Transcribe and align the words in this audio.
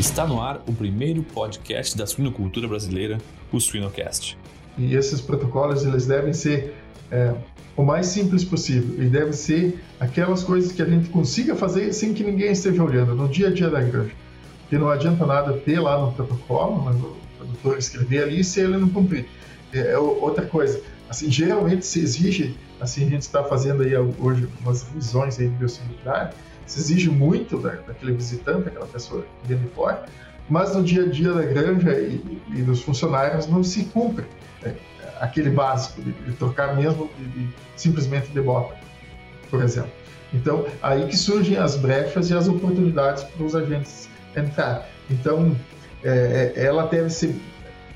Está 0.00 0.26
no 0.26 0.40
ar 0.40 0.64
o 0.66 0.72
primeiro 0.72 1.22
podcast 1.22 1.94
da 1.94 2.06
suinocultura 2.06 2.66
brasileira, 2.66 3.18
o 3.52 3.60
Suinocast. 3.60 4.34
E 4.78 4.94
esses 4.94 5.20
protocolos 5.20 5.84
eles 5.84 6.06
devem 6.06 6.32
ser 6.32 6.74
é, 7.10 7.34
o 7.76 7.84
mais 7.84 8.06
simples 8.06 8.42
possível 8.42 9.04
e 9.04 9.10
devem 9.10 9.34
ser 9.34 9.78
aquelas 10.00 10.42
coisas 10.42 10.72
que 10.72 10.80
a 10.80 10.86
gente 10.86 11.10
consiga 11.10 11.54
fazer 11.54 11.92
sem 11.92 12.14
que 12.14 12.24
ninguém 12.24 12.50
esteja 12.50 12.82
olhando 12.82 13.14
no 13.14 13.28
dia 13.28 13.48
a 13.48 13.52
dia 13.52 13.68
da 13.68 13.82
granja. 13.82 14.12
Porque 14.62 14.78
não 14.78 14.88
adianta 14.88 15.26
nada 15.26 15.52
ter 15.52 15.78
lá 15.78 16.00
no 16.00 16.12
protocolo, 16.12 16.76
o 16.76 17.36
produtor 17.36 17.76
escrever 17.76 18.22
ali 18.22 18.42
se 18.42 18.58
ele 18.58 18.78
não 18.78 18.88
cumprir. 18.88 19.28
É, 19.70 19.92
é 19.92 19.98
outra 19.98 20.46
coisa, 20.46 20.80
assim, 21.10 21.30
geralmente 21.30 21.84
se 21.84 22.00
exige, 22.00 22.56
assim, 22.80 23.04
a 23.04 23.10
gente 23.10 23.22
está 23.22 23.44
fazendo 23.44 23.82
aí 23.82 23.94
hoje 23.94 24.48
umas 24.62 24.82
revisões 24.82 25.38
aí 25.38 25.46
de 25.46 25.56
biosseguridade, 25.56 26.34
se 26.70 26.78
exige 26.78 27.10
muito 27.10 27.58
da, 27.58 27.70
daquele 27.70 28.12
visitante, 28.12 28.68
aquela 28.68 28.86
pessoa 28.86 29.26
que 29.42 29.54
de 29.54 29.68
fora, 29.70 30.04
mas 30.48 30.74
no 30.74 30.84
dia 30.84 31.02
a 31.02 31.08
dia 31.08 31.32
da 31.32 31.42
granja 31.42 31.90
e, 31.98 32.40
e 32.54 32.62
dos 32.62 32.82
funcionários 32.82 33.48
não 33.48 33.64
se 33.64 33.84
cumpre 33.86 34.24
é, 34.62 34.74
aquele 35.20 35.50
básico 35.50 36.00
de, 36.00 36.12
de 36.12 36.32
trocar 36.34 36.76
mesmo 36.76 37.10
de, 37.18 37.24
de, 37.26 37.48
simplesmente 37.76 38.28
de 38.28 38.40
bota, 38.40 38.76
por 39.50 39.62
exemplo. 39.64 39.90
Então, 40.32 40.64
aí 40.80 41.06
que 41.08 41.16
surgem 41.16 41.56
as 41.56 41.76
brechas 41.76 42.30
e 42.30 42.34
as 42.34 42.46
oportunidades 42.46 43.24
para 43.24 43.44
os 43.44 43.56
agentes 43.56 44.08
entrar. 44.36 44.88
Então, 45.10 45.56
é, 46.04 46.52
é, 46.54 46.64
ela 46.64 46.86
deve 46.86 47.10
ser 47.10 47.34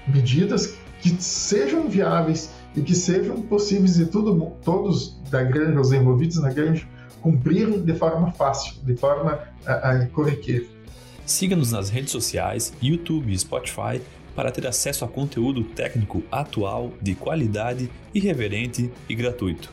medidas 0.09 0.75
que 1.01 1.11
sejam 1.11 1.89
viáveis 1.89 2.51
e 2.75 2.81
que 2.81 2.95
sejam 2.95 3.41
possíveis 3.43 3.95
de 3.95 4.07
todos 4.07 5.17
da 5.31 5.45
granja, 5.45 5.81
os 5.81 5.93
envolvidos 5.93 6.39
na 6.39 6.53
granja, 6.53 6.85
cumprirem 7.25 7.81
de 7.81 7.95
forma 7.95 8.31
fácil, 8.33 8.75
de 8.83 8.95
forma 8.95 9.41
a, 9.65 9.73
a 9.73 10.07
corriqueira. 10.09 10.67
Siga-nos 11.25 11.73
nas 11.73 11.89
redes 11.89 12.13
sociais, 12.13 12.75
YouTube 12.83 13.33
e 13.33 13.39
Spotify 13.39 13.99
para 14.37 14.51
ter 14.51 14.67
acesso 14.67 15.07
a 15.07 15.09
conteúdo 15.09 15.65
técnico 15.65 16.23
atual, 16.31 16.93
de 17.01 17.15
qualidade, 17.15 17.91
irreverente 18.13 18.91
e 19.09 19.15
gratuito. 19.15 19.73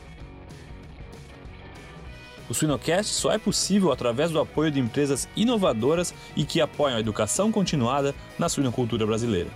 O 2.48 2.54
Suinocast 2.54 3.12
só 3.12 3.32
é 3.32 3.38
possível 3.38 3.92
através 3.92 4.30
do 4.30 4.40
apoio 4.40 4.70
de 4.70 4.80
empresas 4.80 5.28
inovadoras 5.36 6.14
e 6.34 6.44
que 6.44 6.58
apoiam 6.58 6.96
a 6.96 7.00
educação 7.00 7.52
continuada 7.52 8.14
na 8.38 8.48
suinocultura 8.48 9.04
brasileira. 9.04 9.50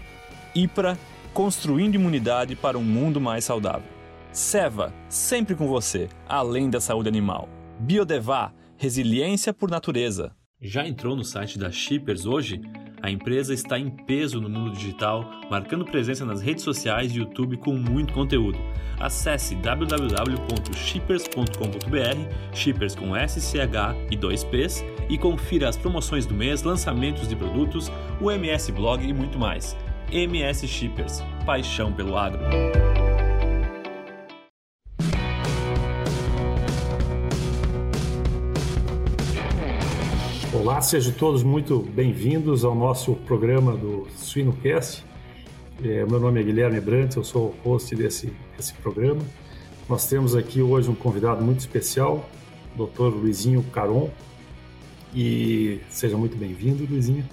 IPRA, 0.54 0.98
construindo 1.32 1.94
imunidade 1.94 2.54
para 2.54 2.76
um 2.76 2.84
mundo 2.84 3.22
mais 3.22 3.44
saudável. 3.44 3.88
Seva, 4.32 4.92
sempre 5.08 5.54
com 5.54 5.66
você, 5.66 6.10
além 6.28 6.68
da 6.68 6.80
saúde 6.80 7.08
animal. 7.08 7.55
Biodevá, 7.78 8.52
resiliência 8.76 9.52
por 9.52 9.70
natureza. 9.70 10.34
Já 10.60 10.86
entrou 10.86 11.14
no 11.14 11.24
site 11.24 11.58
da 11.58 11.70
Shippers 11.70 12.24
hoje? 12.24 12.62
A 13.02 13.10
empresa 13.10 13.52
está 13.52 13.78
em 13.78 13.90
peso 13.90 14.40
no 14.40 14.48
mundo 14.48 14.72
digital, 14.72 15.30
marcando 15.50 15.84
presença 15.84 16.24
nas 16.24 16.40
redes 16.40 16.64
sociais 16.64 17.14
e 17.14 17.18
YouTube 17.18 17.58
com 17.58 17.74
muito 17.74 18.14
conteúdo. 18.14 18.58
Acesse 18.98 19.54
www.shippers.com.br, 19.56 22.54
Shippers 22.54 22.94
com 22.94 23.14
SCH 23.14 23.94
e 24.10 24.16
2Ps, 24.16 24.82
e 25.10 25.18
confira 25.18 25.68
as 25.68 25.76
promoções 25.76 26.24
do 26.24 26.32
mês, 26.34 26.62
lançamentos 26.62 27.28
de 27.28 27.36
produtos, 27.36 27.92
o 28.20 28.30
MS 28.30 28.72
Blog 28.72 29.06
e 29.06 29.12
muito 29.12 29.38
mais. 29.38 29.76
MS 30.10 30.66
Shippers, 30.66 31.22
paixão 31.44 31.92
pelo 31.92 32.16
agro. 32.16 32.40
Olá, 40.66 40.80
sejam 40.80 41.12
todos 41.12 41.44
muito 41.44 41.78
bem-vindos 41.78 42.64
ao 42.64 42.74
nosso 42.74 43.14
programa 43.14 43.76
do 43.76 44.04
Suinocast. 44.16 45.04
É, 45.80 46.04
meu 46.04 46.18
nome 46.18 46.40
é 46.40 46.42
Guilherme 46.42 46.80
Brandt, 46.80 47.16
eu 47.16 47.22
sou 47.22 47.54
o 47.64 47.68
host 47.68 47.94
desse, 47.94 48.36
desse 48.56 48.74
programa. 48.74 49.22
Nós 49.88 50.08
temos 50.08 50.34
aqui 50.34 50.60
hoje 50.60 50.90
um 50.90 50.94
convidado 50.96 51.40
muito 51.40 51.60
especial, 51.60 52.28
o 52.76 52.84
Dr. 52.84 53.14
Luizinho 53.14 53.62
Caron. 53.72 54.10
E 55.14 55.78
seja 55.88 56.16
muito 56.16 56.36
bem-vindo, 56.36 56.84
Luizinho. 56.84 57.24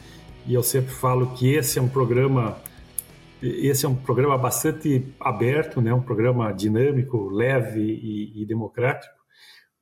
E 0.46 0.54
eu 0.54 0.62
sempre 0.62 0.94
falo 0.94 1.34
que 1.34 1.56
esse 1.56 1.80
é 1.80 1.82
um 1.82 1.90
programa 1.90 2.56
esse 3.42 3.84
é 3.84 3.90
um 3.90 3.96
programa 3.96 4.38
bastante 4.38 5.12
aberto, 5.20 5.82
né? 5.82 5.92
um 5.92 6.04
programa 6.04 6.54
dinâmico, 6.54 7.30
leve 7.32 7.82
e, 7.82 8.44
e 8.44 8.46
democrático. 8.46 9.12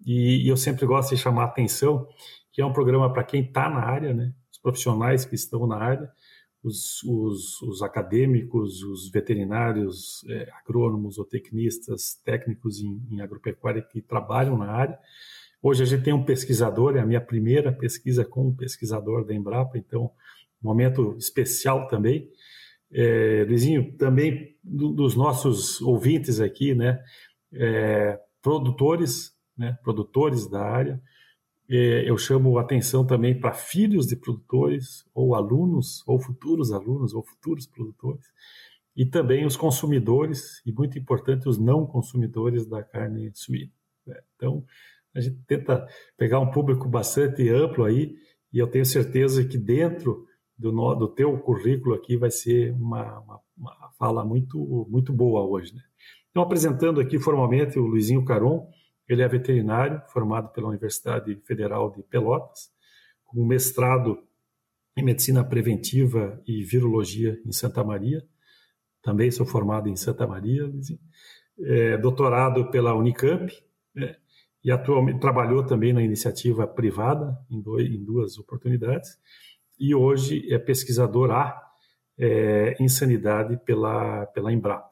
E, 0.06 0.46
e, 0.46 0.48
eu 0.48 0.56
sempre 0.56 0.86
gosto 0.86 1.14
de 1.14 1.22
chamar 1.22 1.44
a 1.44 1.48
atenção 1.48 2.08
que 2.52 2.62
é 2.62 2.66
um 2.66 2.74
programa 2.74 3.12
para 3.12 3.24
quem 3.24 3.42
está 3.44 3.70
na 3.70 3.80
área, 3.80 4.14
né? 4.14 4.34
os 4.52 4.60
profissionais 4.60 5.26
que 5.26 5.36
estão 5.36 5.66
na 5.66 5.78
área, 5.78 6.12
os, 6.64 7.02
os, 7.04 7.62
os 7.64 7.82
acadêmicos, 7.82 8.84
os 8.84 9.10
veterinários, 9.10 10.24
é, 10.30 10.50
agrônomos, 10.62 11.16
tecnistas, 11.30 12.20
técnicos 12.24 12.80
em, 12.80 13.02
em 13.10 13.22
agropecuária 13.22 13.82
que 13.82 14.02
trabalham 14.02 14.58
na 14.58 14.72
área. 14.72 15.00
Hoje 15.62 15.84
a 15.84 15.86
gente 15.86 16.04
tem 16.04 16.14
um 16.14 16.24
pesquisador, 16.24 16.96
é 16.96 17.00
a 17.00 17.06
minha 17.06 17.22
primeira 17.22 17.72
pesquisa 17.72 18.26
com 18.26 18.48
um 18.48 18.56
pesquisador 18.56 19.26
da 19.26 19.34
Embrapa, 19.34 19.78
então, 19.78 20.12
momento 20.62 21.16
especial 21.18 21.88
também. 21.88 22.30
É, 22.92 23.46
Luizinho, 23.48 23.96
também 23.98 24.56
do, 24.64 24.90
dos 24.90 25.16
nossos 25.16 25.82
ouvintes 25.82 26.40
aqui, 26.40 26.76
né, 26.76 27.02
é, 27.54 28.20
produtores, 28.42 29.32
né, 29.58 29.78
produtores 29.84 30.48
da 30.50 30.62
área, 30.62 31.02
eu 31.74 32.18
chamo 32.18 32.58
atenção 32.58 33.06
também 33.06 33.40
para 33.40 33.54
filhos 33.54 34.06
de 34.06 34.18
produtores, 34.18 35.06
ou 35.14 35.34
alunos, 35.34 36.04
ou 36.06 36.20
futuros 36.20 36.72
alunos, 36.74 37.14
ou 37.14 37.24
futuros 37.24 37.66
produtores, 37.66 38.26
e 38.96 39.06
também 39.06 39.46
os 39.46 39.56
consumidores, 39.56 40.62
e 40.66 40.72
muito 40.74 41.00
importante, 41.00 41.48
os 41.48 41.58
não 41.58 41.86
consumidores 41.86 42.68
da 42.68 42.84
carne 42.84 43.32
suína. 43.34 43.72
Né? 44.06 44.20
Então, 44.36 44.66
a 45.16 45.22
gente 45.22 45.38
tenta 45.48 45.88
pegar 46.18 46.40
um 46.42 46.52
público 46.52 46.90
bastante 46.90 47.48
amplo 47.50 47.86
aí, 47.86 48.16
e 48.52 48.60
eu 48.60 48.68
tenho 48.68 48.86
certeza 48.86 49.46
que 49.46 49.58
dentro 49.58 50.26
do, 50.58 50.72
do 50.96 51.08
teu 51.08 51.38
currículo 51.40 51.96
aqui 51.96 52.18
vai 52.18 52.32
ser 52.32 52.74
uma, 52.74 53.20
uma, 53.20 53.40
uma 53.58 53.92
fala 53.98 54.26
muito, 54.26 54.86
muito 54.90 55.14
boa 55.14 55.42
hoje. 55.46 55.74
Né? 55.74 55.82
Então, 56.30 56.44
apresentando 56.44 57.00
aqui 57.00 57.18
formalmente 57.18 57.80
o 57.80 57.86
Luizinho 57.86 58.26
Caron, 58.26 58.70
ele 59.08 59.22
é 59.22 59.28
veterinário, 59.28 60.02
formado 60.08 60.50
pela 60.50 60.70
Universidade 60.70 61.36
Federal 61.46 61.92
de 61.92 62.02
Pelotas, 62.04 62.70
com 63.26 63.46
mestrado 63.46 64.18
em 64.98 65.04
Medicina 65.04 65.44
Preventiva 65.44 66.42
e 66.46 66.64
Virologia 66.64 67.40
em 67.46 67.52
Santa 67.52 67.84
Maria. 67.84 68.22
Também 69.02 69.32
sou 69.32 69.46
formado 69.46 69.90
em 69.90 69.96
Santa 69.96 70.28
Maria, 70.28 70.70
é, 71.60 71.98
doutorado 71.98 72.70
pela 72.70 72.94
Unicamp, 72.94 73.52
né, 73.96 74.16
e 74.64 74.72
atualmente 74.72 75.20
trabalhou 75.20 75.66
também 75.66 75.92
na 75.92 76.04
iniciativa 76.04 76.68
privada 76.68 77.38
em, 77.50 77.62
dois, 77.62 77.88
em 77.88 78.04
duas 78.04 78.38
oportunidades, 78.38 79.18
e 79.80 79.96
hoje 79.96 80.54
é 80.54 80.60
pesquisador 80.60 81.32
A 81.32 81.60
é, 82.18 82.76
em 82.80 82.88
sanidade 82.88 83.58
pela, 83.66 84.28
pela 84.28 84.54
Embrapa. 84.54 84.91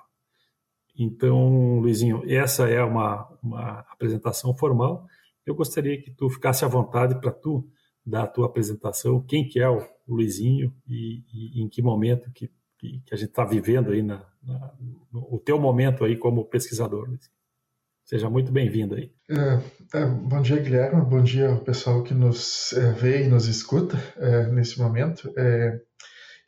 Então, 0.99 1.79
Luizinho, 1.79 2.21
essa 2.29 2.69
é 2.69 2.83
uma, 2.83 3.25
uma 3.41 3.79
apresentação 3.89 4.53
formal. 4.53 5.07
Eu 5.45 5.55
gostaria 5.55 5.99
que 6.01 6.11
tu 6.11 6.29
ficasse 6.29 6.65
à 6.65 6.67
vontade 6.67 7.19
para 7.21 7.31
tu 7.31 7.65
dar 8.05 8.23
a 8.23 8.27
tua 8.27 8.47
apresentação, 8.47 9.23
quem 9.23 9.47
que 9.47 9.61
é 9.61 9.69
o 9.69 9.81
Luizinho 10.05 10.73
e, 10.85 11.23
e 11.31 11.61
em 11.61 11.69
que 11.69 11.81
momento 11.81 12.29
que, 12.33 12.51
que, 12.77 13.01
que 13.05 13.13
a 13.13 13.17
gente 13.17 13.29
está 13.29 13.45
vivendo 13.45 13.91
aí, 13.91 14.01
na, 14.01 14.25
na, 14.43 14.73
o 15.13 15.39
teu 15.39 15.57
momento 15.57 16.03
aí 16.03 16.17
como 16.17 16.43
pesquisador, 16.43 17.07
Luizinho. 17.07 17.31
Seja 18.03 18.29
muito 18.29 18.51
bem-vindo 18.51 18.95
aí. 18.95 19.11
É, 19.29 19.99
é, 19.99 20.05
bom 20.05 20.41
dia, 20.41 20.57
Guilherme. 20.57 21.01
Bom 21.05 21.21
dia 21.21 21.49
ao 21.49 21.59
pessoal 21.59 22.03
que 22.03 22.13
nos 22.13 22.73
é, 22.73 22.91
vê 22.91 23.23
e 23.23 23.27
nos 23.27 23.47
escuta 23.47 23.97
é, 24.17 24.47
nesse 24.47 24.79
momento. 24.79 25.31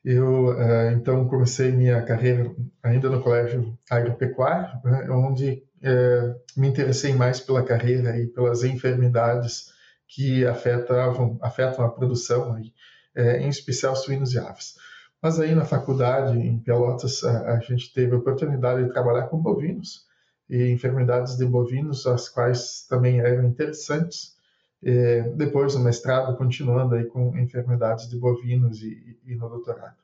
Eu, 0.04 0.50
uh, 0.50 0.92
então, 0.94 1.28
comecei 1.28 1.72
minha 1.72 2.02
carreira 2.02 2.52
ainda 2.82 3.10
no 3.10 3.22
colégio 3.22 3.78
agropecuário, 3.90 4.80
né, 4.84 5.08
onde 5.12 5.64
uh, 5.84 6.60
me 6.60 6.68
interessei 6.68 7.14
mais 7.14 7.40
pela 7.40 7.64
carreira 7.64 8.18
e 8.18 8.28
pelas 8.28 8.64
enfermidades 8.64 9.72
que 10.08 10.46
afetavam, 10.46 11.38
afetam 11.42 11.86
a 11.86 11.90
produção, 11.90 12.54
uh, 12.54 13.20
em 13.20 13.50
especial 13.50 13.96
suínos 13.96 14.34
e 14.34 14.40
aves. 14.40 14.74
Mas 15.22 15.40
aí 15.40 15.54
na 15.54 15.66
faculdade, 15.66 16.36
em 16.36 16.58
Pelotas, 16.58 17.24
a 17.24 17.60
gente 17.60 17.94
teve 17.94 18.16
a 18.16 18.18
oportunidade 18.18 18.84
de 18.84 18.92
trabalhar 18.92 19.28
com 19.28 19.38
bovinos 19.38 20.08
e 20.50 20.72
enfermidades 20.72 21.38
de 21.38 21.46
bovinos, 21.46 22.08
as 22.08 22.28
quais 22.28 22.88
também 22.90 23.20
eram 23.20 23.46
interessantes. 23.46 24.36
É, 24.84 25.22
depois 25.36 25.74
do 25.74 25.80
mestrado, 25.80 26.36
continuando 26.38 26.96
aí 26.96 27.06
com 27.06 27.38
enfermidades 27.38 28.10
de 28.10 28.18
bovinos 28.18 28.82
e, 28.82 29.20
e 29.26 29.36
no 29.36 29.48
doutorado. 29.48 29.96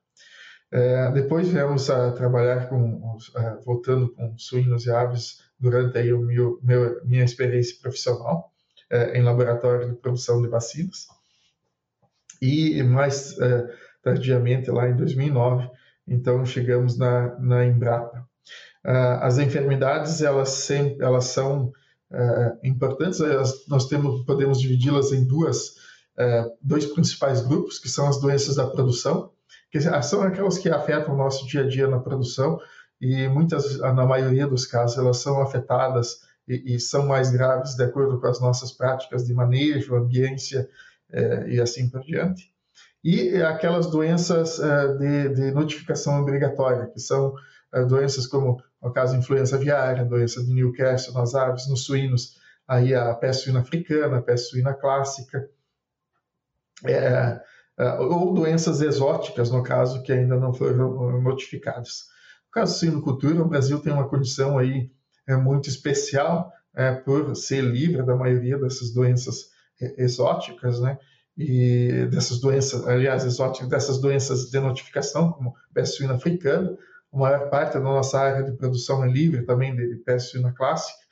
É, 0.72 1.12
depois 1.12 1.48
viemos 1.48 1.90
a 1.90 2.12
trabalhar 2.12 2.68
com, 2.70 3.18
é, 3.36 3.56
voltando 3.66 4.10
com 4.10 4.38
suínos 4.38 4.86
e 4.86 4.92
aves 4.92 5.42
durante 5.60 5.98
aí 5.98 6.14
o 6.14 6.20
meu, 6.20 6.60
meu 6.62 7.04
minha 7.06 7.24
experiência 7.24 7.78
profissional 7.82 8.52
é, 8.90 9.18
em 9.18 9.24
laboratório 9.24 9.90
de 9.90 9.96
produção 9.96 10.42
de 10.42 10.48
vacinas. 10.48 11.08
E 12.40 12.84
mais 12.84 13.36
tardiamente 14.04 14.70
lá 14.70 14.88
em 14.88 14.96
2009, 14.96 15.68
então 16.08 16.46
chegamos 16.46 16.98
na, 16.98 17.36
na 17.40 17.66
Embrapa. 17.66 18.28
Uh, 18.86 19.20
as 19.22 19.38
enfermidades 19.38 20.22
elas 20.22 20.50
sempre 20.50 21.04
elas 21.04 21.26
são 21.26 21.74
uh, 22.12 22.58
importantes 22.64 23.20
elas, 23.20 23.68
nós 23.68 23.88
temos 23.88 24.26
podemos 24.26 24.60
dividi-las 24.60 25.12
em 25.12 25.26
duas 25.26 25.88
dois 26.60 26.84
principais 26.88 27.42
grupos 27.42 27.78
que 27.78 27.88
são 27.88 28.08
as 28.08 28.20
doenças 28.20 28.56
da 28.56 28.66
produção 28.66 29.32
que 29.70 29.80
são 30.02 30.24
aquelas 30.24 30.58
que 30.58 30.68
afetam 30.68 31.14
o 31.14 31.18
nosso 31.18 31.46
dia 31.46 31.62
a 31.62 31.68
dia 31.68 31.88
na 31.88 32.00
produção 32.00 32.60
e 33.00 33.28
muitas 33.28 33.78
na 33.78 34.04
maioria 34.04 34.48
dos 34.48 34.66
casos 34.66 34.98
elas 34.98 35.18
são 35.18 35.40
afetadas 35.44 36.22
e, 36.48 36.74
e 36.74 36.80
são 36.80 37.06
mais 37.06 37.30
graves 37.30 37.76
de 37.76 37.84
acordo 37.84 38.20
com 38.20 38.26
as 38.26 38.40
nossas 38.40 38.72
práticas 38.72 39.28
de 39.28 39.34
manejo 39.36 39.96
ambiência 39.96 40.68
e 41.48 41.62
assim 41.62 41.88
por 41.88 42.02
diante. 42.02 42.52
E 43.04 43.42
aquelas 43.44 43.88
doenças 43.88 44.60
de, 44.98 45.30
de 45.30 45.52
notificação 45.52 46.20
obrigatória 46.20 46.88
que 46.88 47.00
são 47.00 47.36
doenças 47.88 48.26
como 48.26 48.60
no 48.82 48.92
caso, 48.92 49.16
influenza 49.16 49.56
aviária, 49.56 50.06
doença 50.06 50.44
de 50.44 50.54
Newcastle 50.54 51.14
nas 51.14 51.34
aves, 51.34 51.68
nos 51.68 51.84
suínos, 51.86 52.38
aí 52.68 52.94
a 52.94 53.14
peste 53.14 53.46
suína 53.46 53.62
africana, 53.62 54.18
a 54.18 54.22
peste 54.22 54.50
suína 54.50 54.74
clássica, 54.74 55.50
é, 56.86 57.42
é, 57.80 57.94
ou 58.00 58.34
doenças 58.34 58.82
exóticas, 58.82 59.50
no 59.50 59.64
caso, 59.64 60.02
que 60.04 60.12
ainda 60.12 60.36
não 60.36 60.54
foram 60.54 61.22
notificadas. 61.22 62.06
No 62.48 62.52
caso 62.52 62.74
da 62.74 62.80
suinocultura, 62.80 63.42
o 63.42 63.48
Brasil 63.48 63.80
tem 63.80 63.94
uma 63.94 64.08
condição 64.08 64.58
aí 64.58 64.92
é, 65.28 65.36
muito 65.36 65.70
especial 65.70 66.52
é, 66.76 66.92
por 66.92 67.36
ser 67.36 67.62
livre 67.62 68.04
da 68.04 68.16
maioria 68.16 68.58
dessas 68.58 68.92
doenças 68.92 69.50
é, 69.82 70.04
exóticas, 70.04 70.80
né? 70.80 70.98
E 71.38 72.08
dessas 72.10 72.40
doenças, 72.40 72.88
aliás, 72.88 73.24
exóticas, 73.24 73.70
dessas 73.70 74.00
doenças 74.00 74.50
de 74.50 74.60
notificação, 74.60 75.32
como 75.32 75.54
peste 75.72 75.98
suína 75.98 76.16
africana, 76.16 76.76
a 77.14 77.18
maior 77.18 77.50
parte 77.50 77.74
da 77.74 77.80
nossa 77.80 78.20
área 78.20 78.44
de 78.44 78.58
produção 78.58 79.04
é 79.04 79.08
livre 79.08 79.44
também 79.44 79.76
de, 79.76 79.88
de 79.88 79.96
peste 79.98 80.40
clássica. 80.54 81.08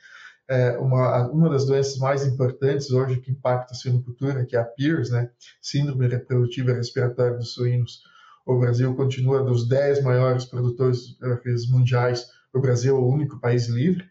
É 0.48 0.78
uma, 0.78 1.28
uma 1.30 1.50
das 1.50 1.66
doenças 1.66 1.98
mais 1.98 2.26
importantes 2.26 2.92
hoje 2.92 3.20
que 3.20 3.32
impacta 3.32 3.74
a 3.74 3.76
suinocultura, 3.76 4.46
que 4.46 4.56
é 4.56 4.60
a 4.60 4.66
PIRS, 4.66 5.10
né? 5.10 5.32
Síndrome 5.60 6.08
Reprodutiva 6.08 6.74
Respiratória 6.74 7.38
dos 7.38 7.54
Suínos. 7.54 8.04
O 8.46 8.60
Brasil 8.60 8.94
continua 8.96 9.44
dos 9.44 9.68
10 9.68 10.04
maiores 10.04 10.46
produtores 10.46 11.18
mundiais, 11.68 12.28
o 12.54 12.60
Brasil 12.60 12.96
é 12.96 13.00
o 13.00 13.08
único 13.08 13.40
país 13.40 13.68
livre. 13.68 14.06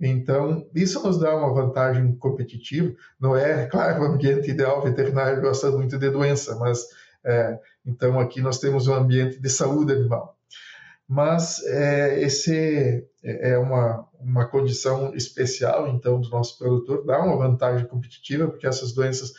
Então, 0.00 0.66
isso 0.74 1.02
nos 1.06 1.18
dá 1.18 1.34
uma 1.36 1.52
vantagem 1.52 2.16
competitiva. 2.16 2.94
Não 3.20 3.36
é, 3.36 3.66
claro, 3.68 4.02
o 4.02 4.06
ambiente 4.06 4.50
ideal, 4.50 4.82
veterinário 4.82 5.42
gosta 5.42 5.70
muito 5.70 5.98
de 5.98 6.10
doença, 6.10 6.56
mas 6.56 6.86
é, 7.22 7.58
então 7.84 8.18
aqui 8.18 8.40
nós 8.40 8.58
temos 8.58 8.88
um 8.88 8.94
ambiente 8.94 9.38
de 9.38 9.50
saúde 9.50 9.92
animal 9.92 10.35
mas 11.08 11.62
é, 11.64 12.20
esse 12.22 13.06
é, 13.22 13.52
é 13.52 13.58
uma, 13.58 14.08
uma 14.18 14.46
condição 14.46 15.14
especial, 15.14 15.88
então, 15.88 16.20
do 16.20 16.28
nosso 16.28 16.58
produtor, 16.58 17.04
dá 17.04 17.22
uma 17.22 17.36
vantagem 17.36 17.86
competitiva, 17.86 18.48
porque 18.48 18.66
essas 18.66 18.92
doenças 18.92 19.32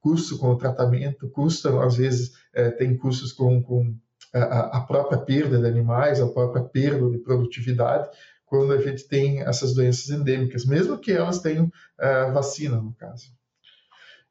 custam 0.00 0.36
com 0.36 0.50
o 0.50 0.58
tratamento, 0.58 1.28
custam, 1.30 1.80
às 1.80 1.96
vezes, 1.96 2.32
é, 2.52 2.70
tem 2.70 2.96
custos 2.96 3.32
com, 3.32 3.62
com 3.62 3.96
a, 4.34 4.78
a, 4.78 4.80
própria 4.82 5.18
perda 5.18 5.58
de 5.58 5.66
animais, 5.66 6.20
a 6.20 6.28
própria 6.28 6.62
perda 6.62 7.08
de 7.10 7.18
produtividade, 7.18 8.08
quando 8.44 8.72
a 8.74 8.80
gente 8.80 9.08
tem 9.08 9.40
essas 9.40 9.72
doenças 9.72 10.10
endêmicas, 10.10 10.66
mesmo 10.66 10.98
que 10.98 11.10
elas 11.10 11.40
tenham 11.40 11.72
é, 11.98 12.30
vacina, 12.30 12.76
no 12.76 12.92
caso. 12.92 13.32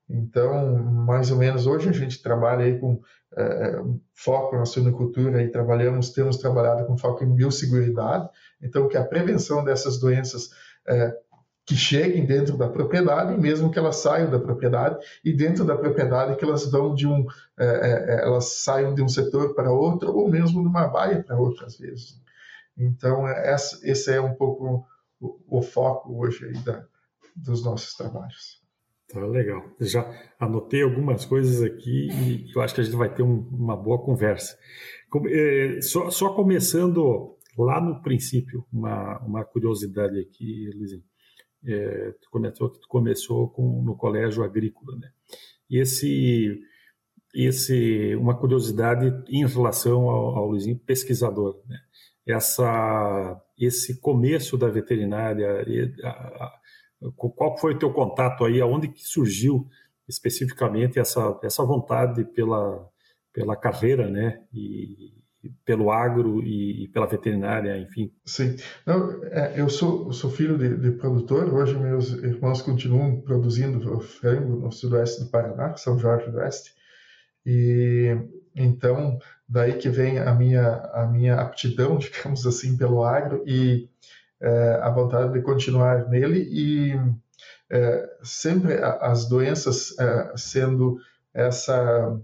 Então, 0.09 0.75
mais 0.77 1.31
ou 1.31 1.38
menos, 1.38 1.65
hoje 1.65 1.89
a 1.89 1.94
gente 1.94 2.21
trabalha 2.21 2.65
aí 2.65 2.77
com 2.79 3.01
é, 3.38 3.81
foco 4.13 4.55
na 4.55 4.65
suinocultura 4.65 5.41
e 5.41 5.50
trabalhamos, 5.50 6.11
temos 6.11 6.38
trabalhado 6.38 6.85
com 6.85 6.97
foco 6.97 7.23
em 7.23 7.33
biosseguridade, 7.33 8.29
então 8.61 8.88
que 8.88 8.97
a 8.97 9.03
prevenção 9.03 9.63
dessas 9.63 10.00
doenças 10.00 10.50
é, 10.88 11.17
que 11.65 11.75
cheguem 11.75 12.25
dentro 12.25 12.57
da 12.57 12.67
propriedade, 12.67 13.39
mesmo 13.39 13.71
que 13.71 13.79
elas 13.79 13.95
saiam 13.97 14.29
da 14.29 14.39
propriedade, 14.39 14.97
e 15.23 15.31
dentro 15.31 15.63
da 15.63 15.77
propriedade 15.77 16.35
que 16.35 16.44
elas 16.44 16.69
vão 16.69 16.94
de 16.94 17.07
um, 17.07 17.25
é, 17.57 17.65
é, 17.65 18.15
é 18.15 18.25
elas 18.25 18.63
saiam 18.63 18.94
de 18.94 19.01
um 19.01 19.07
setor 19.07 19.56
para 19.56 19.71
outro, 19.71 20.13
ou 20.13 20.29
mesmo 20.29 20.61
de 20.61 20.67
uma 20.67 20.88
baia 20.88 21.23
para 21.23 21.39
outra, 21.39 21.65
às 21.65 21.77
vezes. 21.77 22.21
Então, 22.77 23.25
esse 23.83 24.11
é 24.11 24.19
um 24.19 24.33
pouco 24.33 24.85
o, 25.19 25.59
o 25.59 25.61
foco 25.61 26.19
hoje 26.19 26.45
aí 26.45 26.57
da, 26.59 26.83
dos 27.35 27.63
nossos 27.63 27.95
trabalhos. 27.95 28.62
Tá 29.13 29.24
legal. 29.27 29.63
Já 29.80 30.12
anotei 30.39 30.81
algumas 30.81 31.24
coisas 31.24 31.62
aqui 31.62 32.07
e 32.12 32.51
eu 32.51 32.62
acho 32.63 32.74
que 32.74 32.81
a 32.81 32.83
gente 32.83 32.95
vai 32.95 33.13
ter 33.13 33.21
um, 33.21 33.48
uma 33.51 33.77
boa 33.77 34.04
conversa. 34.04 34.57
É, 35.27 35.80
só, 35.81 36.10
só, 36.10 36.33
começando 36.33 37.38
lá 37.56 37.80
no 37.80 38.01
princípio, 38.01 38.65
uma, 38.74 39.19
uma 39.19 39.45
curiosidade 39.45 40.19
aqui, 40.19 40.68
Luizinho. 40.75 41.04
É, 41.63 42.15
tu 42.19 42.30
comentou 42.31 42.71
que 42.71 42.80
tu 42.80 42.88
começou 42.88 43.50
com, 43.50 43.83
no 43.83 43.95
colégio 43.95 44.44
agrícola, 44.44 44.98
né? 44.98 45.12
E 45.69 45.77
esse, 45.77 46.59
esse, 47.36 48.16
uma 48.16 48.36
curiosidade 48.36 49.13
em 49.30 49.45
relação 49.45 50.09
ao, 50.09 50.38
ao 50.38 50.48
Luizinho 50.50 50.80
pesquisador, 50.80 51.62
né? 51.68 51.77
Essa, 52.25 53.39
esse 53.59 54.01
começo 54.01 54.57
da 54.57 54.69
veterinária, 54.69 55.63
a, 56.04 56.09
a, 56.09 56.59
qual 57.15 57.57
foi 57.57 57.73
o 57.73 57.79
teu 57.79 57.91
contato 57.91 58.45
aí? 58.45 58.61
Aonde 58.61 58.88
que 58.88 59.03
surgiu 59.03 59.67
especificamente 60.07 61.00
essa, 61.00 61.39
essa 61.44 61.63
vontade 61.63 62.25
pela, 62.25 62.88
pela 63.33 63.55
carreira, 63.55 64.09
né? 64.09 64.41
E, 64.53 65.13
pelo 65.65 65.91
agro 65.91 66.41
e, 66.41 66.88
pela 66.94 67.05
veterinária, 67.05 67.77
enfim. 67.77 68.11
Sim. 68.25 68.55
Não, 68.85 69.23
é, 69.25 69.59
eu 69.59 69.69
sou, 69.69 70.11
sou 70.13 70.29
filho 70.29 70.57
de, 70.57 70.77
de, 70.77 70.91
produtor. 70.91 71.53
Hoje 71.53 71.77
meus 71.77 72.11
irmãos 72.11 72.61
continuam 72.61 73.19
produzindo 73.21 73.99
frango 73.99 74.56
no 74.56 74.71
sudoeste 74.71 75.23
do 75.23 75.29
Paraná, 75.29 75.75
São 75.75 75.99
Jorge 75.99 76.31
do 76.31 76.38
Oeste. 76.38 76.71
E 77.45 78.15
então 78.56 79.17
daí 79.47 79.73
que 79.73 79.89
vem 79.89 80.19
a 80.19 80.33
minha 80.33 80.75
a 80.94 81.07
minha 81.07 81.35
aptidão, 81.35 81.97
digamos 81.99 82.45
assim, 82.47 82.77
pelo 82.77 83.03
agro 83.03 83.44
e 83.45 83.89
é, 84.44 84.80
a 84.81 84.90
vontade 84.90 85.31
de 85.31 85.42
continuar 85.42 86.10
nele 86.10 86.48
e 86.51 87.00
é, 87.72 88.10
sempre 88.22 88.74
as 88.84 89.28
doenças 89.28 89.98
é, 89.98 90.33
sendo 90.35 90.97
essa 91.33 92.19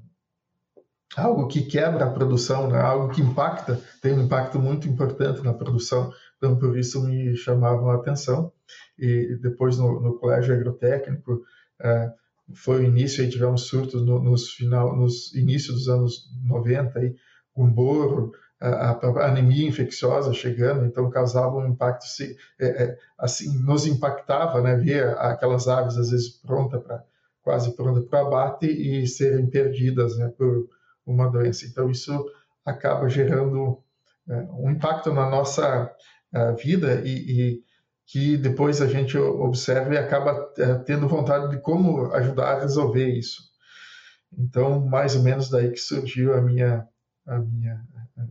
algo 1.16 1.48
que 1.48 1.64
quebra 1.64 2.06
a 2.06 2.12
produção, 2.12 2.70
né? 2.70 2.80
algo 2.80 3.10
que 3.10 3.22
impacta, 3.22 3.82
tem 4.02 4.14
um 4.14 4.24
impacto 4.24 4.60
muito 4.60 4.88
importante 4.88 5.42
na 5.42 5.54
produção, 5.54 6.14
então 6.38 6.58
por 6.60 6.78
isso 6.78 7.04
me 7.04 7.36
chamavam 7.36 7.90
a 7.90 7.96
atenção. 7.96 8.52
E 8.98 9.36
depois 9.42 9.78
no, 9.78 10.00
no 10.00 10.20
colégio 10.20 10.54
agrotécnico 10.54 11.42
é, 11.82 12.12
foi 12.54 12.82
o 12.82 12.86
início, 12.86 13.24
aí 13.24 13.30
tivemos 13.30 13.68
surtos 13.68 14.06
no, 14.06 14.22
nos 14.22 14.52
final, 14.52 14.96
nos 14.96 15.34
inícios 15.34 15.78
dos 15.78 15.90
anos 15.90 16.30
90 16.44 17.00
aí, 17.00 17.16
Gumboro, 17.56 18.32
a, 18.60 18.92
a, 18.92 19.28
anemia 19.28 19.68
infecciosa 19.68 20.34
chegando, 20.34 20.86
então 20.86 21.10
causava 21.10 21.56
um 21.56 21.68
impacto, 21.68 22.04
se, 22.06 22.36
é, 22.60 22.68
é, 22.68 22.98
assim, 23.18 23.58
nos 23.64 23.88
impactava, 23.88 24.62
né, 24.62 24.76
ver 24.76 25.18
aquelas 25.18 25.68
aves 25.68 25.98
às 25.98 26.12
vezes 26.12 26.30
prontas 26.30 26.82
para 26.84 27.04
quase 27.42 27.76
pronta 27.76 28.02
para 28.02 28.22
abate 28.22 28.68
e 28.68 29.08
serem 29.08 29.50
perdidas, 29.50 30.18
né, 30.18 30.28
por 30.38 30.68
uma 31.06 31.30
doença. 31.30 31.66
Então 31.66 31.90
isso 31.90 32.26
acaba 32.66 33.08
gerando 33.08 33.82
é, 34.28 34.36
um 34.52 34.70
impacto 34.70 35.12
na 35.14 35.30
nossa 35.30 35.90
é, 36.34 36.52
vida 36.54 37.02
e, 37.06 37.10
e, 37.10 37.64
que 38.06 38.38
depois 38.38 38.82
a 38.82 38.88
gente 38.88 39.18
observa 39.18 39.94
e 39.94 39.98
acaba 39.98 40.52
é, 40.58 40.76
tendo 40.80 41.08
vontade 41.08 41.50
de 41.50 41.62
como 41.62 42.12
ajudar 42.14 42.58
a 42.58 42.60
resolver 42.60 43.08
isso. 43.08 43.50
Então, 44.38 44.86
mais 44.86 45.16
ou 45.16 45.24
menos 45.24 45.50
daí 45.50 45.72
que 45.72 45.78
surgiu 45.78 46.36
a 46.36 46.42
minha 46.42 46.88
a 47.26 47.38
minha 47.40 47.80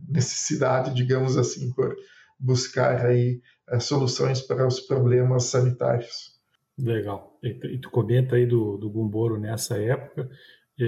necessidade, 0.07 0.93
digamos 0.93 1.37
assim, 1.37 1.71
por 1.73 1.95
buscar 2.39 3.05
aí 3.05 3.41
uh, 3.71 3.79
soluções 3.79 4.41
para 4.41 4.65
os 4.67 4.79
problemas 4.79 5.45
sanitários. 5.45 6.39
Legal. 6.77 7.37
E, 7.43 7.49
e 7.75 7.77
tu 7.79 7.89
comenta 7.89 8.35
aí 8.35 8.45
do, 8.45 8.77
do 8.77 8.89
Gumboro 8.89 9.37
nessa 9.37 9.77
época, 9.77 10.29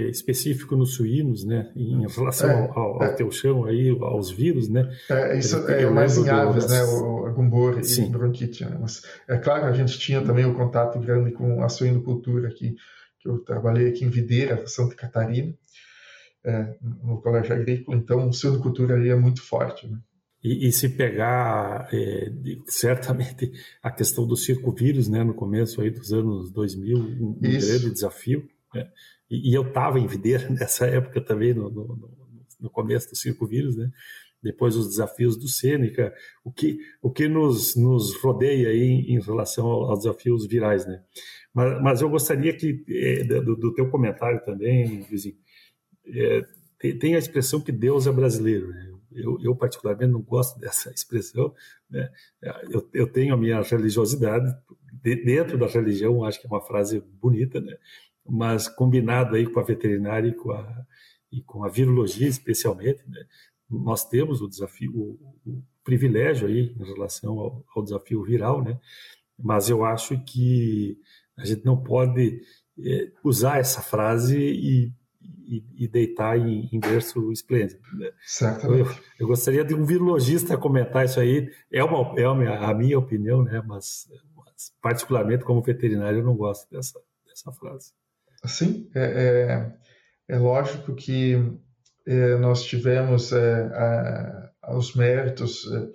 específico 0.09 0.75
nos 0.75 0.93
suínos, 0.93 1.43
né, 1.43 1.69
em 1.75 2.07
relação 2.07 2.49
é, 2.49 2.69
ao, 2.69 3.01
ao 3.01 3.03
é, 3.03 3.13
teu 3.13 3.29
chão 3.29 3.65
aí, 3.65 3.89
aos 3.89 4.31
vírus, 4.31 4.69
né? 4.69 4.89
É, 5.09 5.37
isso 5.37 5.57
é 5.69 5.89
mais 5.89 6.17
em 6.17 6.29
aves, 6.29 6.69
né, 6.69 6.81
o, 6.83 7.33
Gumboro 7.33 7.79
e 7.79 7.83
Sim. 7.83 8.09
bronquite, 8.09 8.63
né? 8.63 8.77
Mas, 8.79 9.03
é 9.27 9.37
claro, 9.37 9.65
a 9.65 9.73
gente 9.73 9.99
tinha 9.99 10.21
também 10.21 10.45
o 10.45 10.49
um 10.49 10.53
contato 10.53 10.99
grande 10.99 11.31
com 11.31 11.61
a 11.61 11.69
suinocultura 11.69 12.47
aqui, 12.47 12.75
que 13.19 13.27
eu 13.27 13.39
trabalhei 13.39 13.89
aqui 13.89 14.05
em 14.05 14.09
Videira, 14.09 14.65
Santa 14.65 14.95
Catarina, 14.95 15.53
é, 16.45 16.75
no 17.03 17.21
colégio 17.21 17.53
agrícola, 17.53 17.97
então 17.97 18.27
o 18.27 18.33
suinocultura 18.33 18.95
ali 18.95 19.09
é 19.09 19.15
muito 19.15 19.41
forte. 19.41 19.87
Né? 19.87 19.97
E, 20.43 20.67
e, 20.67 20.71
se 20.71 20.89
pegar, 20.89 21.87
é, 21.93 22.31
certamente, 22.67 23.51
a 23.81 23.91
questão 23.91 24.25
do 24.25 24.35
circovírus, 24.35 25.07
né, 25.07 25.23
no 25.23 25.33
começo 25.33 25.81
aí 25.81 25.91
dos 25.91 26.11
anos 26.11 26.51
2000, 26.51 26.97
um, 26.97 27.33
grande 27.39 27.91
desafio. 27.91 28.47
Né? 28.73 28.89
E, 29.29 29.51
e, 29.51 29.53
eu 29.53 29.67
estava 29.67 29.99
em 29.99 30.07
Videira 30.07 30.49
nessa 30.51 30.87
época 30.87 31.21
também, 31.21 31.53
no, 31.53 31.69
no, 31.69 32.09
no 32.59 32.69
começo 32.69 33.09
do 33.09 33.15
circo-vírus, 33.15 33.77
né? 33.77 33.91
depois 34.41 34.75
os 34.75 34.89
desafios 34.89 35.37
do 35.37 35.47
Sêneca, 35.47 36.13
o 36.43 36.51
que, 36.51 36.79
o 37.01 37.11
que 37.11 37.27
nos, 37.27 37.75
nos 37.75 38.15
rodeia 38.21 38.69
aí 38.69 38.81
em, 38.81 39.15
em 39.15 39.21
relação 39.21 39.67
aos 39.67 39.99
desafios 39.99 40.47
virais, 40.47 40.85
né? 40.85 41.01
Mas, 41.53 41.81
mas 41.81 42.01
eu 42.01 42.09
gostaria 42.09 42.53
que, 42.53 42.83
é, 42.89 43.23
do, 43.23 43.55
do, 43.55 43.73
teu 43.73 43.89
comentário 43.89 44.43
também, 44.43 45.01
vizinho, 45.01 45.35
é, 46.05 46.45
tem, 46.79 46.97
tem, 46.97 47.15
a 47.15 47.19
expressão 47.19 47.61
que 47.61 47.71
Deus 47.71 48.07
é 48.07 48.11
brasileiro, 48.11 48.69
né? 48.69 48.91
eu, 49.11 49.37
eu, 49.41 49.55
particularmente 49.55 50.11
não 50.11 50.21
gosto 50.21 50.59
dessa 50.59 50.89
expressão, 50.93 51.53
né? 51.89 52.09
eu, 52.69 52.89
eu 52.93 53.07
tenho 53.07 53.33
a 53.33 53.37
minha 53.37 53.61
religiosidade, 53.61 54.53
dentro 55.03 55.57
da 55.57 55.67
religião 55.67 56.23
acho 56.23 56.39
que 56.39 56.47
é 56.47 56.49
uma 56.49 56.61
frase 56.61 56.99
bonita, 56.99 57.59
né? 57.59 57.77
mas 58.27 58.67
combinado 58.67 59.35
aí 59.35 59.45
com 59.45 59.59
a 59.59 59.63
veterinária 59.63 60.29
e 60.29 60.33
com 60.33 60.51
a, 60.51 60.85
e 61.31 61.41
com 61.41 61.63
a 61.63 61.69
virologia 61.69 62.27
especialmente, 62.27 63.03
né? 63.07 63.25
nós 63.71 64.05
temos 64.07 64.41
o 64.41 64.47
desafio, 64.47 64.91
o, 64.93 65.35
o 65.49 65.63
privilégio 65.83 66.47
aí 66.47 66.75
em 66.77 66.85
relação 66.85 67.39
ao, 67.39 67.65
ao, 67.75 67.83
desafio 67.83 68.23
viral, 68.23 68.63
né? 68.63 68.77
Mas 69.39 69.69
eu 69.69 69.83
acho 69.85 70.19
que 70.25 70.97
a 71.37 71.45
gente 71.45 71.65
não 71.65 71.81
pode 71.81 72.41
é, 72.79 73.11
usar 73.23 73.59
essa 73.59 73.81
frase 73.81 74.37
e, 74.37 74.91
e, 75.51 75.83
e 75.83 75.87
deitar 75.87 76.37
em, 76.37 76.69
em 76.71 76.79
berço 76.79 77.29
esplêndido. 77.31 77.81
Né? 77.93 78.09
Eu, 78.63 78.87
eu, 79.19 79.27
gostaria 79.27 79.65
de 79.65 79.75
um 79.75 79.83
virologista 79.83 80.57
comentar 80.57 81.03
isso 81.03 81.19
aí. 81.19 81.51
É 81.69 81.83
uma, 81.83 82.17
é 82.17 82.27
uma, 82.27 82.55
a 82.55 82.73
minha 82.73 82.97
opinião, 82.97 83.43
né? 83.43 83.61
Mas, 83.65 84.07
mas, 84.33 84.73
particularmente 84.81 85.43
como 85.43 85.61
veterinário 85.61 86.19
eu 86.19 86.23
não 86.23 86.37
gosto 86.37 86.71
dessa, 86.71 86.97
dessa 87.27 87.51
frase. 87.51 87.91
Sim, 88.45 88.89
é, 88.95 89.73
é, 90.29 90.35
é 90.35 90.37
lógico 90.39 90.95
que 90.95 91.35
eh, 92.07 92.37
nós 92.37 92.63
tivemos 92.63 93.31
eh, 93.33 94.49
os 94.73 94.95
méritos 94.95 95.69
eh, 95.71 95.89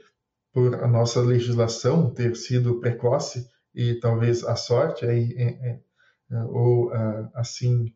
por 0.53 0.75
a 0.77 0.87
nossa 0.87 1.21
legislação 1.21 2.13
ter 2.13 2.37
sido 2.37 2.79
precoce 2.79 3.49
e 3.75 3.95
talvez 3.95 4.45
a 4.45 4.57
sorte 4.57 5.05
aí 5.05 5.81
ou 6.49 6.91
assim 7.35 7.93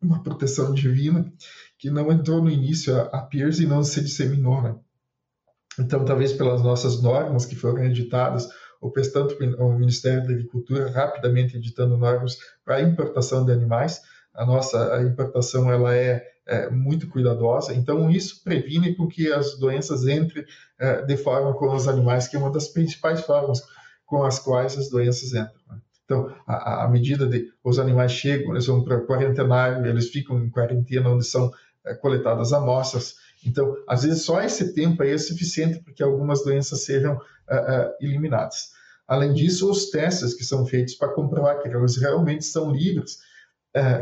uma 0.00 0.22
proteção 0.22 0.72
divina 0.72 1.30
que 1.78 1.90
não 1.90 2.10
entrou 2.10 2.42
no 2.42 2.50
início 2.50 2.94
a, 2.94 3.02
a 3.04 3.22
PIRS 3.22 3.60
e 3.60 3.66
não 3.66 3.82
se 3.82 4.00
disseminou, 4.00 4.62
né? 4.62 4.74
Então, 5.78 6.04
talvez 6.04 6.32
pelas 6.32 6.62
nossas 6.62 7.00
normas 7.00 7.46
que 7.46 7.54
foram 7.54 7.84
editadas, 7.84 8.48
ou 8.80 8.90
tanto 8.92 9.36
o 9.58 9.78
Ministério 9.78 10.26
da 10.26 10.32
Agricultura 10.32 10.90
rapidamente 10.90 11.56
editando 11.56 11.96
normas 11.96 12.38
para 12.64 12.82
importação 12.82 13.44
de 13.44 13.52
animais, 13.52 14.00
a 14.34 14.44
nossa 14.44 14.94
a 14.94 15.02
importação 15.02 15.70
ela 15.70 15.94
é 15.94 16.26
é, 16.50 16.68
muito 16.68 17.08
cuidadosa. 17.08 17.72
Então, 17.72 18.10
isso 18.10 18.42
previne 18.42 18.94
com 18.96 19.06
que 19.06 19.32
as 19.32 19.56
doenças 19.56 20.06
entrem 20.06 20.44
é, 20.78 21.02
de 21.02 21.16
forma 21.16 21.54
com 21.54 21.72
os 21.72 21.86
animais, 21.86 22.26
que 22.26 22.36
é 22.36 22.38
uma 22.38 22.50
das 22.50 22.68
principais 22.68 23.20
formas 23.20 23.62
com 24.04 24.24
as 24.24 24.40
quais 24.40 24.76
as 24.76 24.90
doenças 24.90 25.32
entram. 25.32 25.60
Né? 25.70 25.78
Então, 26.10 26.34
à 26.44 26.88
medida 26.88 27.24
de 27.24 27.52
os 27.62 27.78
animais 27.78 28.10
chegam, 28.10 28.50
eles 28.50 28.66
vão 28.66 28.82
para 28.82 29.00
quarentenário, 29.06 29.86
eles 29.86 30.08
ficam 30.08 30.42
em 30.42 30.50
quarentena, 30.50 31.08
onde 31.08 31.24
são 31.24 31.52
é, 31.86 31.94
coletadas 31.94 32.52
amostras. 32.52 33.14
Então, 33.46 33.76
às 33.88 34.02
vezes, 34.02 34.22
só 34.22 34.42
esse 34.42 34.74
tempo 34.74 35.04
aí 35.04 35.12
é 35.12 35.18
suficiente 35.18 35.78
para 35.78 35.94
que 35.94 36.02
algumas 36.02 36.42
doenças 36.42 36.84
sejam 36.84 37.16
é, 37.48 37.56
é, 37.56 37.96
eliminadas. 38.00 38.70
Além 39.06 39.32
disso, 39.32 39.70
os 39.70 39.88
testes 39.90 40.34
que 40.34 40.42
são 40.42 40.66
feitos 40.66 40.94
para 40.94 41.12
comprovar 41.12 41.62
que 41.62 41.68
elas 41.68 41.96
realmente 41.96 42.44
são 42.44 42.72
livres 42.72 43.18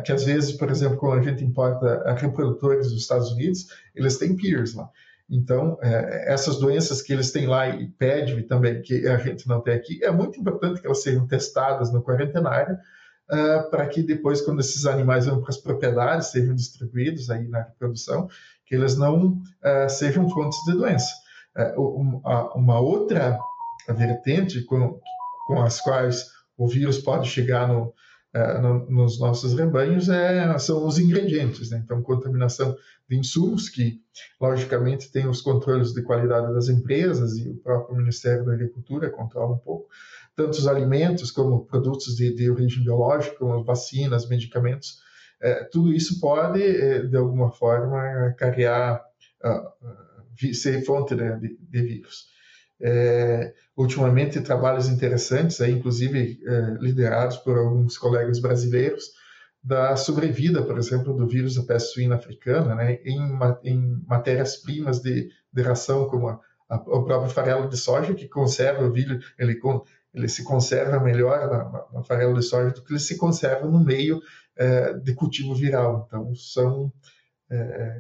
que 0.02 0.12
às 0.12 0.24
vezes, 0.24 0.52
por 0.52 0.70
exemplo, 0.70 0.96
quando 0.96 1.20
a 1.20 1.22
gente 1.22 1.44
importa 1.44 2.14
reprodutores 2.14 2.90
dos 2.90 3.02
Estados 3.02 3.30
Unidos, 3.32 3.66
eles 3.94 4.16
têm 4.16 4.34
peers 4.34 4.72
lá. 4.72 4.88
Então, 5.30 5.78
é, 5.82 6.32
essas 6.32 6.58
doenças 6.58 7.02
que 7.02 7.12
eles 7.12 7.30
têm 7.30 7.46
lá 7.46 7.68
e 7.68 7.86
pedem 7.86 8.42
também, 8.46 8.80
que 8.80 9.06
a 9.06 9.18
gente 9.18 9.46
não 9.46 9.60
tem 9.60 9.74
aqui, 9.74 10.02
é 10.02 10.10
muito 10.10 10.40
importante 10.40 10.80
que 10.80 10.86
elas 10.86 11.02
sejam 11.02 11.26
testadas 11.26 11.92
no 11.92 12.02
quarentenário, 12.02 12.76
uh, 13.30 13.70
para 13.70 13.86
que 13.86 14.02
depois, 14.02 14.40
quando 14.40 14.60
esses 14.60 14.86
animais 14.86 15.26
vão 15.26 15.40
para 15.40 15.50
as 15.50 15.58
propriedades, 15.58 16.28
sejam 16.28 16.54
distribuídos 16.54 17.28
aí 17.28 17.46
na 17.46 17.62
reprodução, 17.62 18.28
que 18.64 18.74
eles 18.74 18.96
não 18.96 19.32
uh, 19.32 19.88
sejam 19.88 20.28
fontes 20.30 20.58
de 20.64 20.72
doença. 20.72 21.12
Uh, 21.56 22.22
uma 22.54 22.80
outra 22.80 23.38
vertente 23.88 24.62
com, 24.62 24.98
com 25.46 25.62
as 25.62 25.80
quais 25.80 26.26
o 26.56 26.66
vírus 26.66 26.98
pode 26.98 27.28
chegar 27.28 27.68
no, 27.68 27.92
é, 28.38 28.60
no, 28.60 28.88
nos 28.88 29.18
nossos 29.18 29.54
rebanhos 29.54 30.08
é, 30.08 30.56
são 30.58 30.86
os 30.86 30.98
ingredientes. 30.98 31.70
Né? 31.70 31.82
Então, 31.84 32.00
contaminação 32.02 32.76
de 33.08 33.16
insumos, 33.16 33.68
que 33.68 34.00
logicamente 34.40 35.10
tem 35.10 35.26
os 35.26 35.40
controles 35.40 35.92
de 35.92 36.02
qualidade 36.02 36.52
das 36.52 36.68
empresas 36.68 37.36
e 37.36 37.48
o 37.48 37.56
próprio 37.56 37.96
Ministério 37.96 38.44
da 38.44 38.52
Agricultura 38.52 39.10
controla 39.10 39.54
um 39.54 39.58
pouco, 39.58 39.88
tanto 40.36 40.52
os 40.52 40.68
alimentos 40.68 41.32
como 41.32 41.64
produtos 41.64 42.14
de, 42.14 42.32
de 42.32 42.48
origem 42.48 42.84
biológica, 42.84 43.36
como 43.36 43.64
vacinas, 43.64 44.28
medicamentos, 44.28 44.98
é, 45.40 45.64
tudo 45.64 45.92
isso 45.92 46.20
pode, 46.20 46.62
é, 46.62 47.02
de 47.02 47.16
alguma 47.16 47.50
forma, 47.50 48.34
carregar, 48.36 49.02
uh, 49.44 50.54
ser 50.54 50.84
fonte 50.84 51.14
né, 51.14 51.36
de, 51.36 51.56
de 51.60 51.82
vírus. 51.82 52.26
É, 52.80 53.52
ultimamente, 53.76 54.40
trabalhos 54.40 54.88
interessantes, 54.88 55.60
aí, 55.60 55.72
inclusive 55.72 56.40
é, 56.46 56.60
liderados 56.80 57.36
por 57.38 57.58
alguns 57.58 57.98
colegas 57.98 58.38
brasileiros, 58.38 59.04
da 59.62 59.96
sobrevida, 59.96 60.62
por 60.62 60.78
exemplo, 60.78 61.14
do 61.14 61.26
vírus 61.26 61.56
da 61.56 61.62
peste 61.62 61.92
suína 61.92 62.14
africana, 62.14 62.74
né, 62.74 62.94
em, 63.04 63.18
em 63.64 64.02
matérias-primas 64.06 65.00
de, 65.00 65.28
de 65.52 65.62
ração, 65.62 66.06
como 66.08 66.28
a, 66.28 66.40
a, 66.68 66.76
o 66.76 67.04
próprio 67.04 67.30
farelo 67.30 67.68
de 67.68 67.76
soja, 67.76 68.14
que 68.14 68.28
conserva 68.28 68.84
o 68.84 68.92
vírus, 68.92 69.24
ele, 69.38 69.60
ele 70.14 70.28
se 70.28 70.44
conserva 70.44 71.00
melhor 71.00 71.50
na, 71.50 71.98
na 71.98 72.02
farelo 72.04 72.34
de 72.34 72.42
soja 72.42 72.70
do 72.70 72.82
que 72.82 72.92
ele 72.92 73.00
se 73.00 73.16
conserva 73.16 73.66
no 73.66 73.82
meio 73.84 74.20
é, 74.56 74.94
de 74.94 75.14
cultivo 75.14 75.54
viral. 75.54 76.04
Então, 76.06 76.34
são 76.34 76.92
é, 77.50 77.98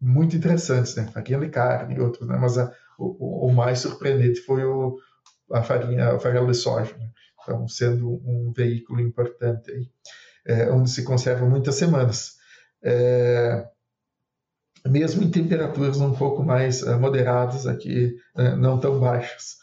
muito 0.00 0.36
interessantes, 0.36 0.94
né? 0.96 1.06
Farinha 1.12 1.38
de 1.38 1.48
carne 1.48 1.94
e 1.94 2.00
outros, 2.00 2.28
né? 2.28 2.36
Mas 2.36 2.58
a, 2.58 2.72
o, 2.98 3.48
o, 3.48 3.52
mais 3.52 3.80
surpreendente 3.80 4.40
foi 4.40 4.64
o, 4.64 4.96
a 5.52 5.62
farinha, 5.62 6.14
o 6.14 6.20
farelo 6.20 6.50
de 6.50 6.56
soja, 6.56 6.96
né? 6.96 7.10
então 7.42 7.68
sendo 7.68 8.08
um 8.24 8.52
veículo 8.56 9.00
importante 9.00 9.70
aí, 9.70 9.88
é, 10.46 10.70
onde 10.70 10.90
se 10.90 11.02
conserva 11.04 11.46
muitas 11.46 11.74
semanas. 11.74 12.34
É, 12.82 13.66
mesmo 14.86 15.22
em 15.22 15.30
temperaturas 15.30 15.98
um 15.98 16.12
pouco 16.14 16.42
mais 16.42 16.82
uh, 16.82 16.98
moderadas 16.98 17.66
aqui, 17.66 18.16
uh, 18.36 18.56
não 18.56 18.78
tão 18.78 19.00
baixas. 19.00 19.56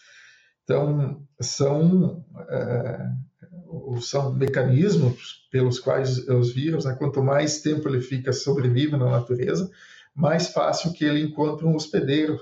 Então, 0.64 1.22
são, 1.40 2.26
uh, 2.34 4.02
são 4.02 4.34
mecanismos 4.34 5.48
pelos 5.52 5.80
quais 5.80 6.18
os 6.28 6.52
vírus, 6.54 6.86
né, 6.86 6.96
quanto 6.98 7.22
mais 7.22 7.62
tempo 7.62 7.88
ele 7.88 8.02
fica 8.02 8.34
sobrevive 8.34 8.98
na 8.98 9.12
natureza, 9.12 9.70
mais 10.16 10.48
fácil 10.48 10.92
que 10.94 11.06
ele 11.06 11.22
encontre 11.22 11.66
um 11.66 11.76
hospedeiro 11.76 12.40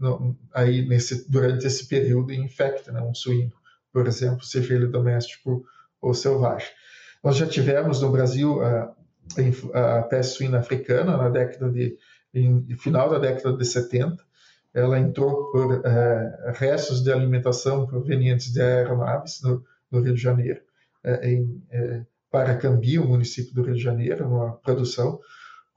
no, 0.00 0.36
aí 0.52 0.86
nesse, 0.86 1.30
durante 1.30 1.66
esse 1.66 1.86
período 1.86 2.32
e 2.32 2.38
infecta 2.38 2.90
né, 2.90 3.00
um 3.02 3.14
suíno, 3.14 3.52
por 3.92 4.06
exemplo, 4.06 4.42
seja 4.44 4.74
ele 4.74 4.86
doméstico 4.86 5.64
ou 6.00 6.14
selvagem. 6.14 6.68
Nós 7.22 7.36
já 7.36 7.46
tivemos 7.46 8.00
no 8.00 8.10
Brasil 8.10 8.62
a, 8.62 8.94
a 9.74 10.02
peste 10.02 10.38
suína 10.38 10.58
africana 10.58 11.16
na 11.16 11.28
década 11.28 11.70
de 11.70 11.98
em, 12.32 12.76
final 12.76 13.10
da 13.10 13.18
década 13.18 13.56
de 13.56 13.64
70. 13.64 14.22
Ela 14.72 14.98
entrou 14.98 15.50
por 15.50 15.84
é, 15.84 16.52
restos 16.54 17.02
de 17.02 17.12
alimentação 17.12 17.86
provenientes 17.86 18.52
de 18.52 18.62
aeronaves 18.62 19.40
no, 19.42 19.64
no 19.90 20.00
Rio 20.00 20.14
de 20.14 20.22
Janeiro, 20.22 20.60
é, 21.02 21.28
em 21.28 21.62
é, 21.70 22.02
Paracambi, 22.30 22.98
o 22.98 23.06
município 23.06 23.52
do 23.52 23.62
Rio 23.62 23.74
de 23.74 23.82
Janeiro, 23.82 24.28
numa 24.28 24.52
produção 24.52 25.18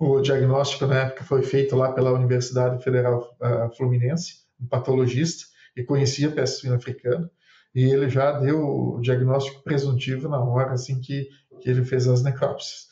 o 0.03 0.21
diagnóstico 0.21 0.85
na 0.85 1.01
época 1.01 1.23
foi 1.23 1.43
feito 1.43 1.75
lá 1.75 1.91
pela 1.91 2.11
Universidade 2.11 2.83
Federal 2.83 3.35
uh, 3.39 3.75
Fluminense, 3.75 4.43
um 4.59 4.67
patologista, 4.67 5.45
e 5.75 5.83
conhecia 5.83 6.27
a 6.27 6.31
peste 6.31 6.61
suína 6.61 6.75
africana, 6.75 7.29
e 7.73 7.83
ele 7.83 8.09
já 8.09 8.39
deu 8.39 8.63
o 8.63 9.01
diagnóstico 9.01 9.63
presuntivo 9.63 10.29
na 10.29 10.39
hora 10.39 10.73
assim 10.73 10.99
que, 10.99 11.27
que 11.59 11.69
ele 11.69 11.83
fez 11.83 12.07
as 12.07 12.21
necrópsias. 12.21 12.87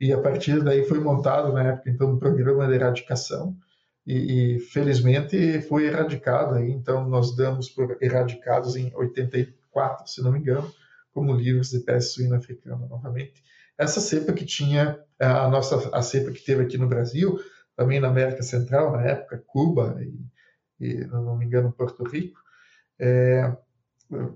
E 0.00 0.12
a 0.12 0.18
partir 0.18 0.62
daí 0.62 0.84
foi 0.84 1.00
montado 1.00 1.52
na 1.52 1.64
época 1.64 1.90
então 1.90 2.12
um 2.12 2.18
programa 2.18 2.66
de 2.68 2.74
erradicação, 2.74 3.56
e, 4.06 4.56
e 4.56 4.60
felizmente 4.60 5.60
foi 5.62 5.86
erradicado 5.86 6.54
aí, 6.54 6.70
então 6.70 7.08
nós 7.08 7.34
damos 7.36 7.68
por 7.68 7.98
erradicados 8.00 8.76
em 8.76 8.94
84, 8.94 10.08
se 10.08 10.22
não 10.22 10.32
me 10.32 10.38
engano, 10.38 10.72
como 11.12 11.34
livros 11.34 11.70
de 11.70 11.80
peste 11.80 12.14
suína 12.14 12.36
africana 12.36 12.86
novamente. 12.86 13.42
Essa 13.76 14.00
cepa 14.00 14.32
que 14.32 14.44
tinha 14.44 14.98
a 15.26 15.48
nossa 15.48 15.90
a 15.96 16.02
cepa 16.02 16.32
que 16.32 16.44
teve 16.44 16.62
aqui 16.62 16.78
no 16.78 16.88
Brasil, 16.88 17.38
também 17.76 18.00
na 18.00 18.08
América 18.08 18.42
Central 18.42 18.92
na 18.92 19.02
época, 19.02 19.42
Cuba 19.46 19.98
e, 20.00 20.92
e 20.92 21.06
não 21.06 21.36
me 21.36 21.44
engano 21.44 21.72
Porto 21.72 22.04
Rico, 22.04 22.38
é, 22.98 23.56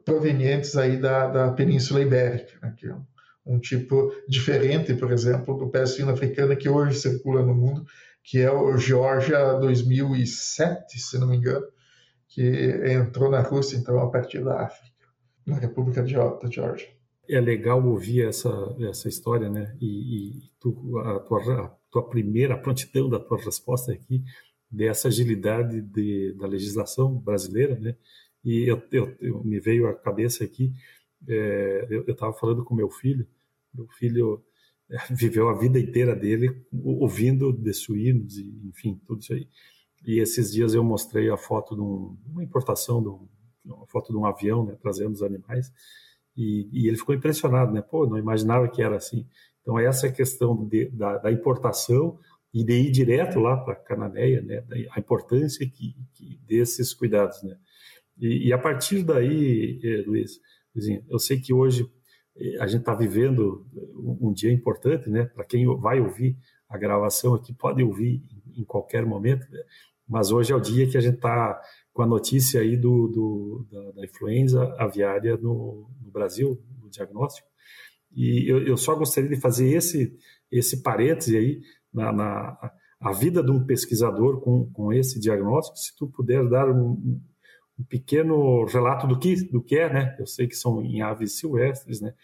provenientes 0.04 0.76
aí 0.76 0.96
da, 0.96 1.26
da 1.26 1.52
Península 1.52 2.00
Ibérica, 2.00 2.58
né, 2.62 2.74
que 2.76 2.86
é 2.86 2.94
um, 2.94 3.04
um, 3.46 3.58
tipo 3.58 4.12
diferente, 4.28 4.94
por 4.94 5.12
exemplo, 5.12 5.56
do 5.56 5.68
peste 5.68 6.02
africana 6.02 6.56
que 6.56 6.68
hoje 6.68 6.98
circula 6.98 7.42
no 7.44 7.54
mundo, 7.54 7.84
que 8.22 8.40
é 8.40 8.50
o 8.50 8.76
Georgia 8.78 9.54
2007, 9.54 10.98
se 10.98 11.18
não 11.18 11.28
me 11.28 11.36
engano, 11.36 11.66
que 12.28 12.42
entrou 12.90 13.30
na 13.30 13.40
Rússia, 13.40 13.76
então, 13.76 13.98
a 14.00 14.10
partir 14.10 14.42
da 14.42 14.62
África, 14.62 15.06
na 15.46 15.56
República 15.56 16.02
de, 16.02 16.14
Georgia. 16.50 16.88
É 17.28 17.40
legal 17.40 17.84
ouvir 17.86 18.26
essa, 18.26 18.50
essa 18.80 19.08
história, 19.08 19.48
né? 19.48 19.76
E, 19.80 19.86
e 19.86 20.50
tu, 20.60 20.98
a, 20.98 21.20
tua, 21.20 21.64
a 21.64 21.68
tua 21.90 22.08
primeira 22.08 22.56
prontidão 22.56 23.08
da 23.08 23.18
tua 23.18 23.38
resposta 23.38 23.92
aqui, 23.92 24.22
dessa 24.70 25.08
agilidade 25.08 25.80
de, 25.80 26.32
da 26.34 26.46
legislação 26.46 27.14
brasileira, 27.14 27.78
né? 27.78 27.96
E 28.44 28.68
eu, 28.68 28.82
eu, 28.92 29.16
eu 29.20 29.44
me 29.44 29.58
veio 29.58 29.88
à 29.88 29.94
cabeça 29.94 30.44
aqui, 30.44 30.72
é, 31.26 31.86
eu 31.90 32.02
estava 32.02 32.32
falando 32.34 32.62
com 32.64 32.74
meu 32.74 32.90
filho, 32.90 33.26
meu 33.72 33.88
filho 33.88 34.42
é, 34.90 34.96
viveu 35.14 35.48
a 35.48 35.58
vida 35.58 35.78
inteira 35.78 36.14
dele 36.14 36.54
ouvindo 36.84 37.52
de 37.52 37.72
suínos 37.72 38.36
e 38.36 38.54
enfim 38.68 39.00
tudo 39.06 39.20
isso 39.20 39.32
aí 39.32 39.48
e 40.06 40.20
esses 40.20 40.52
dias 40.52 40.74
eu 40.74 40.84
mostrei 40.84 41.30
a 41.30 41.36
foto 41.36 41.74
de 41.74 41.80
um, 41.80 42.16
uma 42.26 42.44
importação 42.44 43.02
de 43.02 43.08
um, 43.08 43.26
uma 43.64 43.86
foto 43.86 44.12
de 44.12 44.18
um 44.18 44.26
avião 44.26 44.64
né, 44.66 44.76
trazendo 44.80 45.12
os 45.12 45.22
animais 45.22 45.72
e, 46.36 46.68
e, 46.72 46.88
ele 46.88 46.96
ficou 46.96 47.14
impressionado 47.14 47.72
né 47.72 47.82
pô 47.82 48.06
não 48.06 48.18
imaginava 48.18 48.68
que 48.68 48.82
era 48.82 48.96
assim 48.96 49.26
então 49.62 49.78
essa 49.78 50.10
questão 50.10 50.66
de, 50.66 50.90
da, 50.90 51.18
da, 51.18 51.32
importação 51.32 52.18
e 52.52 52.64
de 52.64 52.72
ir 52.72 52.90
direto 52.90 53.38
lá 53.38 53.56
para 53.56 53.74
a 53.74 53.76
Cananéia 53.76 54.42
né 54.42 54.64
a 54.90 55.00
importância 55.00 55.66
que, 55.68 55.94
que 56.14 56.40
desses 56.46 56.92
cuidados 56.92 57.42
né 57.42 57.56
e, 58.18 58.48
e 58.48 58.52
a 58.52 58.58
partir 58.58 59.02
daí 59.02 59.80
eh, 59.82 60.04
Luiz 60.06 60.40
eu 61.08 61.18
sei 61.18 61.40
que 61.40 61.52
hoje 61.52 61.88
a 62.58 62.66
gente 62.66 62.80
está 62.80 62.94
vivendo 62.94 63.64
um 63.96 64.32
dia 64.32 64.52
importante, 64.52 65.08
né? 65.08 65.24
Para 65.26 65.44
quem 65.44 65.64
vai 65.78 66.00
ouvir 66.00 66.36
a 66.68 66.76
gravação 66.76 67.34
aqui, 67.34 67.54
pode 67.54 67.82
ouvir 67.82 68.22
em 68.56 68.64
qualquer 68.64 69.06
momento, 69.06 69.48
né? 69.50 69.60
mas 70.08 70.32
hoje 70.32 70.52
é 70.52 70.56
o 70.56 70.60
dia 70.60 70.88
que 70.88 70.98
a 70.98 71.00
gente 71.00 71.16
está 71.16 71.60
com 71.94 72.02
a 72.02 72.06
notícia 72.06 72.60
aí 72.60 72.76
do, 72.76 73.06
do 73.06 73.66
da, 73.70 73.92
da, 73.92 74.04
influenza 74.04 74.74
aviária 74.78 75.36
no, 75.36 75.88
no 76.02 76.10
Brasil, 76.10 76.60
no 76.82 76.90
diagnóstico. 76.90 77.48
E 78.12 78.50
eu, 78.50 78.66
eu, 78.66 78.76
só 78.76 78.96
gostaria 78.96 79.30
de 79.30 79.40
fazer 79.40 79.68
esse, 79.72 80.12
esse 80.50 80.82
parêntese 80.82 81.36
aí 81.36 81.60
na, 81.92 82.12
na 82.12 82.72
a 83.00 83.12
vida 83.12 83.42
de 83.42 83.50
um 83.50 83.64
pesquisador 83.64 84.40
com, 84.40 84.70
com 84.72 84.92
esse 84.92 85.20
diagnóstico, 85.20 85.76
se 85.76 85.94
tu 85.94 86.08
puder 86.08 86.48
dar 86.48 86.68
um, 86.70 87.20
um 87.78 87.84
pequeno 87.88 88.64
relato 88.64 89.06
do 89.06 89.18
que, 89.18 89.44
do 89.50 89.62
que 89.62 89.76
é, 89.76 89.92
né? 89.92 90.16
Eu 90.18 90.26
sei 90.26 90.48
que 90.48 90.56
são 90.56 90.82
em 90.82 91.02
aves 91.02 91.38
silvestres, 91.38 92.00
né? 92.00 92.14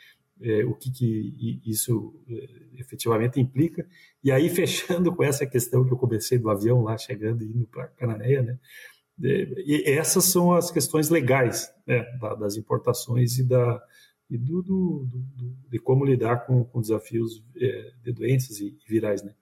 É, 0.43 0.65
o 0.65 0.75
que, 0.75 0.91
que 0.91 1.61
isso 1.67 2.19
é, 2.27 2.81
efetivamente 2.81 3.39
implica. 3.39 3.87
E 4.25 4.33
aí, 4.33 4.49
fechando 4.51 5.15
com 5.15 5.23
essa 5.23 5.47
questão 5.47 5.85
que 5.85 5.93
eu 5.93 5.99
comecei 5.99 6.39
do 6.39 6.49
avião 6.49 6.83
lá 6.83 6.97
chegando 6.97 7.45
e 7.45 7.49
indo 7.49 7.67
para 7.67 7.89
Cananéia, 7.89 8.43
né? 8.43 8.59
É, 9.23 9.63
e 9.67 9.85
essas 9.87 10.25
são 10.25 10.53
as 10.53 10.71
questões 10.71 11.11
legais 11.11 11.73
né? 11.87 12.03
da, 12.19 12.35
das 12.35 12.57
importações 12.57 13.39
e, 13.39 13.45
da, 13.45 13.83
e 14.31 14.39
do, 14.39 14.63
do, 14.63 15.07
do, 15.07 15.57
de 15.69 15.79
como 15.79 16.05
lidar 16.05 16.47
com, 16.47 16.65
com 16.65 16.81
desafios 16.81 17.43
é, 17.57 17.93
de 18.03 18.13
doenças 18.13 18.61
e 18.61 18.77
virais, 18.89 19.23
né? 19.23 19.35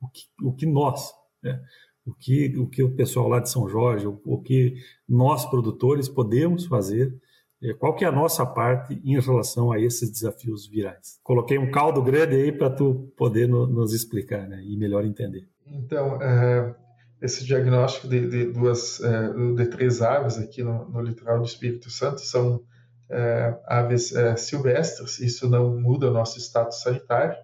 O 0.00 0.08
que, 0.08 0.26
o 0.42 0.52
que 0.52 0.66
nós, 0.66 1.12
né? 1.42 1.62
o 2.06 2.12
que 2.12 2.58
o 2.58 2.66
que 2.66 2.82
o 2.82 2.94
pessoal 2.94 3.28
lá 3.28 3.40
de 3.40 3.50
São 3.50 3.68
Jorge, 3.68 4.06
o, 4.06 4.20
o 4.24 4.40
que 4.40 4.76
nós 5.08 5.46
produtores 5.46 6.08
podemos 6.08 6.66
fazer, 6.66 7.18
é, 7.62 7.72
qual 7.72 7.94
que 7.94 8.04
é 8.04 8.08
a 8.08 8.12
nossa 8.12 8.44
parte 8.44 9.00
em 9.02 9.18
relação 9.18 9.72
a 9.72 9.80
esses 9.80 10.10
desafios 10.10 10.66
virais. 10.66 11.18
Coloquei 11.22 11.58
um 11.58 11.70
caldo 11.70 12.02
grande 12.02 12.36
aí 12.36 12.52
para 12.52 12.68
tu 12.68 13.10
poder 13.16 13.48
no, 13.48 13.66
nos 13.66 13.94
explicar, 13.94 14.46
né, 14.46 14.62
e 14.62 14.76
melhor 14.76 15.04
entender. 15.04 15.48
Então, 15.66 16.20
é, 16.20 16.76
esse 17.24 17.44
diagnóstico 17.44 18.06
de, 18.06 18.28
de 18.28 18.52
duas, 18.52 19.00
é, 19.00 19.32
de 19.54 19.66
três 19.66 20.02
aves 20.02 20.38
aqui 20.38 20.62
no, 20.62 20.88
no, 20.90 21.00
litoral 21.00 21.38
do 21.38 21.46
Espírito 21.46 21.90
Santo 21.90 22.20
são 22.20 22.62
é, 23.08 23.56
aves 23.66 24.14
é, 24.14 24.36
silvestres. 24.36 25.18
Isso 25.20 25.48
não 25.48 25.80
muda 25.80 26.10
o 26.10 26.12
nosso 26.12 26.38
status 26.38 26.82
sanitário 26.82 27.36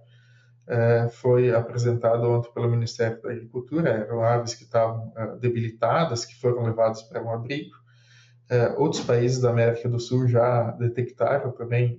é, 0.67 1.09
foi 1.09 1.53
apresentado 1.53 2.23
ontem 2.31 2.53
pelo 2.53 2.71
Ministério 2.71 3.21
da 3.23 3.31
Agricultura. 3.31 3.91
Eram 3.91 4.23
aves 4.23 4.55
que 4.55 4.65
estavam 4.65 5.13
é, 5.17 5.37
debilitadas, 5.37 6.25
que 6.25 6.39
foram 6.39 6.63
levadas 6.63 7.03
para 7.03 7.23
um 7.23 7.31
abrigo. 7.31 7.75
É, 8.49 8.69
outros 8.77 9.03
países 9.03 9.41
da 9.41 9.51
América 9.51 9.89
do 9.89 9.99
Sul 9.99 10.29
já 10.29 10.73
detectaram 10.73 11.53
também 11.53 11.99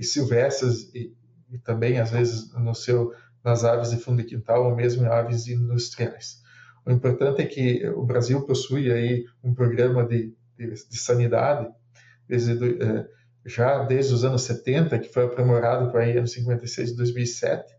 silvestres 0.00 0.92
e, 0.94 1.14
e, 1.50 1.58
também, 1.58 2.00
às 2.00 2.10
vezes, 2.10 2.52
no 2.54 2.74
seu, 2.74 3.12
nas 3.44 3.64
aves 3.64 3.90
de 3.90 3.98
fundo 3.98 4.22
de 4.22 4.28
quintal 4.28 4.64
ou 4.64 4.74
mesmo 4.74 5.04
em 5.04 5.08
aves 5.08 5.46
industriais. 5.46 6.45
O 6.86 6.92
importante 6.92 7.42
é 7.42 7.46
que 7.46 7.84
o 7.88 8.04
Brasil 8.04 8.46
possui 8.46 8.92
aí 8.92 9.24
um 9.42 9.52
programa 9.52 10.06
de, 10.06 10.32
de, 10.56 10.68
de 10.68 10.98
sanidade 10.98 11.68
desde, 12.28 12.52
é, 12.80 13.06
já 13.44 13.82
desde 13.82 14.14
os 14.14 14.24
anos 14.24 14.42
70, 14.42 14.96
que 15.00 15.12
foi 15.12 15.24
aprimorado 15.24 15.90
para 15.90 16.02
aí 16.02 16.16
anos 16.16 16.32
56 16.32 16.90
e 16.90 16.96
2007, 16.96 17.74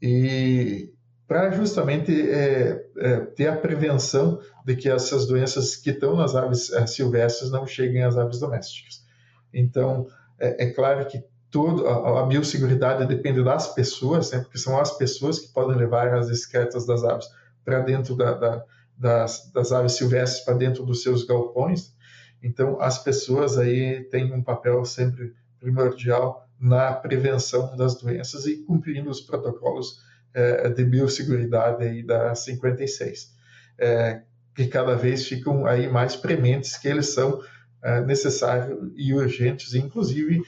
e 0.00 0.92
para 1.28 1.50
justamente 1.50 2.10
é, 2.30 2.82
é, 2.96 3.20
ter 3.20 3.48
a 3.48 3.56
prevenção 3.56 4.40
de 4.64 4.74
que 4.74 4.88
essas 4.88 5.26
doenças 5.26 5.76
que 5.76 5.90
estão 5.90 6.16
nas 6.16 6.34
aves 6.34 6.72
é, 6.72 6.86
silvestres 6.86 7.50
não 7.50 7.66
cheguem 7.66 8.02
às 8.02 8.16
aves 8.16 8.40
domésticas. 8.40 9.04
Então, 9.52 10.06
é, 10.38 10.64
é 10.64 10.70
claro 10.70 11.06
que 11.06 11.22
todo, 11.50 11.86
a, 11.86 12.22
a 12.22 12.26
biosseguridade 12.26 13.06
depende 13.06 13.44
das 13.44 13.74
pessoas, 13.74 14.32
né, 14.32 14.40
porque 14.40 14.56
são 14.56 14.80
as 14.80 14.96
pessoas 14.96 15.38
que 15.38 15.52
podem 15.52 15.76
levar 15.76 16.14
as 16.14 16.30
excretas 16.30 16.86
das 16.86 17.04
aves 17.04 17.26
para 17.70 17.80
dentro 17.80 18.16
da, 18.16 18.34
da, 18.34 18.64
das, 18.98 19.48
das 19.52 19.70
aves 19.70 19.92
silvestres, 19.92 20.44
para 20.44 20.54
dentro 20.54 20.84
dos 20.84 21.04
seus 21.04 21.24
galpões. 21.24 21.94
Então, 22.42 22.80
as 22.80 22.98
pessoas 22.98 23.56
aí 23.56 24.02
têm 24.10 24.32
um 24.32 24.42
papel 24.42 24.84
sempre 24.84 25.32
primordial 25.60 26.48
na 26.58 26.92
prevenção 26.92 27.76
das 27.76 27.94
doenças 27.94 28.44
e 28.46 28.56
cumprindo 28.64 29.08
os 29.08 29.20
protocolos 29.20 30.02
é, 30.34 30.68
de 30.68 30.84
biosseguridade 30.84 31.84
aí 31.84 32.02
da 32.02 32.34
56, 32.34 33.32
é, 33.78 34.22
que 34.54 34.66
cada 34.66 34.96
vez 34.96 35.26
ficam 35.26 35.64
aí 35.64 35.88
mais 35.88 36.16
prementes 36.16 36.76
que 36.76 36.88
eles 36.88 37.14
são 37.14 37.40
é, 37.82 38.00
necessários 38.00 38.90
e 38.96 39.14
urgentes, 39.14 39.74
inclusive 39.74 40.42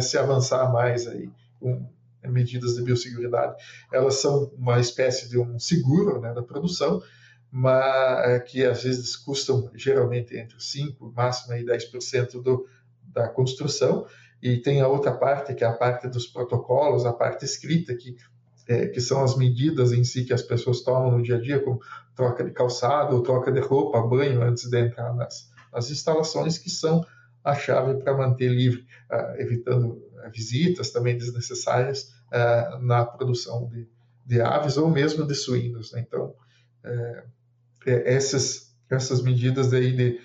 se 0.00 0.18
avançar 0.18 0.72
mais 0.72 1.06
aí 1.06 1.28
com 1.58 1.88
medidas 2.28 2.74
de 2.74 2.82
biosseguridade, 2.82 3.56
elas 3.92 4.16
são 4.16 4.52
uma 4.56 4.80
espécie 4.80 5.28
de 5.28 5.38
um 5.38 5.58
seguro 5.58 6.20
né, 6.20 6.32
da 6.32 6.42
produção, 6.42 7.02
mas 7.50 8.28
é, 8.28 8.40
que 8.40 8.64
às 8.64 8.82
vezes 8.82 9.14
custam 9.14 9.70
geralmente 9.74 10.36
entre 10.36 10.56
5, 10.58 11.12
máximo 11.14 11.52
aí 11.52 11.64
10% 11.64 12.42
do, 12.42 12.66
da 13.00 13.28
construção, 13.28 14.06
e 14.42 14.58
tem 14.58 14.80
a 14.80 14.88
outra 14.88 15.12
parte, 15.12 15.54
que 15.54 15.62
é 15.62 15.66
a 15.66 15.72
parte 15.72 16.08
dos 16.08 16.26
protocolos, 16.26 17.06
a 17.06 17.12
parte 17.12 17.44
escrita, 17.44 17.94
que, 17.94 18.16
é, 18.68 18.88
que 18.88 19.00
são 19.00 19.22
as 19.22 19.36
medidas 19.36 19.92
em 19.92 20.02
si 20.02 20.24
que 20.24 20.34
as 20.34 20.42
pessoas 20.42 20.82
tomam 20.82 21.12
no 21.12 21.22
dia 21.22 21.36
a 21.36 21.40
dia, 21.40 21.60
como 21.60 21.80
troca 22.14 22.44
de 22.44 22.50
calçado, 22.50 23.22
troca 23.22 23.52
de 23.52 23.60
roupa, 23.60 24.02
banho 24.02 24.42
antes 24.42 24.68
de 24.68 24.78
entrar 24.78 25.14
nas, 25.14 25.48
nas 25.72 25.90
instalações, 25.90 26.58
que 26.58 26.68
são 26.68 27.04
a 27.44 27.54
chave 27.54 28.02
para 28.02 28.16
manter 28.16 28.48
livre, 28.48 28.84
uh, 29.12 29.40
evitando 29.40 29.92
uh, 29.92 30.30
visitas 30.32 30.90
também 30.90 31.16
desnecessárias 31.16 32.13
uh, 32.34 32.78
na 32.84 33.04
produção 33.04 33.68
de, 33.68 33.88
de, 34.26 34.40
aves 34.40 34.76
ou 34.76 34.90
mesmo 34.90 35.26
de 35.26 35.34
suínos. 35.34 35.92
Né? 35.92 36.04
Então, 36.06 36.34
é, 36.84 37.24
essas, 37.86 38.74
essas 38.90 39.22
medidas 39.22 39.72
aí 39.72 39.92
de, 39.92 40.20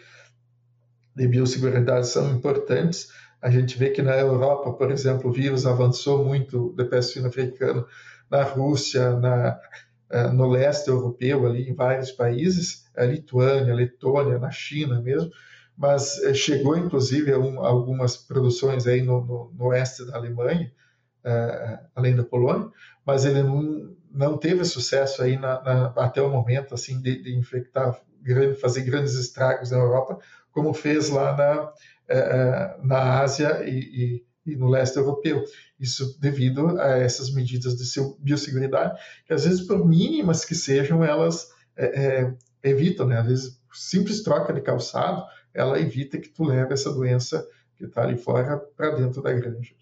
de 1.16 1.28
biosseguridade 1.28 2.08
são 2.08 2.34
importantes 2.34 3.10
a 3.42 3.50
gente 3.50 3.78
vê 3.78 3.90
que 3.90 4.02
na 4.02 4.18
Europa, 4.18 4.74
por 4.74 4.92
exemplo, 4.92 5.30
o 5.30 5.34
vírus 5.34 5.66
avançou 5.66 6.26
muito 6.26 6.74
da 6.74 6.84
peste 6.84 7.14
suína 7.14 7.30
africana, 7.30 7.86
na 8.30 8.44
Rússia, 8.44 9.18
na, 9.18 9.60
no 10.34 10.48
leste 10.48 10.90
europeu, 10.90 11.48
ali 11.48 11.70
em 11.70 11.74
vários 11.74 12.12
países, 12.12 12.86
a 12.96 13.06
Lituânia, 13.06 13.72
a 13.72 13.76
Letônia, 13.76 14.38
na 14.38 14.52
China 14.52 15.02
mesmo, 15.02 15.32
mas 15.78 16.20
chegou 16.36 16.78
inclusive 16.78 17.32
a, 17.32 17.40
um, 17.40 17.66
algumas 17.66 18.18
produções 18.18 18.86
aí 18.86 19.02
no, 19.02 19.26
no, 19.26 19.54
no 19.58 19.66
oeste 19.68 20.06
da 20.06 20.18
Alemanha, 20.18 20.72
uh, 21.26 21.86
além 21.96 22.16
da 22.16 22.24
Polônia, 22.24 22.70
mas 23.06 23.26
ele 23.26 23.44
não, 23.44 23.96
não 24.12 24.38
teve 24.38 24.64
sucesso 24.66 25.22
aí 25.22 25.38
na, 25.38 25.62
na, 25.62 25.86
até 25.98 26.22
o 26.22 26.30
momento 26.30 26.74
assim 26.74 27.02
de, 27.02 27.22
de 27.22 27.36
infectar, 27.36 28.00
fazer 28.62 28.82
grandes 28.82 29.14
estragos 29.14 29.72
na 29.72 29.78
Europa, 29.78 30.20
como 30.52 30.74
fez 30.74 31.10
lá 31.10 31.36
na, 31.36 31.74
é, 32.08 32.18
é, 32.18 32.78
na 32.84 33.22
Ásia 33.22 33.64
e, 33.68 34.24
e, 34.46 34.52
e, 34.52 34.56
no 34.56 34.68
leste 34.68 34.98
europeu. 34.98 35.44
Isso 35.80 36.20
devido 36.20 36.80
a 36.80 36.98
essas 36.98 37.32
medidas 37.34 37.76
de 37.76 38.16
biosseguridade, 38.20 39.00
que 39.26 39.34
às 39.34 39.46
vezes, 39.46 39.62
por 39.62 39.88
mínimas 39.88 40.44
que 40.44 40.56
sejam, 40.56 41.04
elas 41.04 41.50
é, 41.78 41.86
é, 41.86 42.34
evitam, 42.64 43.08
né? 43.08 43.20
Às 43.20 43.28
vezes, 43.28 43.62
simples 43.72 44.24
troca 44.24 44.52
de 44.52 44.62
calçado, 44.62 45.24
ela 45.54 45.80
evita 45.80 46.18
que 46.18 46.30
tu 46.30 46.44
leve 46.44 46.74
essa 46.74 46.92
doença 46.92 47.48
que 47.78 47.86
está 47.86 48.04
ali 48.04 48.18
fora 48.18 48.58
para 48.58 48.92
dentro 48.92 49.22
da 49.22 49.32
granja. 49.32 49.74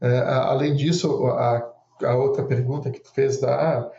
É, 0.00 0.18
além 0.18 0.74
disso, 0.74 1.26
a, 1.26 1.72
a, 2.04 2.16
outra 2.16 2.44
pergunta 2.44 2.90
que 2.90 3.00
tu 3.00 3.12
fez 3.12 3.40
da 3.40 3.90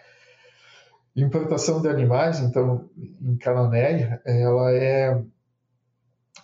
Importação 1.15 1.81
de 1.81 1.89
animais, 1.89 2.39
então, 2.39 2.89
em 3.21 3.35
Cananéia, 3.37 4.21
ela 4.23 4.71
é, 4.71 5.21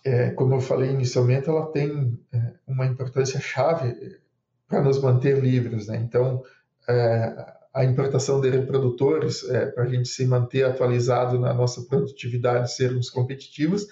é, 0.03 0.29
como 0.31 0.55
eu 0.55 0.59
falei 0.59 0.89
inicialmente, 0.89 1.47
ela 1.47 1.71
tem 1.71 2.19
é, 2.33 2.53
uma 2.67 2.85
importância 2.85 3.39
chave 3.39 3.95
para 4.67 4.81
nos 4.81 5.01
manter 5.01 5.39
livres, 5.39 5.87
né? 5.87 5.97
Então, 5.97 6.43
é, 6.89 7.53
a 7.73 7.85
importação 7.85 8.41
de 8.41 8.49
reprodutores, 8.49 9.47
é, 9.49 9.67
para 9.67 9.83
a 9.83 9.87
gente 9.87 10.09
se 10.09 10.25
manter 10.25 10.65
atualizado 10.65 11.39
na 11.39 11.53
nossa 11.53 11.81
produtividade, 11.83 12.73
sermos 12.73 13.09
competitivos, 13.09 13.87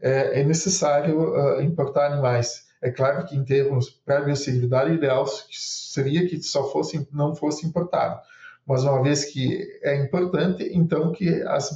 é, 0.00 0.40
é 0.40 0.44
necessário 0.44 1.34
uh, 1.34 1.60
importar 1.60 2.12
animais. 2.12 2.65
É 2.82 2.90
claro 2.90 3.24
que 3.26 3.34
em 3.34 3.44
termos 3.44 3.90
para 3.90 4.22
biosseguridade, 4.22 4.90
o 4.90 4.94
ideal 4.94 5.26
seria 5.26 6.26
que 6.28 6.40
só 6.42 6.70
fosse 6.70 7.08
não 7.12 7.34
fosse 7.34 7.66
importado. 7.66 8.20
Mas 8.66 8.82
uma 8.82 9.02
vez 9.02 9.24
que 9.24 9.78
é 9.82 9.96
importante, 9.96 10.68
então 10.72 11.12
que 11.12 11.42
as, 11.42 11.70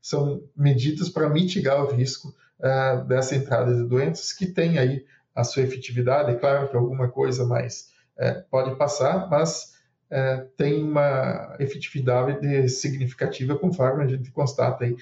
são 0.00 0.42
medidas 0.56 1.08
para 1.10 1.28
mitigar 1.28 1.84
o 1.84 1.94
risco 1.94 2.34
uh, 2.58 3.04
dessa 3.04 3.36
entrada 3.36 3.74
de 3.74 3.84
doenças 3.84 4.32
que 4.32 4.46
tem 4.46 4.78
aí 4.78 5.04
a 5.34 5.44
sua 5.44 5.62
efetividade. 5.62 6.30
É 6.30 6.34
claro 6.34 6.68
que 6.68 6.76
alguma 6.76 7.08
coisa 7.08 7.44
mais 7.44 7.90
uh, 8.16 8.42
pode 8.50 8.76
passar, 8.76 9.28
mas 9.28 9.74
uh, 10.10 10.48
tem 10.56 10.82
uma 10.82 11.54
efetividade 11.60 12.68
significativa 12.70 13.58
conforme 13.58 14.04
a 14.04 14.06
gente 14.06 14.30
constata 14.30 14.84
aí, 14.84 14.96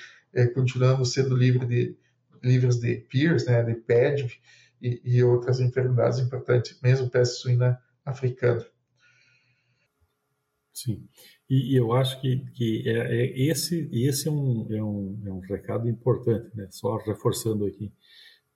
continuando 0.53 1.05
sendo 1.05 1.37
livre 1.37 1.65
de 1.65 1.97
livres 2.43 2.77
de 2.81 2.97
PIRS, 2.97 3.47
né, 3.47 3.63
de 3.63 3.75
PEDV 3.75 4.33
e, 4.81 5.01
e 5.05 5.23
outras 5.23 5.61
enfermidades 5.61 6.19
importantes, 6.19 6.81
mesmo 6.83 7.09
peste 7.11 7.41
suína 7.41 7.81
africana. 8.05 8.65
Sim, 10.73 11.07
e, 11.49 11.73
e, 11.73 11.77
eu 11.77 11.93
acho 11.93 12.21
que, 12.21 12.39
que 12.53 12.89
é, 12.89 13.23
é 13.23 13.41
esse, 13.49 13.89
esse 13.93 14.29
é, 14.29 14.31
um, 14.31 14.67
é, 14.71 14.83
um, 14.83 15.23
é 15.27 15.33
um 15.33 15.41
recado 15.41 15.89
importante, 15.89 16.57
né? 16.57 16.69
só 16.71 16.97
reforçando 16.97 17.67
aqui, 17.67 17.93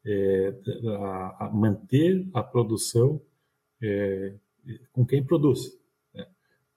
é, 0.07 0.55
a, 0.87 1.47
a 1.47 1.51
manter 1.53 2.27
a 2.33 2.43
produção 2.43 3.21
é, 3.83 4.35
com 4.93 5.05
quem 5.05 5.25
produz. 5.25 5.77
Né? 6.15 6.27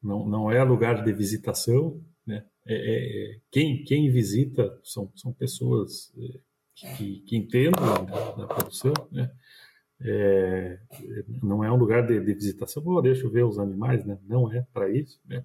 Não, 0.01 0.27
não 0.27 0.51
é 0.51 0.61
lugar 0.63 1.03
de 1.03 1.13
visitação, 1.13 2.01
né? 2.25 2.45
É, 2.65 2.75
é, 2.75 3.31
é 3.35 3.39
quem, 3.49 3.83
quem 3.83 4.11
visita 4.11 4.77
são, 4.83 5.09
são 5.15 5.31
pessoas 5.31 6.13
que, 6.77 7.21
que 7.21 7.37
entendam 7.37 8.05
da, 8.05 8.31
da 8.31 8.47
produção, 8.47 8.93
né? 9.11 9.31
É, 9.99 10.77
não 11.41 11.63
é 11.63 11.71
um 11.71 11.75
lugar 11.75 12.05
de, 12.05 12.19
de 12.19 12.33
visitação, 12.33 12.83
oh, 12.85 13.01
deixa 13.01 13.23
eu 13.23 13.31
ver 13.31 13.43
os 13.43 13.57
animais, 13.57 14.05
né? 14.05 14.15
não 14.27 14.53
é 14.53 14.63
para 14.71 14.91
isso. 14.91 15.19
Né? 15.25 15.43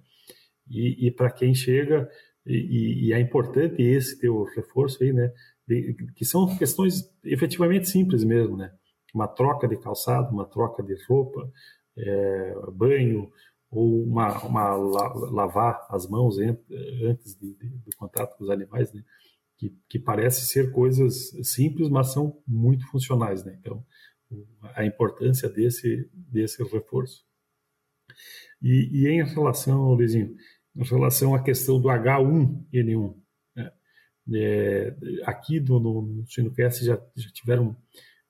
E, 0.69 1.07
e 1.07 1.11
para 1.11 1.31
quem 1.31 1.55
chega, 1.55 2.07
e, 2.45 3.07
e, 3.07 3.13
é 3.13 3.19
importante 3.19 3.81
esse 3.81 4.19
teu 4.19 4.43
reforço 4.55 5.03
aí, 5.03 5.11
né? 5.11 5.31
De, 5.67 5.95
que 6.15 6.25
são 6.25 6.55
questões 6.57 7.09
efetivamente 7.23 7.89
simples 7.89 8.23
mesmo, 8.23 8.55
né? 8.57 8.71
Uma 9.13 9.27
troca 9.27 9.67
de 9.67 9.77
calçado, 9.77 10.31
uma 10.31 10.45
troca 10.45 10.83
de 10.83 10.95
roupa, 11.07 11.49
é, 11.97 12.53
banho, 12.73 13.31
ou 13.71 14.03
uma, 14.03 14.37
uma 14.45 14.75
lavar 14.75 15.85
as 15.89 16.07
mãos 16.07 16.37
antes 16.37 17.35
de, 17.39 17.55
de, 17.55 17.69
do 17.69 17.95
contato 17.97 18.37
com 18.37 18.43
os 18.43 18.49
animais, 18.49 18.91
né? 18.93 19.01
Que, 19.63 19.77
que 19.87 19.99
parece 19.99 20.45
ser 20.45 20.71
coisas 20.71 21.29
simples, 21.43 21.89
mas 21.89 22.11
são 22.11 22.41
muito 22.45 22.85
funcionais, 22.87 23.45
né? 23.45 23.55
Então, 23.59 23.85
a 24.75 24.85
importância 24.85 25.47
desse, 25.47 26.09
desse 26.13 26.63
reforço. 26.63 27.23
E, 28.61 28.89
e 28.91 29.07
em 29.07 29.23
relação, 29.23 29.93
Luizinho, 29.93 30.35
em 30.75 30.83
relação 30.83 31.35
à 31.35 31.41
questão 31.41 31.79
do 31.79 31.87
H1N1, 31.87 33.15
né? 33.55 33.71
é, 34.33 34.95
aqui 35.25 35.59
no, 35.59 35.79
no 35.79 36.27
Sinocast 36.27 36.83
já, 36.83 36.99
já 37.15 37.29
tiveram 37.31 37.75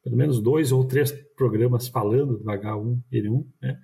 pelo 0.03 0.17
menos 0.17 0.41
dois 0.41 0.71
ou 0.71 0.85
três 0.85 1.11
programas 1.35 1.87
falando 1.87 2.37
do 2.37 2.45
H1N1, 2.45 3.47
né? 3.61 3.79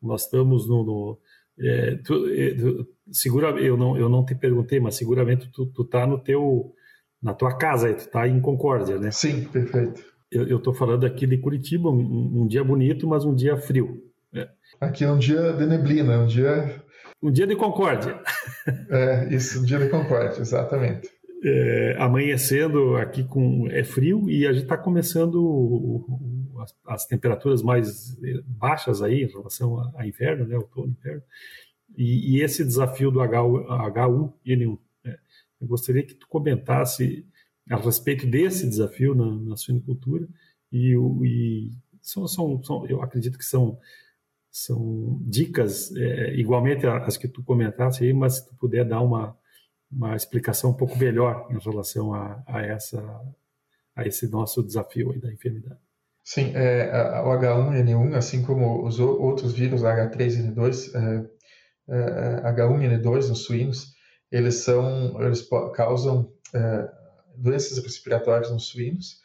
Nós 0.00 0.24
estamos 0.24 0.66
no, 0.66 0.82
no 0.82 1.20
é, 1.58 1.96
tu, 1.96 2.26
é, 2.30 2.54
tu, 2.54 2.88
segura, 3.12 3.50
eu 3.60 3.76
não, 3.76 3.96
eu 3.96 4.08
não 4.08 4.24
te 4.24 4.34
perguntei, 4.34 4.80
mas 4.80 4.94
seguramente 4.94 5.50
tu, 5.50 5.66
tu 5.66 5.84
tá 5.84 6.06
no 6.06 6.18
teu, 6.18 6.74
na 7.22 7.34
tua 7.34 7.56
casa, 7.56 7.88
aí, 7.88 7.94
tu 7.94 8.08
tá 8.08 8.26
em 8.26 8.40
Concórdia, 8.40 8.98
né? 8.98 9.10
Sim, 9.10 9.44
perfeito. 9.44 10.02
Eu 10.30 10.58
estou 10.58 10.72
falando 10.72 11.04
aqui 11.04 11.26
de 11.26 11.38
Curitiba, 11.38 11.90
um, 11.90 12.42
um, 12.42 12.46
dia 12.46 12.62
bonito, 12.62 13.06
mas 13.06 13.24
um 13.24 13.34
dia 13.34 13.56
frio. 13.56 14.00
Né? 14.32 14.48
Aqui 14.80 15.02
é 15.02 15.10
um 15.10 15.18
dia 15.18 15.52
de 15.52 15.66
neblina, 15.66 16.20
um 16.20 16.26
dia... 16.26 16.82
Um 17.20 17.32
dia 17.32 17.46
de 17.46 17.56
Concórdia. 17.56 18.18
É, 18.88 19.34
isso, 19.34 19.60
um 19.60 19.64
dia 19.64 19.78
de 19.78 19.88
Concórdia, 19.88 20.40
exatamente. 20.40 21.08
É, 21.42 21.96
amanhecendo 21.98 22.96
aqui 22.96 23.24
com 23.24 23.66
é 23.70 23.82
frio 23.82 24.28
e 24.28 24.46
a 24.46 24.52
gente 24.52 24.64
está 24.64 24.76
começando 24.76 26.04
as, 26.60 26.74
as, 26.86 27.06
temperaturas 27.06 27.62
mais 27.62 28.16
baixas 28.46 29.02
aí 29.02 29.22
em 29.22 29.26
relação 29.26 29.78
a, 29.78 29.90
a 29.96 30.06
inverno, 30.06 30.46
né, 30.46 30.56
outono 30.56 30.94
inverno. 31.00 31.22
E, 31.96 32.36
e, 32.36 32.42
esse 32.42 32.64
desafio 32.64 33.10
do 33.10 33.20
H, 33.20 33.42
H1N1. 33.42 34.78
Eu 35.60 35.66
gostaria 35.66 36.02
que 36.02 36.14
tu 36.14 36.26
comentasse 36.28 37.26
a 37.68 37.76
respeito 37.76 38.26
desse 38.26 38.68
desafio 38.68 39.14
na, 39.14 39.30
na 39.50 39.56
suinicultura 39.56 40.28
e, 40.72 40.94
e 41.24 41.70
são, 42.00 42.26
são, 42.26 42.62
são, 42.62 42.86
eu 42.86 43.02
acredito 43.02 43.38
que 43.38 43.44
são 43.44 43.78
são 44.52 45.20
dicas 45.22 45.94
é, 45.94 46.34
igualmente 46.34 46.84
as 46.84 47.16
que 47.16 47.28
tu 47.28 47.40
comentaste 47.44 48.02
aí, 48.02 48.12
mas 48.12 48.34
se 48.34 48.48
tu 48.48 48.54
puder 48.56 48.84
dar 48.84 49.00
uma, 49.00 49.38
uma 49.90 50.16
explicação 50.16 50.70
um 50.70 50.74
pouco 50.74 50.98
melhor 50.98 51.46
em 51.52 51.58
relação 51.58 52.12
a, 52.12 52.42
a 52.46 52.60
essa 52.60 53.00
a 53.94 54.06
esse 54.06 54.28
nosso 54.28 54.62
desafio 54.62 55.12
aí 55.12 55.20
da 55.20 55.32
enfermidade. 55.32 55.80
Sim, 56.24 56.52
é, 56.54 56.90
o 57.24 57.28
H1N1, 57.28 58.14
assim 58.14 58.42
como 58.42 58.86
os 58.86 59.00
outros 59.00 59.52
vírus, 59.52 59.82
H3N2, 59.82 60.94
é, 60.94 61.30
é, 61.88 62.52
H1N2 62.52 63.28
nos 63.28 63.44
suínos, 63.44 63.94
eles 64.30 64.56
são, 64.56 65.20
eles 65.22 65.46
causam 65.74 66.32
é, 66.54 66.88
doenças 67.36 67.78
respiratórias 67.78 68.50
nos 68.50 68.66
suínos 68.66 69.20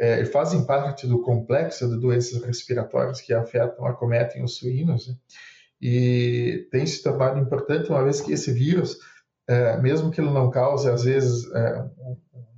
é, 0.00 0.24
fazem 0.24 0.64
parte 0.64 1.06
do 1.06 1.20
complexo 1.20 1.86
de 1.86 2.00
doenças 2.00 2.42
respiratórias 2.42 3.20
que 3.20 3.34
afetam, 3.34 3.84
acometem 3.84 4.42
os 4.42 4.56
suínos. 4.56 5.08
Né? 5.08 5.14
E 5.78 6.66
tem 6.70 6.86
se 6.86 7.02
tornado 7.02 7.38
importante 7.38 7.90
uma 7.90 8.02
vez 8.02 8.22
que 8.22 8.32
esse 8.32 8.50
vírus, 8.50 8.98
é, 9.46 9.76
mesmo 9.76 10.10
que 10.10 10.18
ele 10.18 10.30
não 10.30 10.50
cause 10.50 10.88
às 10.88 11.04
vezes 11.04 11.44
é, 11.52 11.82
um, 11.98 12.16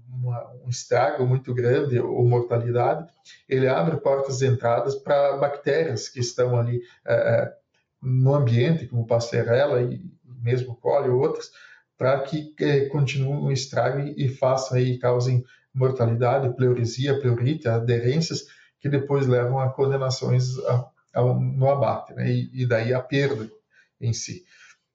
uma, 0.08 0.52
um 0.64 0.68
estrago 0.68 1.26
muito 1.26 1.52
grande 1.52 1.98
ou 1.98 2.24
mortalidade, 2.24 3.08
ele 3.48 3.66
abre 3.66 3.96
portas 3.96 4.38
de 4.38 4.46
entradas 4.46 4.94
para 4.94 5.36
bactérias 5.36 6.08
que 6.08 6.20
estão 6.20 6.56
ali 6.56 6.80
é, 7.04 7.14
é, 7.14 7.52
no 8.00 8.36
ambiente, 8.36 8.86
como 8.86 9.04
Pastorella 9.04 9.82
e 9.82 10.00
mesmo 10.40 10.76
coli 10.76 11.08
ou 11.08 11.20
outras, 11.20 11.50
para 12.02 12.18
que 12.22 12.52
eh, 12.58 12.86
continuem 12.86 13.44
o 13.44 13.52
estrago 13.52 14.00
e 14.00 14.28
façam 14.28 14.76
aí, 14.76 14.98
causem 14.98 15.44
mortalidade, 15.72 16.52
pleuresia, 16.56 17.20
pleurite, 17.20 17.68
aderências, 17.68 18.46
que 18.80 18.88
depois 18.88 19.28
levam 19.28 19.60
a 19.60 19.70
condenações 19.70 20.58
a, 20.66 20.90
a, 21.14 21.22
no 21.22 21.70
abate, 21.70 22.12
né? 22.14 22.28
e, 22.28 22.50
e, 22.52 22.66
daí 22.66 22.92
a 22.92 23.00
perda 23.00 23.48
em 24.00 24.12
si. 24.12 24.42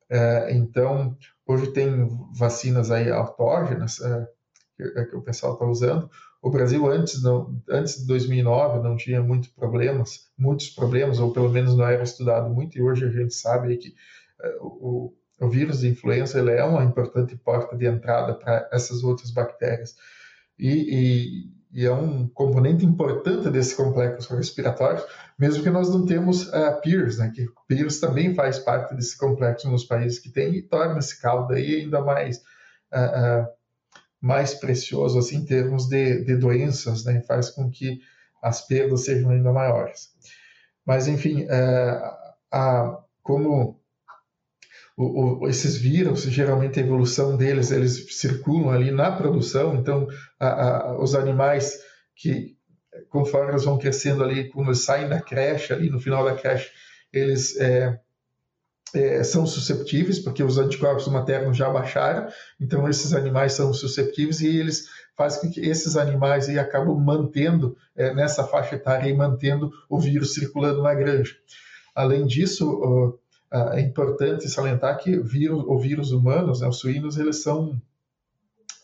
É, 0.10 0.54
então, 0.54 1.18
hoje 1.46 1.72
tem 1.72 2.10
vacinas 2.38 2.92
aí 2.92 3.10
autógenas 3.10 4.02
é, 4.02 4.28
que, 4.76 5.06
que, 5.06 5.16
o 5.16 5.22
pessoal 5.22 5.54
está 5.54 5.66
usando. 5.66 6.12
O 6.42 6.50
Brasil 6.50 6.86
antes 6.92 7.24
não, 7.24 7.58
antes 7.70 8.02
de 8.02 8.08
2009 8.08 8.84
não 8.84 8.98
tinha 8.98 9.24
muitos 9.24 9.48
problemas, 9.52 10.30
muitos 10.38 10.72
problemas, 10.72 11.20
ou 11.20 11.32
pelo 11.32 11.48
menos 11.48 11.74
não 11.74 11.88
era 11.88 12.04
estudado 12.04 12.50
muito. 12.50 12.78
E 12.78 12.82
hoje 12.82 13.06
a 13.06 13.10
gente 13.10 13.34
sabe 13.34 13.78
que 13.78 13.96
é, 14.42 14.58
o, 14.60 15.14
o 15.40 15.50
vírus 15.50 15.80
de 15.80 15.90
influenza 15.90 16.40
ele 16.40 16.52
é 16.52 16.64
uma 16.64 16.84
importante 16.84 17.36
porta 17.36 17.78
de 17.78 17.86
entrada 17.86 18.34
para 18.34 18.68
essas 18.72 19.04
outras 19.04 19.32
bactérias. 19.32 19.96
E, 20.58 21.52
e, 21.74 21.82
e, 21.82 21.86
é 21.86 21.94
um 21.94 22.28
componente 22.28 22.84
importante 22.84 23.50
desse 23.52 23.76
complexo 23.76 24.36
respiratório, 24.36 25.04
mesmo 25.38 25.62
que 25.62 25.70
nós 25.70 25.90
não 25.90 26.06
temos 26.06 26.48
uh, 26.48 26.82
PIRS, 26.82 27.20
né, 27.20 27.32
que 27.34 27.46
PIRS 27.68 28.00
também 28.00 28.34
faz 28.34 28.58
parte 28.58 28.96
desse 28.96 29.16
complexo 29.16 29.70
nos 29.70 29.86
países 29.86 30.18
que 30.18 30.32
tem 30.32 30.56
e 30.56 30.64
torna 30.64 30.98
esse 30.98 31.22
caldo 31.22 31.54
aí 31.54 31.82
ainda 31.82 32.02
mais 32.02 32.38
uh, 32.92 33.44
uh, 33.44 33.48
mais 34.20 34.56
precioso 34.56 35.20
assim 35.20 35.38
em 35.38 35.46
termos 35.46 35.88
de, 35.88 36.24
de 36.24 36.36
doenças, 36.36 37.06
né, 37.06 37.22
faz 37.22 37.52
com 37.52 37.70
que 37.70 38.00
as 38.42 38.66
perdas 38.66 39.06
sejam 39.06 39.30
ainda 39.30 39.54
maiores. 39.54 40.10
Mas 40.84 41.08
enfim, 41.08 41.46
a, 42.52 43.00
como 43.22 43.77
o, 44.98 45.44
o, 45.44 45.48
esses 45.48 45.78
vírus, 45.78 46.24
geralmente 46.24 46.80
a 46.80 46.84
evolução 46.84 47.38
deles, 47.38 47.70
eles 47.70 48.18
circulam 48.20 48.72
ali 48.72 48.92
na 48.92 49.12
produção, 49.12 49.76
então 49.76 50.08
a, 50.40 50.48
a, 50.48 51.00
os 51.00 51.14
animais 51.14 51.80
que, 52.16 52.58
conforme 53.08 53.52
eles 53.52 53.64
vão 53.64 53.78
crescendo 53.78 54.24
ali, 54.24 54.50
quando 54.50 54.70
eles 54.70 54.84
saem 54.84 55.08
da 55.08 55.22
creche, 55.22 55.72
ali 55.72 55.92
no 55.92 56.00
final 56.00 56.26
da 56.26 56.34
creche, 56.34 56.72
eles 57.14 57.56
é, 57.60 58.00
é, 58.96 59.24
são 59.24 59.46
susceptíveis, 59.46 60.18
porque 60.18 60.42
os 60.42 60.58
anticorpos 60.58 61.08
maternos 61.08 61.56
já 61.56 61.70
baixaram, 61.70 62.28
então 62.60 62.90
esses 62.90 63.14
animais 63.14 63.54
são 63.54 63.72
susceptíveis 63.72 64.42
e 64.42 64.48
eles 64.48 64.88
fazem 65.16 65.42
com 65.42 65.52
que 65.52 65.62
esses 65.62 65.96
animais 65.96 66.50
aí 66.50 66.58
acabam 66.58 66.98
mantendo, 66.98 67.78
é, 67.96 68.16
nessa 68.16 68.44
faixa 68.44 68.76
etária, 68.76 69.08
e 69.08 69.14
mantendo 69.14 69.72
o 69.88 70.00
vírus 70.00 70.34
circulando 70.34 70.82
na 70.82 70.96
granja. 70.96 71.36
Além 71.94 72.26
disso, 72.26 73.20
é 73.52 73.82
importante 73.82 74.50
salientar 74.50 74.98
que 74.98 75.18
vírus, 75.18 75.64
o 75.66 75.80
vírus 75.80 76.12
humanos, 76.12 76.62
né, 76.62 76.68
os 76.68 76.80
suínos, 76.80 77.18
eles 77.18 77.42
são 77.42 77.82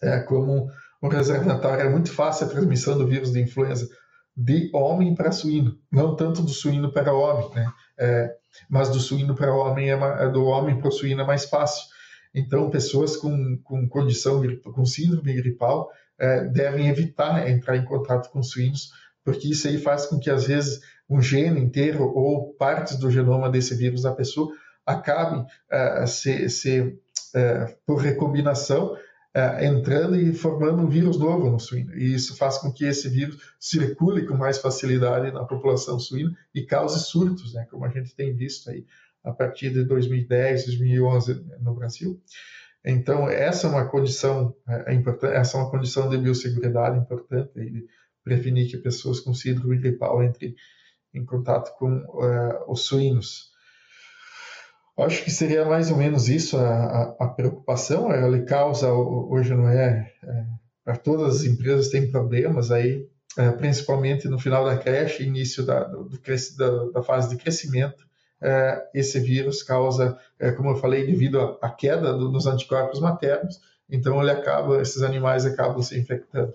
é, 0.02 0.19
como 0.19 0.69
um 1.02 1.08
reservatório, 1.08 1.86
é 1.86 1.89
muito 1.89 2.12
fácil 2.12 2.47
a 2.47 2.49
transmissão 2.49 2.97
do 2.97 3.08
vírus 3.08 3.32
de 3.32 3.41
influenza 3.41 3.89
de 4.36 4.69
homem 4.73 5.13
para 5.13 5.32
suíno, 5.32 5.78
não 5.91 6.15
tanto 6.15 6.41
do 6.41 6.49
suíno 6.49 6.91
para 6.91 7.13
homem, 7.13 7.49
né? 7.54 7.71
É, 7.97 8.36
mas 8.69 8.89
do 8.89 8.99
suíno 8.99 9.36
para 9.36 9.54
homem 9.54 9.91
é, 9.91 9.93
é 9.93 10.30
do 10.30 10.45
homem 10.45 10.78
para 10.78 10.88
o 10.88 10.91
suíno 10.91 11.21
é 11.21 11.26
mais 11.26 11.45
fácil. 11.45 11.86
Então, 12.34 12.69
pessoas 12.69 13.15
com, 13.15 13.58
com 13.63 13.88
condição, 13.88 14.41
com 14.63 14.86
síndrome 14.86 15.34
gripal, 15.34 15.89
é, 16.17 16.45
devem 16.45 16.88
evitar 16.89 17.47
entrar 17.47 17.78
em 17.78 17.86
contato 17.86 18.32
com 18.32 18.41
suínos, 18.41 18.89
porque 19.23 19.49
isso 19.49 19.67
aí 19.67 19.78
faz 19.78 20.08
com 20.08 20.19
que, 20.19 20.30
às 20.30 20.47
vezes, 20.47 20.82
um 21.13 21.21
gene 21.21 21.60
inteiro 21.60 22.04
ou 22.04 22.54
partes 22.54 22.97
do 22.97 23.12
genoma 23.12 23.49
desse 23.49 23.76
vírus 23.76 24.02
da 24.02 24.12
pessoa 24.12 24.52
acabem 24.86 25.45
é, 25.71 26.06
se, 26.06 26.49
se, 26.49 26.97
é, 27.36 27.76
por 27.86 27.97
recombinação 27.99 28.97
é, 29.34 29.65
entrando 29.65 30.15
e 30.15 30.34
formando 30.34 30.82
um 30.82 30.89
vírus 30.89 31.17
novo 31.17 31.49
no 31.49 31.60
suíno. 31.60 31.95
E 31.95 32.13
isso 32.13 32.36
faz 32.36 32.58
com 32.58 32.71
que 32.71 32.86
esse 32.86 33.10
vírus 33.10 33.38
circule 33.60 34.26
com 34.26 34.36
mais 34.36 34.58
facilidade 34.58 35.32
na 35.32 35.43
população 35.43 35.99
suína 35.99 36.36
e 36.54 36.65
cause 36.65 36.99
surtos, 37.06 37.54
né, 37.54 37.65
como 37.69 37.86
a 37.86 37.89
gente 37.89 38.15
tem 38.15 38.36
visto 38.36 38.69
aí 38.69 38.86
a 39.23 39.32
partir 39.32 39.69
de 39.71 39.84
2010, 39.86 40.65
2011 40.65 41.45
no 41.62 41.73
Brasil. 41.73 42.21
Então, 42.86 43.30
essa 43.30 43.67
é 43.67 43.69
uma 43.69 43.86
condição 43.86 44.54
é, 44.67 44.93
importante, 44.93 45.36
essa 45.36 45.58
é 45.58 45.62
uma 45.62 45.71
condição 45.71 46.10
de 46.10 46.17
biosseguridade 46.17 46.97
importante, 46.97 47.54
de 47.54 47.86
prevenir 48.23 48.69
que 48.69 48.78
pessoas 48.78 49.19
com 49.19 49.34
síndrome 49.34 49.78
gripal 49.78 50.23
entrem 50.23 50.54
em 51.13 51.26
contato 51.26 51.78
com 51.78 51.97
uh, 51.97 52.71
os 52.71 52.86
suínos. 52.86 53.52
Acho 54.97 55.23
que 55.23 55.32
seria 55.32 55.65
mais 55.65 55.89
ou 55.89 55.97
menos 55.97 56.30
isso 56.30 56.58
a, 56.58 56.69
a, 56.69 57.15
a 57.21 57.28
preocupação. 57.28 58.12
Ela 58.12 58.39
causa, 58.41 58.91
hoje 58.91 59.54
não 59.54 59.67
é, 59.67 60.12
é 60.23 60.45
para 60.84 60.97
todas 60.97 61.38
as 61.38 61.43
empresas 61.45 61.89
tem 61.89 62.12
problemas 62.12 62.69
aí, 62.69 63.08
é, 63.38 63.49
principalmente 63.52 64.28
no 64.28 64.38
final 64.38 64.65
da 64.65 64.78
creche, 64.78 65.23
início 65.23 65.65
da, 65.65 65.84
do, 65.86 66.10
da, 66.58 66.91
da 66.91 67.02
fase 67.02 67.30
de 67.30 67.41
crescimento. 67.41 68.06
É, 68.41 68.89
esse 68.93 69.19
vírus 69.21 69.63
causa, 69.63 70.17
como 70.58 70.71
eu 70.71 70.76
falei, 70.76 71.06
devido 71.06 71.58
à 71.62 71.69
queda 71.69 72.12
do, 72.12 72.30
dos 72.30 72.45
anticorpos 72.45 72.99
maternos, 72.99 73.62
então 73.89 74.21
ele 74.21 74.32
acaba, 74.32 74.82
esses 74.82 75.02
animais 75.02 75.45
acabam 75.45 75.82
se 75.82 75.97
infectando. 75.97 76.54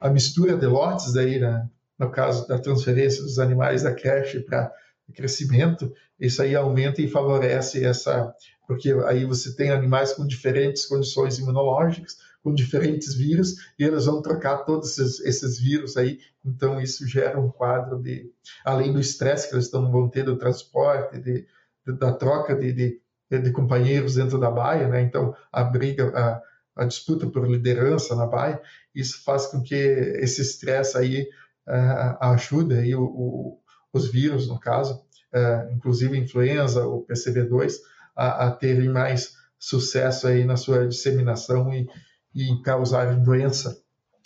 A 0.00 0.08
mistura 0.08 0.56
de 0.56 0.66
lotes 0.66 1.12
daí, 1.12 1.38
né, 1.38 1.68
no 1.98 2.10
caso 2.10 2.46
da 2.46 2.58
transferência 2.58 3.22
dos 3.22 3.38
animais 3.38 3.82
da 3.82 3.94
creche 3.94 4.40
para 4.40 4.72
crescimento, 5.14 5.92
isso 6.18 6.42
aí 6.42 6.54
aumenta 6.54 7.00
e 7.00 7.08
favorece 7.08 7.84
essa, 7.84 8.34
porque 8.66 8.92
aí 9.06 9.24
você 9.24 9.54
tem 9.54 9.70
animais 9.70 10.12
com 10.12 10.26
diferentes 10.26 10.86
condições 10.86 11.38
imunológicas, 11.38 12.16
com 12.42 12.54
diferentes 12.54 13.14
vírus, 13.14 13.56
e 13.78 13.84
eles 13.84 14.06
vão 14.06 14.22
trocar 14.22 14.58
todos 14.58 14.98
esses, 14.98 15.20
esses 15.20 15.58
vírus 15.58 15.96
aí, 15.96 16.20
então 16.44 16.80
isso 16.80 17.06
gera 17.06 17.40
um 17.40 17.50
quadro 17.50 18.00
de, 18.00 18.30
além 18.64 18.92
do 18.92 19.00
estresse 19.00 19.48
que 19.48 19.54
eles 19.54 19.64
estão, 19.64 19.90
vão 19.90 20.08
ter 20.08 20.22
do 20.22 20.36
transporte, 20.36 21.18
de, 21.18 21.46
de 21.86 21.92
da 21.98 22.12
troca 22.12 22.54
de, 22.54 22.72
de, 22.72 23.00
de, 23.30 23.50
companheiros 23.52 24.14
dentro 24.14 24.38
da 24.38 24.50
baia, 24.50 24.88
né? 24.88 25.02
então 25.02 25.34
a 25.52 25.64
briga, 25.64 26.12
a, 26.16 26.82
a 26.82 26.84
disputa 26.84 27.26
por 27.26 27.48
liderança 27.48 28.14
na 28.14 28.26
baia, 28.26 28.60
isso 28.94 29.24
faz 29.24 29.46
com 29.46 29.62
que 29.62 29.74
esse 29.74 30.40
estresse 30.40 30.96
aí 30.96 31.28
uh, 31.68 32.16
ajude 32.20 32.74
aí 32.74 32.94
o, 32.94 33.04
o, 33.04 33.58
os 33.92 34.10
vírus, 34.10 34.48
no 34.48 34.58
caso, 34.58 35.00
é, 35.32 35.70
inclusive 35.72 36.16
influenza 36.16 36.86
ou 36.86 37.06
PCV2, 37.06 37.74
a, 38.14 38.46
a, 38.46 38.50
terem 38.50 38.88
mais 38.88 39.34
sucesso 39.58 40.26
aí 40.26 40.44
na 40.44 40.56
sua 40.56 40.86
disseminação 40.86 41.72
e, 41.72 41.86
e 42.34 42.62
causarem 42.62 43.22
doença. 43.22 43.76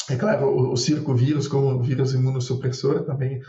É 0.09 0.17
claro, 0.17 0.47
o, 0.47 0.73
o 0.73 0.77
circovírus, 0.77 1.49
como 1.49 1.83
vírus 1.83 2.15
imunossupressor, 2.15 3.05
também 3.05 3.41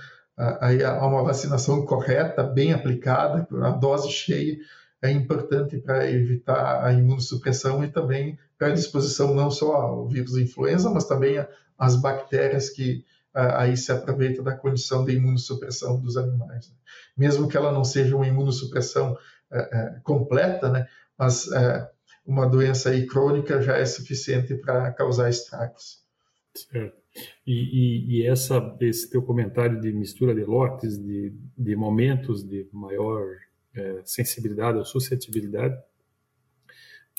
aí 0.59 0.83
há 0.83 1.05
uma 1.05 1.23
vacinação 1.23 1.85
correta, 1.85 2.43
bem 2.43 2.73
aplicada, 2.73 3.47
a 3.63 3.69
dose 3.69 4.09
cheia, 4.09 4.57
é 5.01 5.11
importante 5.11 5.77
para 5.77 6.09
evitar 6.09 6.85
a 6.85 6.93
imunossupressão 6.93 7.83
e 7.83 7.91
também 7.91 8.37
para 8.57 8.67
a 8.67 8.73
disposição 8.73 9.33
não 9.33 9.49
só 9.49 9.73
ao 9.73 10.07
vírus 10.07 10.37
influenza, 10.37 10.89
mas 10.89 11.05
também 11.05 11.43
às 11.77 11.95
bactérias 11.95 12.69
que 12.69 13.03
aí 13.33 13.77
se 13.77 13.91
aproveita 13.91 14.43
da 14.43 14.55
condição 14.55 15.05
de 15.05 15.13
imunossupressão 15.13 15.99
dos 15.99 16.17
animais. 16.17 16.69
Né? 16.69 16.75
Mesmo 17.17 17.47
que 17.47 17.57
ela 17.57 17.71
não 17.71 17.83
seja 17.83 18.15
uma 18.15 18.27
imunossupressão 18.27 19.17
é, 19.51 19.59
é, 19.59 19.99
completa, 20.03 20.69
né? 20.69 20.87
mas 21.17 21.51
é, 21.51 21.89
uma 22.25 22.47
doença 22.47 22.89
aí 22.89 23.05
crônica 23.05 23.61
já 23.61 23.77
é 23.77 23.85
suficiente 23.85 24.55
para 24.55 24.91
causar 24.91 25.29
estragos. 25.29 26.01
Certo. 26.53 27.01
E, 27.45 27.53
e, 27.53 28.17
e, 28.17 28.27
essa, 28.27 28.75
esse 28.79 29.09
teu 29.09 29.21
comentário 29.21 29.79
de 29.79 29.91
mistura 29.91 30.33
de 30.33 30.43
lotes, 30.43 30.97
de, 30.97 31.33
de 31.57 31.75
momentos 31.75 32.43
de 32.47 32.67
maior 32.71 33.25
é, 33.75 34.01
sensibilidade 34.05 34.77
ou 34.77 34.85
suscetibilidade, 34.85 35.77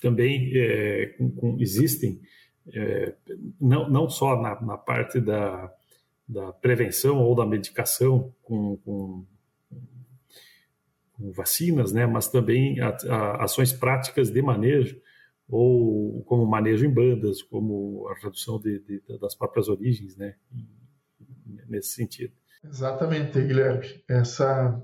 também 0.00 0.50
é, 0.54 1.14
com, 1.18 1.30
com, 1.30 1.56
existem, 1.60 2.20
é, 2.72 3.14
não, 3.60 3.88
não 3.88 4.08
só 4.08 4.40
na, 4.40 4.60
na 4.62 4.78
parte 4.78 5.20
da, 5.20 5.72
da 6.32 6.52
prevenção 6.52 7.18
ou 7.18 7.34
da 7.34 7.44
medicação 7.44 8.34
com, 8.42 8.76
com, 8.78 9.24
com 11.12 11.32
vacinas, 11.32 11.92
né, 11.92 12.06
mas 12.06 12.28
também 12.28 12.80
a, 12.80 12.96
a, 13.08 13.44
ações 13.44 13.72
práticas 13.72 14.30
de 14.30 14.40
manejo, 14.40 15.00
ou 15.48 16.22
como 16.24 16.46
manejo 16.46 16.86
em 16.86 16.90
bandas, 16.90 17.42
como 17.42 18.08
a 18.08 18.14
redução 18.14 18.58
de, 18.58 18.78
de, 18.80 19.18
das 19.18 19.34
próprias 19.34 19.68
origens, 19.68 20.16
né, 20.16 20.34
nesse 21.68 21.90
sentido. 21.90 22.32
Exatamente, 22.64 23.40
Guilherme. 23.40 24.02
Essa 24.08 24.80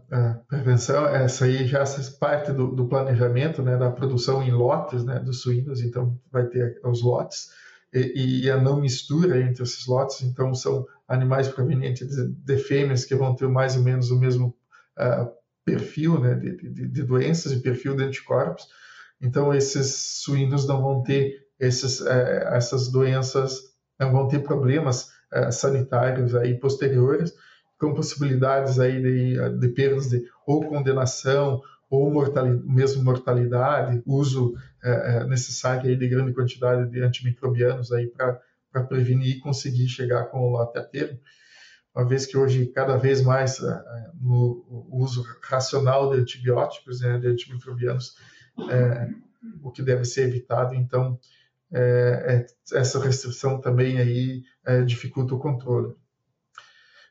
prevenção, 0.49 1.07
essa 1.07 1.45
aí 1.45 1.65
já 1.67 1.87
faz 1.87 2.09
parte 2.09 2.53
do, 2.53 2.75
do, 2.75 2.89
planejamento, 2.89 3.63
né, 3.63 3.77
da 3.77 3.91
produção 3.91 4.43
em 4.43 4.51
lotes, 4.51 5.05
né, 5.05 5.21
dos 5.21 5.43
suínos. 5.43 5.81
Então, 5.81 6.19
vai 6.31 6.47
ter 6.47 6.81
os 6.85 7.03
lotes 7.03 7.51
e, 7.95 8.43
e, 8.45 8.51
a 8.51 8.61
não 8.61 8.81
mistura 8.81 9.41
entre 9.41 9.63
esses 9.63 9.87
lotes. 9.87 10.23
Então, 10.23 10.53
são 10.55 10.87
animais 11.09 11.49
provenientes 11.49 12.07
de, 12.07 12.57
fêmeas 12.59 13.05
que 13.05 13.15
vão 13.15 13.35
ter 13.35 13.49
mais 13.49 13.77
ou 13.77 13.83
menos 13.83 14.11
o 14.11 14.19
mesmo 14.21 14.55
uh, 14.99 15.31
perfil 15.65 16.21
né, 16.21 16.35
de, 16.35 16.57
de, 16.57 16.89
de, 16.89 17.03
doenças 17.03 17.53
e 17.53 17.61
perfil 17.61 17.97
de 17.97 18.05
anticorpos. 18.05 18.67
Então, 19.21 19.55
esses 19.55 20.21
suínos 20.23 20.67
não 20.69 20.83
vão 20.83 21.03
ter 21.03 21.47
esses, 21.59 22.01
uh, 22.01 22.09
essas 22.53 22.89
doenças, 22.89 23.59
não 23.99 24.13
vão 24.13 24.29
ter 24.29 24.41
problemas 24.41 25.11
uh, 25.33 25.51
sanitários 25.51 26.35
aí 26.35 26.55
posteriores, 26.59 27.33
com 27.81 27.95
possibilidades 27.95 28.79
aí 28.79 29.01
de, 29.01 29.59
de 29.59 29.69
perdas 29.69 30.11
de 30.11 30.25
ou 30.47 30.67
condenação 30.67 31.63
ou 31.89 32.11
mortalidade, 32.11 32.69
mesmo 32.69 33.03
mortalidade, 33.03 34.03
uso 34.05 34.55
é, 34.83 35.25
necessário 35.25 35.89
aí 35.89 35.97
de 35.97 36.09
grande 36.09 36.35
quantidade 36.35 36.91
de 36.91 37.01
antimicrobianos 37.01 37.93
aí 37.93 38.09
para 38.09 38.39
prevenir 38.73 39.37
e 39.37 39.41
conseguir 39.41 39.89
chegar 39.89 40.25
com 40.27 40.41
o 40.41 40.51
lote 40.51 40.79
a 40.79 40.85
termo, 40.85 41.19
uma 41.95 42.07
vez 42.07 42.27
que 42.27 42.37
hoje 42.37 42.67
cada 42.67 42.97
vez 42.97 43.23
mais 43.23 43.61
é, 43.61 43.83
no 44.21 44.87
uso 44.91 45.25
racional 45.43 46.13
de 46.13 46.21
antibióticos, 46.21 47.01
né, 47.01 47.19
de 47.19 47.27
antimicrobianos, 47.27 48.15
é, 48.71 49.09
o 49.63 49.71
que 49.71 49.83
deve 49.83 50.05
ser 50.05 50.29
evitado, 50.29 50.75
então 50.75 51.19
é, 51.73 52.47
é 52.73 52.79
essa 52.79 53.03
restrição 53.03 53.61
também 53.61 53.99
aí 53.99 54.43
é, 54.65 54.83
dificulta 54.83 55.35
o 55.35 55.39
controle. 55.39 55.95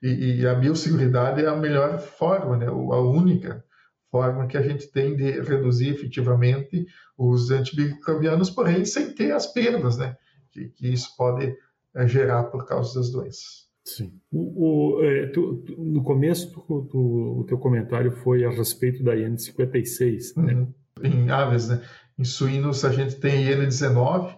E, 0.02 0.41
e, 0.41 0.48
a 0.48 0.54
biosseguridade 0.54 1.43
é 1.43 1.48
a 1.48 1.56
melhor 1.56 2.00
forma, 2.00 2.56
né, 2.56 2.67
a 2.67 3.02
única 3.02 3.63
forma 4.12 4.48
que 4.48 4.58
a 4.58 4.62
gente 4.62 4.88
tem 4.88 5.15
de 5.15 5.41
reduzir 5.41 5.89
efetivamente 5.89 6.86
os 7.17 7.52
antimicrobianos, 7.52 8.50
porém 8.50 8.86
sem 8.86 9.13
ter 9.13 9.32
as 9.32 9.48
perdas, 9.48 9.98
né? 9.98 10.15
Que, 10.58 10.70
que 10.70 10.88
isso 10.88 11.15
pode 11.15 11.56
é, 11.96 12.08
gerar 12.08 12.46
por 12.46 12.65
causa 12.65 13.00
das 13.00 13.12
doenças. 13.12 13.67
Sim. 13.86 14.20
O, 14.32 14.98
o 14.98 15.04
é, 15.04 15.28
tu, 15.28 15.58
tu, 15.58 15.82
no 15.82 16.04
começo, 16.04 16.52
tu, 16.52 17.39
o 17.39 17.46
teu 17.48 17.58
comentário 17.58 18.12
foi 18.12 18.43
a 18.43 18.50
respeito 18.50 19.04
da 19.04 19.15
IN56, 19.15 20.36
né? 20.36 20.54
Uhum. 20.54 20.74
Em 21.04 21.30
aves, 21.30 21.70
né? 21.70 21.82
Em 22.17 22.24
suínos 22.24 22.84
a 22.84 22.91
gente 22.91 23.15
tem 23.15 23.46
IN19 23.46 24.36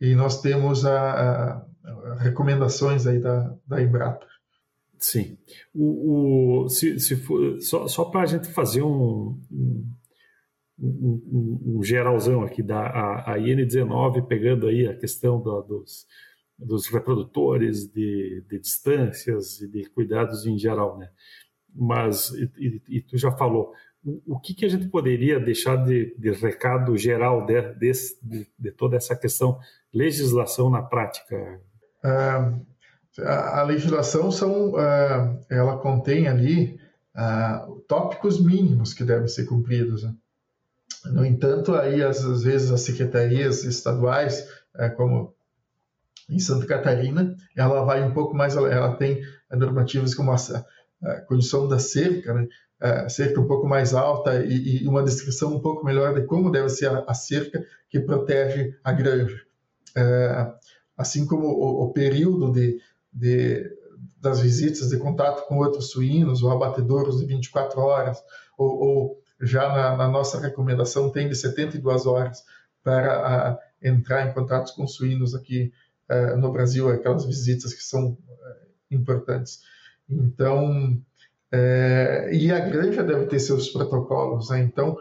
e 0.00 0.14
nós 0.14 0.42
temos 0.42 0.84
a, 0.84 1.00
a, 1.00 1.66
a 1.84 2.14
recomendações 2.16 3.06
aí 3.06 3.20
da, 3.20 3.54
da 3.66 3.80
Embrapa. 3.80 4.26
Sim. 4.98 5.38
O, 5.74 6.64
o 6.64 6.68
se, 6.68 7.00
se 7.00 7.16
for, 7.16 7.60
só 7.60 7.88
só 7.88 8.04
para 8.04 8.22
a 8.22 8.26
gente 8.26 8.48
fazer 8.48 8.82
um, 8.82 9.40
um, 9.50 9.91
um, 10.82 11.78
um, 11.78 11.82
geralzão 11.82 12.42
aqui 12.42 12.62
da 12.62 12.80
a, 12.80 13.34
a 13.34 13.38
IN19, 13.38 14.26
pegando 14.26 14.66
aí 14.66 14.86
a 14.86 14.96
questão 14.96 15.40
da, 15.40 15.60
dos, 15.60 16.06
dos 16.58 16.88
reprodutores, 16.88 17.86
de, 17.86 18.44
de 18.48 18.58
distâncias 18.58 19.60
e 19.60 19.68
de 19.68 19.84
cuidados 19.90 20.44
em 20.44 20.58
geral, 20.58 20.98
né? 20.98 21.08
Mas, 21.74 22.30
e, 22.58 22.82
e, 22.88 23.00
tu 23.00 23.16
já 23.16 23.30
falou, 23.32 23.72
o, 24.26 24.38
que, 24.38 24.52
que 24.52 24.64
a 24.64 24.68
gente 24.68 24.88
poderia 24.88 25.38
deixar 25.38 25.76
de, 25.76 26.14
de 26.18 26.32
recado 26.32 26.96
geral 26.96 27.46
de, 27.46 27.62
de, 27.74 27.92
de, 28.58 28.72
toda 28.72 28.96
essa 28.96 29.14
questão 29.14 29.58
legislação 29.94 30.68
na 30.68 30.82
prática? 30.82 31.60
Uh, 32.04 32.66
a, 33.24 33.62
legislação 33.62 34.30
são, 34.30 34.72
uh, 34.72 35.40
ela 35.48 35.78
contém 35.78 36.26
ali 36.26 36.78
uh, 37.14 37.80
tópicos 37.88 38.44
mínimos 38.44 38.92
que 38.92 39.04
devem 39.04 39.28
ser 39.28 39.46
cumpridos. 39.46 40.02
Né? 40.02 40.14
No 41.06 41.24
entanto, 41.24 41.74
aí 41.74 42.02
às, 42.02 42.42
vezes 42.42 42.70
as 42.70 42.82
secretarias 42.82 43.64
estaduais, 43.64 44.46
é, 44.76 44.88
como 44.88 45.34
em 46.28 46.38
Santa 46.38 46.66
Catarina, 46.66 47.36
ela 47.56 47.84
vai 47.84 48.02
um 48.02 48.12
pouco 48.12 48.34
mais, 48.34 48.56
ela 48.56 48.96
tem 48.96 49.22
normativas 49.50 50.14
como 50.14 50.32
a, 50.32 50.64
condição 51.26 51.66
da 51.66 51.78
cerca, 51.78 52.32
né? 52.32 52.46
a 52.80 53.08
cerca 53.08 53.40
um 53.40 53.46
pouco 53.46 53.66
mais 53.66 53.94
alta 53.94 54.44
e, 54.44 54.86
uma 54.86 55.02
descrição 55.02 55.54
um 55.54 55.60
pouco 55.60 55.84
melhor 55.84 56.14
de 56.14 56.26
como 56.26 56.50
deve 56.50 56.68
ser 56.68 56.90
a, 57.06 57.14
cerca 57.14 57.64
que 57.88 58.00
protege 58.00 58.76
a 58.82 58.92
granja. 58.92 59.40
É, 59.96 60.52
assim 60.96 61.26
como 61.26 61.46
o, 61.46 61.84
o 61.84 61.92
período 61.92 62.52
de, 62.52 62.80
de, 63.12 63.70
das 64.20 64.40
visitas 64.40 64.88
de 64.88 64.96
contato 64.96 65.46
com 65.46 65.58
outros 65.58 65.90
suínos 65.90 66.42
ou 66.42 66.50
abatedouros 66.50 67.18
de 67.18 67.26
24 67.26 67.80
horas, 67.80 68.18
ou, 68.56 68.68
ou 68.68 69.21
já 69.42 69.68
na, 69.68 69.96
na, 69.96 70.08
nossa 70.08 70.40
recomendação 70.40 71.10
tem 71.10 71.28
de 71.28 71.34
72 71.34 72.06
horas 72.06 72.44
para 72.82 73.12
a, 73.12 73.58
entrar 73.82 74.28
em 74.28 74.32
contato 74.32 74.72
com 74.74 74.86
suínos 74.86 75.34
aqui 75.34 75.72
uh, 76.08 76.36
no 76.36 76.52
Brasil, 76.52 76.88
aquelas 76.88 77.24
visitas 77.24 77.74
que 77.74 77.82
são 77.82 78.10
uh, 78.10 78.16
importantes. 78.90 79.60
Então, 80.08 81.00
é, 81.50 82.30
e 82.32 82.50
a 82.50 82.60
granja 82.60 83.02
deve 83.02 83.26
ter 83.26 83.38
seus 83.38 83.68
protocolos. 83.68 84.50
Né? 84.50 84.60
Então, 84.60 84.96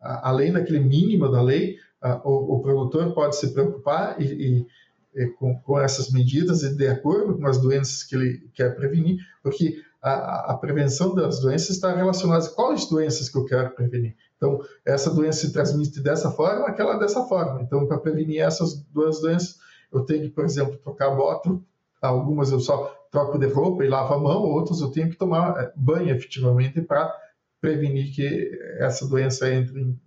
além 0.00 0.52
daquele 0.52 0.80
mínimo 0.80 1.30
da 1.30 1.40
lei, 1.40 1.78
o, 2.24 2.56
o, 2.56 2.62
produtor 2.62 3.14
pode 3.14 3.36
se 3.36 3.52
preocupar 3.52 4.20
e, 4.20 4.24
e, 4.24 4.66
e 5.14 5.26
com, 5.30 5.58
com, 5.60 5.78
essas 5.80 6.10
medidas 6.10 6.62
e 6.62 6.74
de 6.74 6.86
acordo 6.88 7.38
com 7.38 7.46
as 7.46 7.60
doenças 7.60 8.02
que 8.02 8.14
ele 8.14 8.50
quer 8.52 8.74
prevenir, 8.76 9.18
porque 9.42 9.82
a, 10.04 10.52
a, 10.52 10.58
prevenção 10.58 11.14
das 11.14 11.40
doenças 11.40 11.70
está 11.70 11.94
relacionada 11.96 12.44
a 12.44 12.50
quais 12.50 12.86
doenças 12.86 13.30
que 13.30 13.38
eu 13.38 13.44
quero 13.46 13.70
prevenir. 13.70 14.14
Então, 14.36 14.60
essa 14.84 15.10
doença 15.10 15.46
se 15.46 15.52
transmite 15.52 15.98
dessa 16.02 16.30
forma, 16.30 16.66
aquela 16.66 16.98
dessa 16.98 17.24
forma. 17.24 17.62
Então, 17.62 17.86
para 17.86 17.96
prevenir 17.96 18.42
essas 18.42 18.74
duas 18.92 19.20
doenças, 19.20 19.56
eu 19.90 20.02
tenho 20.02 20.24
que, 20.24 20.28
por 20.28 20.44
exemplo, 20.44 20.76
trocar 20.76 21.10
bota. 21.10 21.58
Algumas 22.02 22.52
eu 22.52 22.60
só 22.60 22.94
troco 23.10 23.38
de 23.38 23.46
roupa 23.46 23.82
e 23.82 23.88
lavo 23.88 24.12
a 24.12 24.18
mão, 24.18 24.42
outras 24.42 24.82
eu 24.82 24.90
tenho 24.90 25.08
que 25.08 25.16
tomar 25.16 25.56
eh, 25.58 25.72
banho 25.74 26.14
efetivamente 26.14 26.82
para 26.82 27.10
prevenir 27.58 28.14
que 28.14 28.50
essa 28.78 29.08
doença 29.08 29.50
entre 29.50 29.80
em, 29.80 29.98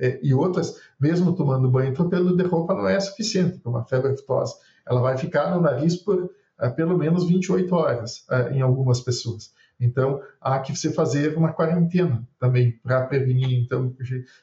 é, 0.00 0.18
e 0.22 0.32
outras, 0.32 0.80
mesmo 0.98 1.36
tomando 1.36 1.70
banho 1.70 1.92
e 1.92 1.94
trocando 1.94 2.34
de 2.34 2.42
roupa, 2.44 2.74
não 2.74 2.88
é 2.88 2.98
suficiente, 2.98 3.58
como 3.58 3.76
a 3.76 3.84
febre 3.84 4.12
aftosa. 4.12 4.54
Ela 4.88 5.02
vai 5.02 5.18
ficar 5.18 5.54
no 5.54 5.60
nariz 5.60 5.96
por 5.96 6.30
pelo 6.70 6.96
menos 6.96 7.26
28 7.26 7.74
horas 7.74 8.24
é, 8.30 8.52
em 8.52 8.60
algumas 8.60 9.00
pessoas. 9.00 9.52
Então, 9.80 10.22
há 10.40 10.60
que 10.60 10.76
se 10.76 10.92
fazer 10.92 11.36
uma 11.36 11.52
quarentena 11.52 12.26
também 12.38 12.78
para 12.82 13.04
prevenir. 13.06 13.58
Então, 13.58 13.94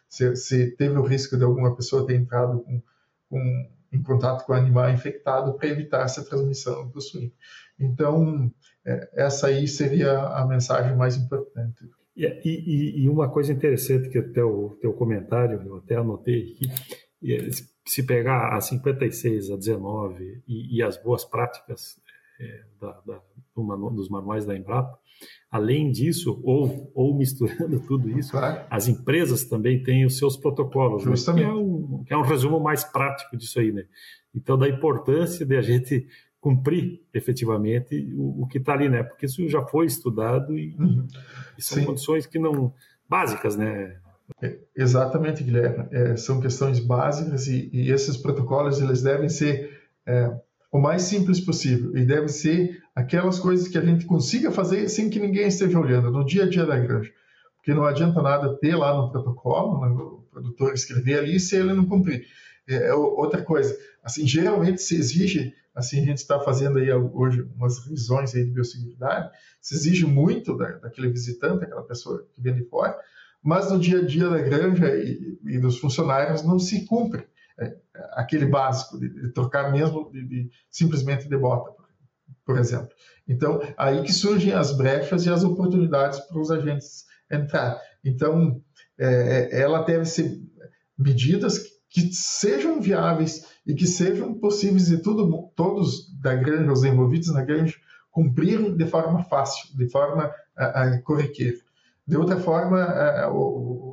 se, 0.10 0.36
se, 0.36 0.72
teve 0.76 0.98
o 0.98 1.06
risco 1.06 1.38
de 1.38 1.44
alguma 1.46 1.74
pessoa 1.76 2.06
ter 2.06 2.16
entrado 2.16 2.60
com, 2.60 2.82
com, 3.30 3.70
em 3.94 4.04
contato 4.04 4.46
com 4.46 4.52
o 4.52 4.56
animal 4.56 4.90
infectado, 4.90 5.54
para 5.54 5.70
evitar 5.70 6.04
essa 6.04 6.26
transmissão 6.26 6.90
do 6.90 7.00
suíno. 7.00 7.32
Então, 7.80 8.52
é, 8.86 9.10
essa 9.14 9.48
aí 9.48 9.66
seria 9.66 10.20
a 10.20 10.46
mensagem 10.46 10.96
mais 10.98 11.16
importante. 11.16 11.90
E, 12.18 12.26
e, 12.44 13.04
e 13.04 13.10
uma 13.10 13.30
coisa 13.30 13.54
interessante 13.54 14.10
que 14.10 14.20
o 14.20 14.34
teu, 14.34 14.78
teu 14.82 14.92
comentário, 14.92 15.62
eu 15.66 15.78
até 15.78 15.96
anotei 15.96 16.52
aqui, 16.52 16.70
se 17.86 18.04
pegar 18.04 18.56
a 18.56 18.60
56, 18.60 19.52
a 19.52 19.56
19 19.56 20.44
e, 20.46 20.78
e 20.78 20.84
as 20.84 21.02
boas 21.02 21.24
práticas 21.24 21.98
é, 22.40 22.64
da, 22.80 23.02
da, 23.06 23.22
do 23.56 23.90
dos 23.92 24.10
manuais 24.10 24.46
da 24.46 24.56
Embrapa. 24.56 24.98
Além 25.52 25.92
disso, 25.92 26.40
ou, 26.44 26.92
ou 26.96 27.18
misturando 27.18 27.80
tudo 27.86 28.10
isso, 28.18 28.32
claro. 28.32 28.66
as 28.70 28.88
empresas 28.88 29.46
também 29.46 29.84
têm 29.84 30.06
os 30.06 30.18
seus 30.18 30.38
protocolos, 30.38 31.06
né? 31.06 31.34
que, 31.36 31.44
é 31.44 31.52
um, 31.52 32.04
que 32.06 32.14
é 32.14 32.18
um 32.18 32.22
resumo 32.22 32.60
mais 32.60 32.84
prático 32.84 33.36
disso 33.36 33.60
aí. 33.60 33.72
Né? 33.72 33.86
Então, 34.34 34.58
da 34.58 34.70
importância 34.70 35.46
de 35.46 35.58
a 35.58 35.62
gente 35.62 36.08
cumprir 36.40 37.02
efetivamente 37.14 38.14
o, 38.16 38.44
o 38.44 38.48
que 38.48 38.60
está 38.60 38.74
ali, 38.74 38.88
né? 38.88 39.04
Porque 39.04 39.26
isso 39.26 39.48
já 39.50 39.62
foi 39.62 39.86
estudado 39.86 40.58
e, 40.58 40.74
uhum. 40.80 41.06
e 41.58 41.62
são 41.62 41.80
Sim. 41.80 41.86
condições 41.86 42.26
que 42.26 42.40
não 42.40 42.74
básicas, 43.10 43.58
né? 43.58 44.00
É, 44.42 44.58
exatamente, 44.76 45.44
Guilherme. 45.44 45.88
É, 45.92 46.16
são 46.16 46.40
questões 46.40 46.80
básicas 46.80 47.48
e, 47.48 47.70
e, 47.74 47.92
esses 47.92 48.16
protocolos 48.16 48.80
eles 48.80 49.02
devem 49.02 49.28
ser 49.28 49.82
é, 50.06 50.32
o 50.72 50.80
mais 50.80 51.04
simples 51.04 51.40
possível 51.40 51.96
e 51.98 52.06
deve 52.06 52.28
ser 52.28 52.82
aquelas 52.96 53.40
coisas 53.40 53.68
que 53.68 53.78
a 53.78 53.82
gente 53.82 54.06
consiga 54.06 54.52
fazer 54.52 54.88
sem 54.90 55.10
que 55.10 55.20
ninguém 55.20 55.48
esteja 55.48 55.80
olhando 55.80 56.12
no 56.12 56.26
dia 56.26 56.44
a 56.44 56.50
dia 56.50 56.66
da 56.66 56.78
granja. 56.78 57.12
Porque 57.58 57.74
não 57.74 57.84
adianta 57.84 58.22
nada 58.22 58.56
ter 58.58 58.76
lá 58.76 58.96
no 58.96 59.12
protocolo, 59.12 59.82
né, 59.82 59.88
o 59.90 60.26
produtor 60.32 60.74
escrever 60.74 61.20
ali 61.20 61.40
se 61.40 61.56
ele 61.56 61.74
não 61.74 61.86
cumprir. 61.86 62.26
É, 62.68 62.88
é 62.88 62.94
outra 62.94 63.42
coisa, 63.42 63.76
assim, 64.04 64.28
geralmente 64.28 64.82
se 64.82 64.96
exige, 64.96 65.54
assim, 65.74 66.02
a 66.02 66.06
gente 66.06 66.18
está 66.18 66.40
fazendo 66.40 66.78
aí 66.78 66.92
hoje 66.92 67.42
umas 67.56 67.84
revisões 67.84 68.36
aí 68.36 68.46
de 68.46 68.52
biosseguridade, 68.52 69.32
se 69.60 69.74
exige 69.76 70.06
muito 70.06 70.56
da, 70.56 70.72
daquele 70.74 71.10
visitante, 71.10 71.64
aquela 71.64 71.84
pessoa 71.84 72.26
que 72.34 72.42
vem 72.42 72.54
de 72.54 72.64
fora, 72.66 72.96
mas 73.42 73.72
no 73.72 73.80
dia 73.80 74.00
a 74.00 74.06
dia 74.06 74.30
da 74.30 74.40
granja 74.40 74.96
e, 74.96 75.40
e 75.46 75.60
dos 75.60 75.80
funcionários 75.80 76.44
não 76.44 76.60
se 76.60 76.86
cumpre 76.86 77.26
aquele 78.14 78.46
básico 78.46 79.00
de, 79.00 79.10
de 79.10 79.72
mesmo 79.72 80.12
de, 80.12 80.26
de, 80.26 80.52
simplesmente 80.70 81.28
de 81.28 81.38
bota, 81.38 81.72
por 82.46 82.58
exemplo. 82.58 82.90
Então, 83.28 83.62
aí 83.78 84.02
que 84.04 84.14
surgem 84.14 84.54
as 84.54 84.76
brechas 84.76 85.26
e 85.26 85.30
as 85.30 85.44
oportunidades 85.44 86.20
para 86.20 86.40
os 86.40 86.50
agentes 86.50 87.06
entrar. 87.32 87.80
Então, 88.04 88.62
é, 88.98 89.50
é, 89.52 89.62
ela 89.62 89.84
deve 89.84 90.06
ser 90.06 90.40
medidas 90.98 91.64
que 91.90 92.14
sejam 92.14 92.82
viáveis 92.82 93.48
e 93.66 93.74
que 93.74 93.88
sejam 93.88 94.34
possíveis 94.34 94.88
de 94.88 94.98
todos 94.98 96.12
da 96.20 96.36
granja, 96.36 96.72
os 96.72 96.84
envolvidos 96.84 97.34
na 97.34 97.44
granja, 97.44 97.76
cumprirem 98.12 98.76
de 98.76 98.86
forma 98.86 99.24
fácil, 99.24 99.76
de 99.76 99.90
forma 99.90 100.34
a, 100.58 100.84
a 100.84 101.02
corriqueira. 101.02 101.58
De 102.06 102.18
outra 102.18 102.38
forma, 102.38 102.82
a, 102.82 103.32
o, 103.32 103.89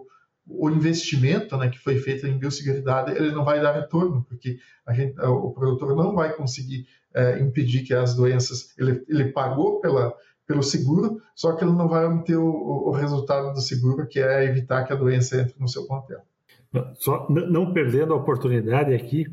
o 0.46 0.70
investimento 0.70 1.56
né, 1.56 1.68
que 1.68 1.78
foi 1.78 1.98
feito 1.98 2.26
em 2.26 2.38
biosseguridade 2.38 3.12
ele 3.12 3.32
não 3.32 3.44
vai 3.44 3.60
dar 3.60 3.72
retorno, 3.72 4.24
porque 4.28 4.58
gente, 4.90 5.20
o 5.20 5.50
produtor 5.50 5.96
não 5.96 6.14
vai 6.14 6.32
conseguir 6.32 6.86
é, 7.14 7.40
impedir 7.40 7.82
que 7.82 7.94
as 7.94 8.14
doenças. 8.14 8.74
Ele, 8.78 9.02
ele 9.08 9.32
pagou 9.32 9.80
pela, 9.80 10.14
pelo 10.46 10.62
seguro, 10.62 11.20
só 11.34 11.52
que 11.52 11.64
ele 11.64 11.72
não 11.72 11.88
vai 11.88 12.04
obter 12.04 12.36
o, 12.36 12.46
o 12.46 12.90
resultado 12.92 13.52
do 13.52 13.60
seguro, 13.60 14.06
que 14.06 14.20
é 14.20 14.44
evitar 14.44 14.84
que 14.84 14.92
a 14.92 14.96
doença 14.96 15.40
entre 15.40 15.54
no 15.58 15.68
seu 15.68 15.86
plantel. 15.86 16.20
Só 16.94 17.26
não 17.30 17.72
perdendo 17.72 18.12
a 18.12 18.16
oportunidade 18.16 18.92
aqui 18.92 19.26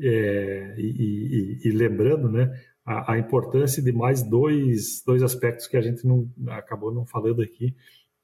é, 0.00 0.74
e, 0.78 1.58
e, 1.62 1.68
e, 1.68 1.70
lembrando 1.72 2.30
né, 2.30 2.50
a, 2.84 3.12
a, 3.12 3.18
importância 3.18 3.82
de 3.82 3.92
mais 3.92 4.22
dois, 4.22 5.02
dois 5.04 5.22
aspectos 5.22 5.66
que 5.66 5.76
a 5.76 5.80
gente 5.82 6.06
não 6.06 6.30
acabou 6.48 6.92
não 6.92 7.04
falando 7.04 7.42
aqui, 7.42 7.74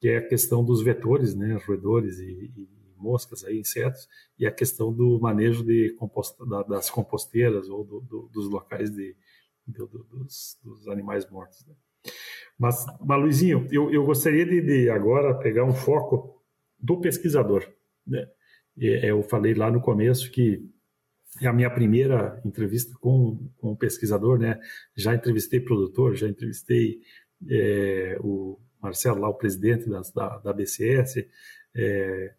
que 0.03 0.09
é 0.09 0.17
a 0.17 0.27
questão 0.27 0.65
dos 0.65 0.83
vetores, 0.83 1.33
né, 1.33 1.57
roedores 1.65 2.19
e, 2.19 2.51
e 2.57 2.67
moscas, 2.97 3.45
aí, 3.45 3.57
insetos, 3.57 4.09
e 4.37 4.45
a 4.45 4.51
questão 4.51 4.91
do 4.91 5.17
manejo 5.17 5.63
de 5.63 5.95
composta, 5.97 6.45
da, 6.45 6.61
das 6.61 6.89
composteiras 6.89 7.69
ou 7.69 7.85
do, 7.85 8.01
do, 8.01 8.29
dos 8.33 8.49
locais 8.49 8.91
de, 8.91 9.15
do, 9.65 9.87
dos, 9.87 10.59
dos, 10.61 10.89
animais 10.89 11.25
mortos. 11.31 11.65
Né. 11.65 11.73
Mas, 12.59 12.85
mas, 12.99 13.21
Luizinho, 13.21 13.65
eu, 13.71 13.93
eu 13.93 14.03
gostaria 14.03 14.45
de, 14.45 14.59
de, 14.59 14.89
agora 14.89 15.39
pegar 15.39 15.63
um 15.63 15.73
foco 15.73 16.43
do 16.77 16.99
pesquisador. 16.99 17.65
Né? 18.05 18.27
Eu 18.75 19.23
falei 19.23 19.53
lá 19.53 19.71
no 19.71 19.79
começo 19.79 20.29
que 20.31 20.69
é 21.41 21.47
a 21.47 21.53
minha 21.53 21.69
primeira 21.69 22.41
entrevista 22.43 22.93
com, 22.99 23.49
com 23.55 23.71
um 23.71 23.75
pesquisador, 23.77 24.37
né? 24.37 24.59
Já 24.97 25.15
entrevistei 25.15 25.61
produtor, 25.61 26.13
já 26.13 26.27
entrevistei 26.27 26.99
é, 27.49 28.17
o 28.19 28.59
Marcelo, 28.83 29.21
lá 29.21 29.29
o 29.29 29.33
presidente 29.33 29.89
da, 29.89 30.37
da, 30.37 30.53
BCS, 30.53 31.25
é, 31.75 32.33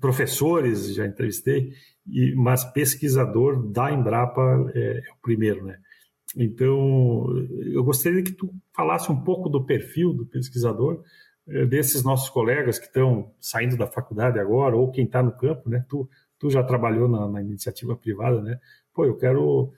professores 0.00 0.94
já 0.94 1.06
entrevistei, 1.06 1.72
e, 2.06 2.34
mas 2.34 2.64
pesquisador 2.64 3.62
da 3.70 3.90
Embrapa 3.90 4.70
é, 4.74 4.98
é, 4.98 5.12
o 5.12 5.20
primeiro, 5.22 5.64
né? 5.64 5.78
Então, 6.36 7.26
eu 7.72 7.84
gostaria 7.84 8.22
que 8.22 8.32
tu 8.32 8.52
falasse 8.74 9.10
um 9.10 9.22
pouco 9.22 9.48
do 9.48 9.64
perfil 9.64 10.12
do 10.12 10.26
pesquisador, 10.26 11.02
eh, 11.46 11.66
desses 11.66 12.02
nossos 12.02 12.28
colegas 12.30 12.78
que 12.78 12.86
estão 12.86 13.32
saindo 13.40 13.76
da 13.76 13.86
faculdade 13.86 14.38
agora, 14.38 14.74
ou 14.74 14.90
quem 14.90 15.04
está 15.04 15.22
no 15.22 15.36
campo, 15.36 15.68
né? 15.68 15.84
Tu, 15.88 16.08
tu 16.38 16.50
já 16.50 16.62
trabalhou 16.62 17.08
na, 17.08 17.28
na, 17.28 17.42
iniciativa 17.42 17.94
privada, 17.96 18.40
né? 18.40 18.58
Pô, 18.94 19.04
eu 19.04 19.16
quero, 19.16 19.72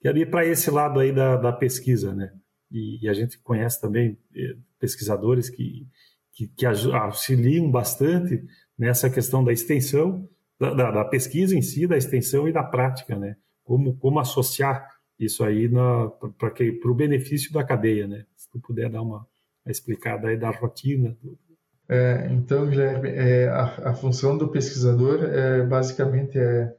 quero 0.00 0.18
ir 0.18 0.30
para 0.30 0.46
esse 0.46 0.70
lado 0.70 0.98
aí 0.98 1.12
da, 1.12 1.36
da 1.36 1.52
pesquisa, 1.52 2.14
né? 2.14 2.32
E, 2.70 3.04
e, 3.04 3.08
a 3.08 3.12
gente 3.12 3.38
conhece 3.38 3.80
também 3.80 4.18
eh, 4.34 4.56
pesquisadores 4.78 5.48
que, 5.48 5.86
que, 6.32 6.48
que 6.48 6.66
auxiliam 6.66 7.70
bastante 7.70 8.44
nessa 8.78 9.08
questão 9.08 9.42
da 9.42 9.52
extensão, 9.52 10.28
da, 10.58 10.74
da, 10.74 10.90
da, 10.90 11.04
pesquisa 11.04 11.56
em 11.56 11.62
si, 11.62 11.86
da 11.86 11.96
extensão 11.96 12.48
e 12.48 12.52
da 12.52 12.62
prática, 12.62 13.16
né? 13.16 13.36
Como, 13.64 13.96
como 13.96 14.20
associar 14.20 14.86
isso 15.18 15.42
aí 15.44 15.68
para 15.68 16.90
o 16.90 16.94
benefício 16.94 17.52
da 17.52 17.64
cadeia, 17.64 18.06
né? 18.06 18.24
Se 18.36 18.50
tu 18.50 18.60
puder 18.60 18.90
dar 18.90 19.02
uma, 19.02 19.26
uma 19.64 19.72
explicada 19.72 20.28
aí 20.28 20.36
da 20.36 20.50
rotina. 20.50 21.16
É, 21.88 22.28
então, 22.32 22.68
Guilherme, 22.68 23.08
é, 23.08 23.48
a, 23.48 23.90
a, 23.90 23.94
função 23.94 24.36
do 24.36 24.48
pesquisador 24.48 25.22
é, 25.24 25.62
basicamente 25.64 26.38
é, 26.38 26.74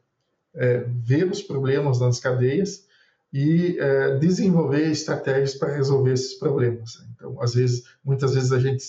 é 0.53 0.77
ver 0.79 1.25
os 1.25 1.41
problemas 1.41 1.99
nas 1.99 2.19
cadeias 2.19 2.86
e 3.33 3.77
é, 3.79 4.17
desenvolver 4.17 4.89
estratégias 4.89 5.55
para 5.55 5.75
resolver 5.75 6.13
esses 6.13 6.35
problemas. 6.35 7.05
Então, 7.13 7.41
às 7.41 7.53
vezes, 7.53 7.83
muitas 8.03 8.33
vezes 8.33 8.51
a 8.51 8.59
gente 8.59 8.83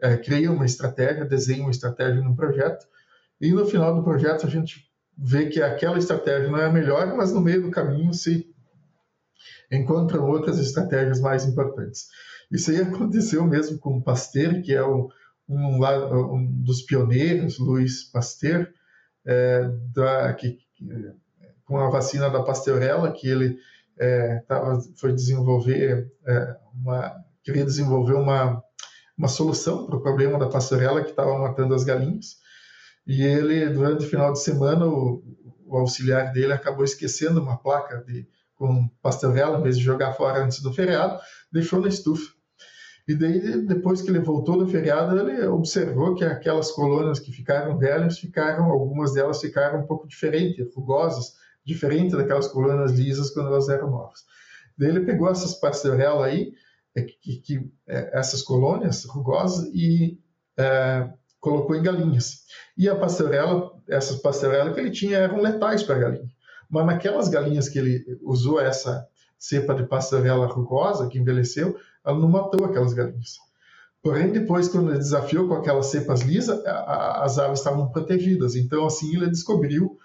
é, 0.00 0.16
cria 0.16 0.50
uma 0.50 0.64
estratégia, 0.64 1.24
desenha 1.24 1.62
uma 1.62 1.70
estratégia 1.70 2.22
no 2.22 2.36
projeto 2.36 2.86
e 3.40 3.50
no 3.52 3.66
final 3.66 3.94
do 3.94 4.04
projeto 4.04 4.46
a 4.46 4.50
gente 4.50 4.88
vê 5.16 5.46
que 5.46 5.60
aquela 5.60 5.98
estratégia 5.98 6.48
não 6.48 6.58
é 6.58 6.66
a 6.66 6.72
melhor, 6.72 7.14
mas 7.16 7.32
no 7.32 7.40
meio 7.40 7.62
do 7.62 7.70
caminho 7.70 8.14
se 8.14 8.48
encontram 9.70 10.28
outras 10.28 10.58
estratégias 10.58 11.20
mais 11.20 11.44
importantes. 11.44 12.06
Isso 12.50 12.70
aí 12.70 12.78
aconteceu 12.82 13.44
mesmo 13.44 13.78
com 13.78 13.96
o 13.96 14.02
Pasteur, 14.02 14.62
que 14.62 14.72
é 14.72 14.84
um, 14.84 15.08
um, 15.48 15.84
um 16.34 16.46
dos 16.62 16.82
pioneiros, 16.82 17.58
Luiz 17.58 18.04
Pasteur, 18.04 18.68
é, 19.24 19.68
da, 19.94 20.32
que, 20.34 20.58
com 21.64 21.78
a 21.78 21.90
vacina 21.90 22.28
da 22.28 22.42
Pasteurella, 22.42 23.12
que 23.12 23.28
ele 23.28 23.58
é, 23.98 24.38
tava, 24.48 24.80
foi 24.96 25.12
desenvolver 25.12 26.10
é, 26.26 26.56
uma, 26.74 27.14
queria 27.42 27.64
desenvolver 27.64 28.14
uma, 28.14 28.62
uma 29.16 29.28
solução 29.28 29.86
para 29.86 29.96
o 29.96 30.02
problema 30.02 30.38
da 30.38 30.48
Pasteurella 30.48 31.02
que 31.02 31.10
estava 31.10 31.38
matando 31.38 31.74
as 31.74 31.84
galinhas. 31.84 32.36
E 33.06 33.22
ele, 33.22 33.68
durante 33.70 34.04
o 34.04 34.08
final 34.08 34.32
de 34.32 34.40
semana, 34.40 34.86
o, 34.86 35.22
o 35.66 35.76
auxiliar 35.76 36.32
dele 36.32 36.52
acabou 36.52 36.84
esquecendo 36.84 37.40
uma 37.40 37.56
placa 37.56 38.04
de 38.06 38.26
com 38.62 38.88
pastorela, 39.02 39.58
em 39.58 39.62
vez 39.62 39.76
de 39.76 39.82
jogar 39.82 40.12
fora 40.12 40.44
antes 40.44 40.60
do 40.60 40.72
feriado, 40.72 41.18
deixou 41.50 41.80
na 41.80 41.88
estufa. 41.88 42.32
E 43.08 43.14
daí, 43.16 43.66
depois 43.66 44.00
que 44.00 44.08
ele 44.08 44.20
voltou 44.20 44.56
do 44.56 44.68
feriado, 44.68 45.18
ele 45.18 45.44
observou 45.48 46.14
que 46.14 46.24
aquelas 46.24 46.70
colônias 46.70 47.18
que 47.18 47.32
ficaram 47.32 47.76
velhas, 47.76 48.20
ficaram, 48.20 48.66
algumas 48.66 49.12
delas 49.12 49.40
ficaram 49.40 49.80
um 49.80 49.86
pouco 49.86 50.06
diferentes, 50.06 50.72
rugosas, 50.76 51.34
diferente 51.64 52.16
daquelas 52.16 52.48
colônias 52.48 52.92
lisas 52.92 53.30
quando 53.30 53.48
elas 53.48 53.68
eram 53.68 53.90
novas. 53.90 54.20
Daí 54.76 54.88
ele 54.88 55.06
pegou 55.06 55.30
essas 55.30 55.54
pastorelas 55.54 56.22
aí, 56.22 56.52
é, 56.94 57.02
que, 57.02 57.36
que, 57.36 57.70
é, 57.86 58.18
essas 58.18 58.42
colônias 58.42 59.04
rugosas, 59.04 59.68
e 59.72 60.18
é, 60.56 61.08
colocou 61.40 61.76
em 61.76 61.82
galinhas. 61.82 62.42
E 62.76 62.88
a 62.88 62.96
pastorela, 62.96 63.72
essas 63.88 64.16
pastorelas 64.16 64.74
que 64.74 64.80
ele 64.80 64.90
tinha 64.90 65.18
eram 65.18 65.40
letais 65.40 65.82
para 65.82 65.96
a 65.96 65.98
galinha. 65.98 66.30
Mas 66.70 66.86
naquelas 66.86 67.28
galinhas 67.28 67.68
que 67.68 67.78
ele 67.78 68.18
usou 68.22 68.60
essa 68.60 69.06
cepa 69.38 69.74
de 69.74 69.84
pastorela 69.86 70.46
rugosa, 70.46 71.08
que 71.08 71.18
envelheceu, 71.18 71.76
ela 72.04 72.18
não 72.18 72.28
matou 72.28 72.64
aquelas 72.64 72.92
galinhas. 72.92 73.38
Porém, 74.02 74.32
depois, 74.32 74.68
quando 74.68 74.90
ele 74.90 74.98
desafiou 74.98 75.46
com 75.46 75.54
aquelas 75.54 75.86
cepas 75.86 76.22
lisas, 76.22 76.60
as 76.64 77.38
aves 77.38 77.60
estavam 77.60 77.90
protegidas. 77.90 78.56
Então, 78.56 78.86
assim, 78.86 79.14
ele 79.14 79.30
descobriu 79.30 79.98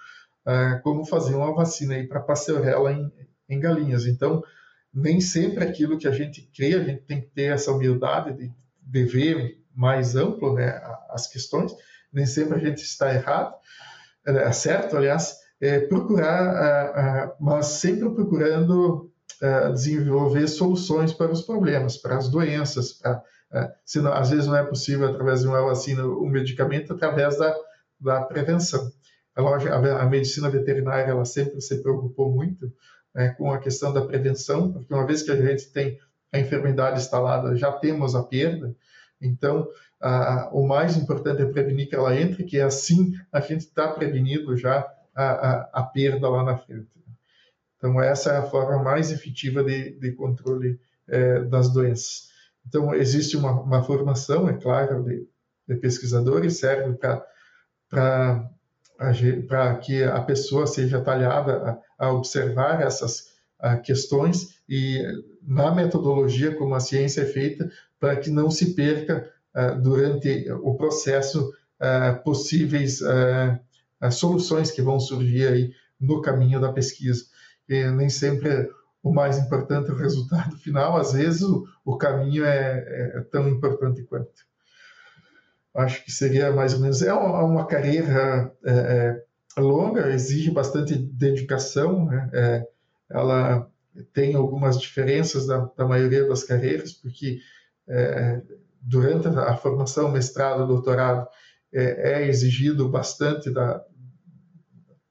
uh, 0.47 0.81
como 0.81 1.05
fazer 1.05 1.35
uma 1.35 1.53
vacina 1.53 1.95
para 2.07 2.21
pastorela 2.21 2.91
em, 2.91 3.11
em 3.49 3.59
galinhas. 3.59 4.05
Então, 4.05 4.41
nem 4.93 5.19
sempre 5.19 5.63
aquilo 5.63 5.97
que 5.97 6.07
a 6.07 6.11
gente 6.11 6.49
crê, 6.55 6.73
a 6.73 6.83
gente 6.83 7.01
tem 7.01 7.21
que 7.21 7.27
ter 7.27 7.53
essa 7.53 7.71
humildade 7.71 8.33
de, 8.33 8.51
de 8.81 9.03
ver 9.03 9.61
mais 9.75 10.15
amplo 10.15 10.53
né, 10.53 10.81
as 11.09 11.27
questões. 11.27 11.73
Nem 12.11 12.25
sempre 12.25 12.55
a 12.55 12.59
gente 12.59 12.81
está 12.81 13.13
errado, 13.13 13.53
é 14.25 14.51
certo, 14.51 14.97
aliás, 14.97 15.37
é, 15.61 15.79
procurar, 15.79 17.35
mas 17.39 17.65
sempre 17.67 18.09
procurando 18.09 19.11
desenvolver 19.73 20.47
soluções 20.47 21.13
para 21.13 21.31
os 21.31 21.41
problemas, 21.41 21.97
para 21.97 22.17
as 22.17 22.29
doenças, 22.29 22.93
para, 22.93 23.23
se 23.85 24.01
não, 24.01 24.11
às 24.13 24.29
vezes 24.29 24.47
não 24.47 24.55
é 24.55 24.63
possível 24.63 25.07
através 25.07 25.41
de 25.41 25.47
uma 25.47 25.61
vacina, 25.61 26.05
um 26.05 26.29
medicamento, 26.29 26.93
através 26.93 27.37
da, 27.37 27.55
da 27.99 28.21
prevenção. 28.21 28.91
A, 29.37 29.41
a, 29.41 30.01
a 30.03 30.05
medicina 30.05 30.49
veterinária 30.49 31.11
ela 31.11 31.25
sempre 31.25 31.61
se 31.61 31.81
preocupou 31.81 32.33
muito 32.33 32.71
né, 33.13 33.29
com 33.29 33.51
a 33.51 33.59
questão 33.59 33.93
da 33.93 34.05
prevenção, 34.05 34.73
porque 34.73 34.93
uma 34.93 35.05
vez 35.05 35.21
que 35.21 35.31
a 35.31 35.35
gente 35.35 35.71
tem 35.71 35.97
a 36.31 36.39
enfermidade 36.39 36.99
instalada, 36.99 37.55
já 37.55 37.71
temos 37.71 38.15
a 38.15 38.23
perda, 38.23 38.75
então 39.21 39.67
o 40.51 40.67
mais 40.67 40.95
importante 40.95 41.41
é 41.41 41.45
prevenir 41.45 41.89
que 41.89 41.95
ela 41.95 42.15
entre, 42.15 42.43
que 42.43 42.59
assim 42.59 43.13
a 43.31 43.39
gente 43.39 43.61
está 43.61 43.87
prevenido 43.87 44.55
já 44.55 44.87
a, 45.15 45.23
a, 45.23 45.69
a, 45.73 45.83
perda 45.83 46.29
lá 46.29 46.43
na 46.43 46.57
frente. 46.57 46.87
Então, 47.77 48.01
essa 48.01 48.31
é 48.31 48.37
a 48.37 48.43
forma 48.43 48.81
mais 48.83 49.11
efetiva 49.11 49.63
de, 49.63 49.99
de 49.99 50.11
controle 50.11 50.79
é, 51.07 51.41
das 51.41 51.71
doenças. 51.71 52.29
Então, 52.67 52.93
existe 52.93 53.35
uma, 53.37 53.51
uma 53.51 53.83
formação, 53.83 54.47
é 54.47 54.53
claro, 54.53 55.03
de, 55.03 55.27
de 55.67 55.75
pesquisadores, 55.75 56.59
serve 56.59 56.97
para 57.89 58.49
que 59.83 60.03
a 60.03 60.21
pessoa 60.21 60.67
seja 60.67 61.01
talhada 61.01 61.81
a, 61.99 62.07
a 62.07 62.11
observar 62.11 62.81
essas 62.81 63.25
a, 63.59 63.77
questões 63.77 64.57
e 64.67 65.03
na 65.41 65.73
metodologia 65.73 66.55
como 66.55 66.75
a 66.75 66.79
ciência 66.79 67.21
é 67.21 67.25
feita, 67.25 67.69
para 67.99 68.15
que 68.15 68.29
não 68.29 68.51
se 68.51 68.73
perca 68.75 69.31
durante 69.81 70.51
o 70.51 70.75
processo 70.75 71.51
possíveis 72.23 72.99
soluções 74.11 74.69
que 74.69 74.83
vão 74.83 74.99
surgir 74.99 75.47
aí 75.47 75.71
no 75.99 76.21
caminho 76.21 76.59
da 76.59 76.71
pesquisa. 76.71 77.25
E 77.67 77.89
nem 77.91 78.09
sempre 78.09 78.69
o 79.03 79.13
mais 79.13 79.37
importante 79.37 79.89
é 79.89 79.93
o 79.93 79.97
resultado 79.97 80.57
final, 80.57 80.97
às 80.97 81.13
vezes 81.13 81.41
o, 81.41 81.65
o 81.85 81.97
caminho 81.97 82.45
é, 82.45 83.13
é, 83.15 83.21
tão 83.31 83.47
importante 83.47 84.03
quanto. 84.03 84.46
Acho 85.77 86.03
que 86.03 86.11
seria 86.11 86.51
mais 86.51 86.73
ou 86.73 86.79
menos. 86.79 87.03
É 87.03 87.13
uma, 87.13 87.67
carreira 87.67 88.51
é, 88.65 89.23
é 89.55 89.61
longa, 89.61 90.09
exige 90.11 90.49
bastante 90.49 90.95
dedicação, 90.95 92.05
né? 92.05 92.29
É, 92.33 92.67
ela 93.11 93.69
tem 94.11 94.33
algumas 94.33 94.79
diferenças 94.81 95.45
da, 95.45 95.69
da 95.77 95.85
maioria 95.85 96.27
das 96.27 96.43
carreiras, 96.43 96.93
porque 96.93 97.39
é, 97.87 98.41
durante 98.81 99.27
a 99.27 99.55
formação, 99.55 100.11
mestrado, 100.11 100.65
doutorado, 100.65 101.27
é, 101.71 102.23
é 102.23 102.27
exigido 102.27 102.89
bastante 102.89 103.51
da, 103.51 103.83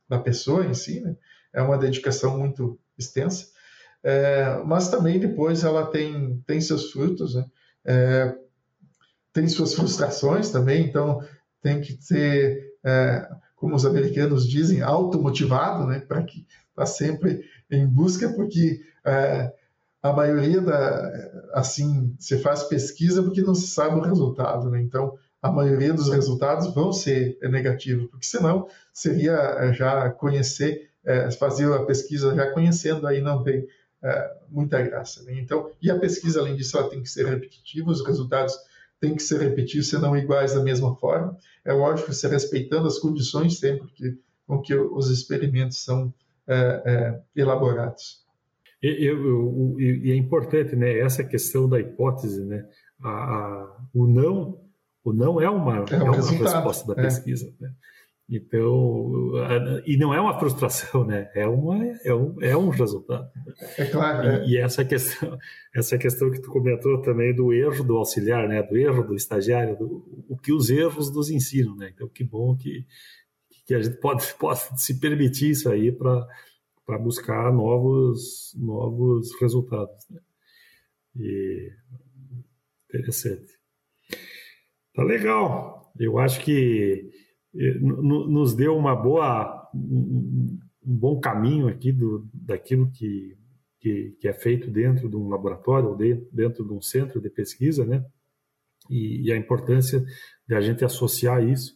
da 0.09 0.19
pessoa 0.19 0.67
em 0.67 0.75
si, 0.75 1.01
né? 1.01 1.17
é 1.53 1.63
uma 1.63 1.79
dedicação 1.79 2.37
muito 2.37 2.77
extensa, 2.99 3.47
é, 4.03 4.61
mas 4.65 4.89
também 4.89 5.21
depois 5.21 5.63
ela 5.63 5.87
tem, 5.87 6.43
tem 6.47 6.61
seus 6.61 6.91
frutos, 6.91 7.37
né? 7.37 7.47
É, 9.37 9.41
tem 9.41 9.49
suas 9.49 9.75
frustrações 9.75 10.51
também, 10.51 10.85
então 10.85 11.23
tem 11.63 11.81
que 11.81 11.97
ser, 12.01 12.73
é, 12.85 13.29
como 13.55 13.75
os 13.75 13.85
americanos 13.85 14.49
dizem, 14.49 14.83
automotivado, 14.83 15.87
né? 15.87 16.01
para 16.01 16.23
que 16.23 16.47
está 16.71 16.87
sempre 16.87 17.45
em 17.71 17.87
busca, 17.87 18.29
porque 18.31 18.81
é, 19.05 19.53
a 20.03 20.13
maioria 20.13 20.61
da 20.61 21.13
assim 21.53 22.15
se 22.19 22.39
faz 22.39 22.65
pesquisa 22.65 23.23
porque 23.23 23.43
não 23.43 23.55
se 23.55 23.67
sabe 23.67 23.97
o 23.97 24.03
resultado, 24.03 24.71
né? 24.71 24.81
Então 24.81 25.19
a 25.43 25.51
maioria 25.51 25.93
dos 25.93 26.09
resultados 26.09 26.73
vão 26.75 26.93
ser 26.93 27.39
negativos, 27.43 28.09
porque 28.11 28.27
senão 28.27 28.69
seria 28.93 29.33
eh, 29.33 29.73
já 29.73 30.11
conhecer, 30.11 30.91
é, 31.05 31.31
fazer 31.31 31.73
a 31.73 31.85
pesquisa 31.85 32.35
já 32.35 32.51
conhecendo, 32.53 33.07
aí 33.07 33.21
não 33.21 33.43
tem 33.43 33.67
é, 34.03 34.37
muita 34.49 34.81
graça. 34.83 35.23
Né? 35.23 35.39
Então, 35.39 35.71
e 35.81 35.91
a 35.91 35.99
pesquisa, 35.99 36.41
além 36.41 36.57
disso, 36.57 36.77
ela 36.77 36.89
tem 36.89 37.03
que 37.03 37.09
ser 37.09 37.27
repetitiva, 37.27 37.91
os 37.91 38.05
resultados 38.05 38.57
têm 39.01 39.15
que 39.15 39.23
ser 39.23 39.41
repetidos, 39.41 39.89
senão 39.89 40.17
iguais 40.17 40.55
da 40.55 40.63
mesma 40.63 40.95
forma. 40.97 41.37
É 41.65 41.73
lógico, 41.73 42.13
se 42.13 42.27
respeitando 42.29 42.87
as 42.87 42.99
condições 42.99 43.59
sempre 43.59 43.89
que, 43.89 44.19
com 44.47 44.61
que 44.61 44.75
os 44.75 45.11
experimentos 45.11 45.85
são 45.85 46.13
é, 46.47 47.21
elaborados. 47.35 48.25
E, 48.83 49.07
eu, 49.07 49.77
e, 49.81 50.13
é 50.13 50.17
importante, 50.17 50.77
né, 50.77 50.99
essa 50.99 51.25
questão 51.25 51.69
da 51.69 51.81
hipótese, 51.81 52.45
né, 52.45 52.67
a, 53.03 53.09
a, 53.09 53.77
o 53.95 54.07
não 54.07 54.61
o 55.07 55.13
não 55.13 55.41
é 55.41 55.49
uma, 55.49 55.85
é, 55.89 55.95
é 55.95 56.03
uma 56.03 56.17
resposta 56.17 56.93
da 56.93 57.01
é. 57.01 57.05
pesquisa. 57.05 57.53
Né? 57.61 57.71
Então, 58.29 59.33
e 59.87 59.97
não 59.97 60.13
é 60.13 60.21
uma 60.21 60.37
frustração, 60.37 61.05
né? 61.07 61.31
É, 61.33 61.47
uma, 61.47 61.85
é, 62.05 62.13
um, 62.13 62.43
é 62.43 62.57
um 62.57 62.71
resultado. 62.71 63.31
É 63.79 63.85
claro. 63.87 64.29
É. 64.29 64.47
E, 64.47 64.55
e, 64.55 64.57
essa 64.59 64.85
questão, 64.85 65.39
essa 65.73 65.97
questão 65.97 66.31
que 66.33 66.41
tu 66.41 66.51
comentou 66.51 67.01
também 67.03 67.33
do 67.33 67.53
erro 67.53 67.85
do 67.85 67.97
auxiliar, 67.97 68.49
né? 68.49 68.65
Do 68.65 68.77
erro 68.77 69.05
do 69.05 69.15
estagiário, 69.15 69.79
do, 69.79 70.25
o 70.29 70.37
que 70.37 70.53
os 70.53 70.71
erros 70.71 71.13
nos 71.15 71.31
ensinam, 71.31 71.77
né? 71.77 71.93
Então, 71.95 72.09
que 72.09 72.25
bom 72.25 72.57
que, 72.57 72.85
que 73.65 73.75
a 73.75 73.81
gente 73.81 73.99
pode, 73.99 74.27
pode 74.35 74.61
se 74.83 74.99
permitir 74.99 75.51
isso 75.51 75.71
aí 75.71 75.93
para 75.93 76.27
para 76.85 76.99
buscar 76.99 77.53
novos 77.53 78.55
novos 78.57 79.35
resultados. 79.41 80.07
Né? 80.09 80.21
E 81.17 81.73
interessante. 82.89 83.53
Tá 84.95 85.03
legal. 85.03 85.93
Eu 85.99 86.19
acho 86.19 86.41
que 86.45 87.11
nos 87.81 88.55
deu 88.55 88.77
uma 88.77 88.95
boa, 88.95 89.71
um 89.75 90.59
bom 90.83 91.19
caminho 91.19 91.69
aqui 91.69 91.91
do, 91.93 92.29
daquilo 92.33 92.91
que, 92.91 93.37
que, 93.81 94.17
que, 94.21 94.29
é 94.29 94.33
feito 94.33 94.71
dentro 94.71 95.09
de 95.09 95.17
um 95.17 95.29
laboratório 95.29 95.91
ou 95.91 95.97
dentro 95.97 96.65
de 96.65 96.73
um 96.73 96.81
centro 96.81 97.21
de 97.21 97.31
pesquisa, 97.31 97.85
né? 97.85 98.05
E, 98.91 99.27
e 99.27 99.33
a 99.33 99.37
importância 99.37 100.05
de 100.47 100.55
a 100.55 100.61
gente 100.61 100.85
associar 100.85 101.43
isso 101.43 101.75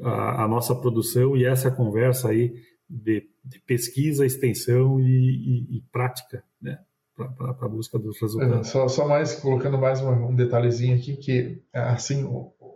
à, 0.00 0.44
à, 0.44 0.48
nossa 0.48 0.74
produção 0.74 1.36
e 1.36 1.44
essa 1.44 1.70
conversa 1.70 2.30
aí 2.30 2.54
de, 2.88 3.28
de 3.44 3.58
pesquisa, 3.60 4.24
extensão 4.24 5.00
e, 5.00 5.04
e, 5.04 5.76
e 5.76 5.82
prática, 5.92 6.42
né? 6.60 6.78
Para 7.14 7.56
a 7.62 7.68
busca 7.68 7.98
dos 7.98 8.20
resultados. 8.20 8.68
É, 8.68 8.70
só, 8.70 8.88
só 8.88 9.08
mais 9.08 9.34
colocando 9.36 9.78
mais 9.78 10.02
um, 10.02 10.28
um 10.28 10.34
detalhezinho 10.34 10.94
aqui 10.96 11.16
que 11.16 11.62
assim 11.72 12.24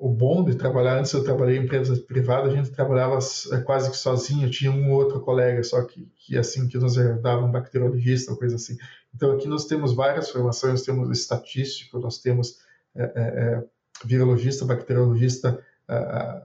o 0.00 0.08
bom 0.08 0.42
de 0.42 0.54
trabalhar, 0.54 0.98
antes 0.98 1.12
eu 1.12 1.22
trabalhei 1.22 1.58
em 1.58 1.64
empresa 1.64 1.94
privada, 1.94 2.48
a 2.48 2.50
gente 2.50 2.70
trabalhava 2.70 3.18
é, 3.52 3.58
quase 3.58 3.90
que 3.90 3.96
sozinho, 3.98 4.48
tinha 4.50 4.72
um 4.72 4.90
outro 4.90 5.20
colega 5.20 5.62
só 5.62 5.82
que, 5.82 6.10
que 6.16 6.38
assim, 6.38 6.66
que 6.66 6.78
nos 6.78 6.96
ajudava, 6.96 7.44
um 7.44 7.52
bacteriologista, 7.52 8.34
coisa 8.34 8.56
assim. 8.56 8.78
Então 9.14 9.32
aqui 9.32 9.46
nós 9.46 9.66
temos 9.66 9.92
várias 9.92 10.30
formações, 10.30 10.82
temos 10.82 11.10
estatístico, 11.10 11.98
nós 11.98 12.16
temos 12.18 12.60
é, 12.96 13.02
é, 13.02 13.10
é 13.14 13.64
virologista, 14.02 14.64
bacteriologista, 14.64 15.62
é, 15.86 15.94
é 15.94 16.42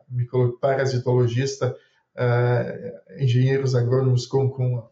parasitologista, 0.59 1.73
engenheiros 3.17 3.73
agrônomos 3.73 4.25
com, 4.25 4.49
com, 4.49 4.83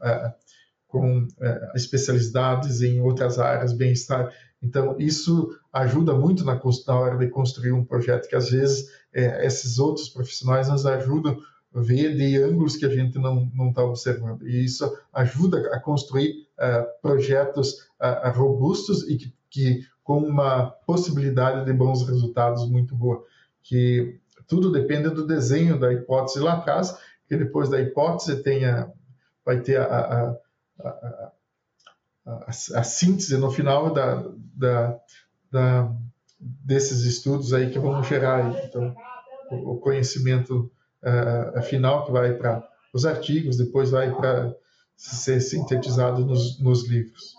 com 0.88 1.28
especialidades 1.76 2.82
em 2.82 3.02
outras 3.02 3.40
áreas, 3.40 3.74
bem-estar. 3.74 4.32
Então, 4.64 4.96
isso 4.98 5.56
ajuda 5.74 6.14
muito 6.14 6.46
na, 6.46 6.56
na, 6.56 6.96
hora 6.96 7.18
de 7.18 7.28
construir 7.28 7.74
um 7.74 7.84
projeto, 7.84 8.30
que 8.30 8.36
às 8.36 8.50
vezes 8.50 8.90
é, 9.14 9.46
esses 9.46 9.78
outros 9.78 10.08
profissionais 10.08 10.70
nos 10.70 10.86
ajudam 10.86 11.38
a 11.76 11.82
ver 11.82 12.16
de 12.16 12.42
ângulos 12.42 12.78
que 12.78 12.86
a 12.86 12.90
gente 12.90 13.20
não 13.20 13.70
está 13.70 13.84
observando. 13.84 14.48
E 14.48 14.64
isso 14.64 14.98
ajuda 15.12 15.70
a 15.76 15.80
construir 15.80 16.48
uh, 16.58 16.86
projetos 17.02 17.90
uh, 18.00 18.30
robustos 18.34 19.10
e 19.10 19.18
que, 19.18 19.34
que, 19.50 19.88
com 20.04 20.20
uma 20.20 20.68
possibilidade 20.86 21.66
de 21.66 21.74
bons 21.74 22.08
resultados 22.08 22.70
muito 22.70 22.96
boa. 22.96 23.24
Que 23.64 24.20
tudo 24.48 24.72
depende 24.72 25.10
do 25.10 25.26
desenho 25.26 25.80
da 25.80 25.92
hipótese 25.92 26.40
lá 26.40 26.54
atrás, 26.54 26.98
que 27.28 27.36
depois 27.36 27.70
da 27.70 27.82
hipótese 27.82 28.44
tenha, 28.44 28.92
vai 29.46 29.62
ter 29.62 29.78
a, 29.78 29.86
a, 29.86 30.38
a, 30.88 31.32
a, 32.26 32.50
a 32.50 32.84
síntese 32.84 33.38
no 33.38 33.52
final 33.52 33.94
da, 33.94 34.24
da, 34.56 35.00
da, 35.52 35.92
desses 36.40 37.04
estudos 37.04 37.54
aí 37.54 37.70
que 37.70 37.80
vão 37.80 38.04
gerar 38.04 38.66
então, 38.66 38.96
o, 39.52 39.74
o 39.74 39.78
conhecimento 39.78 40.72
uh, 41.04 41.62
final 41.64 42.06
que 42.06 42.12
vai 42.12 42.34
para 42.34 42.64
os 42.94 43.06
artigos, 43.06 43.58
depois 43.58 43.92
vai 43.92 44.14
para 44.16 44.56
ser 44.96 45.42
sintetizado 45.42 46.26
nos, 46.26 46.60
nos 46.60 46.88
livros. 46.88 47.36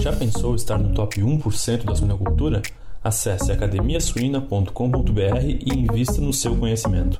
Já 0.00 0.12
pensou 0.12 0.54
estar 0.54 0.78
no 0.78 0.94
top 0.94 1.20
1% 1.20 1.84
da 1.84 1.94
suinocultura? 1.94 2.62
Acesse 3.02 3.50
academiasuina.com.br 3.50 5.40
e 5.44 5.74
invista 5.74 6.20
no 6.20 6.32
seu 6.32 6.56
conhecimento. 6.56 7.18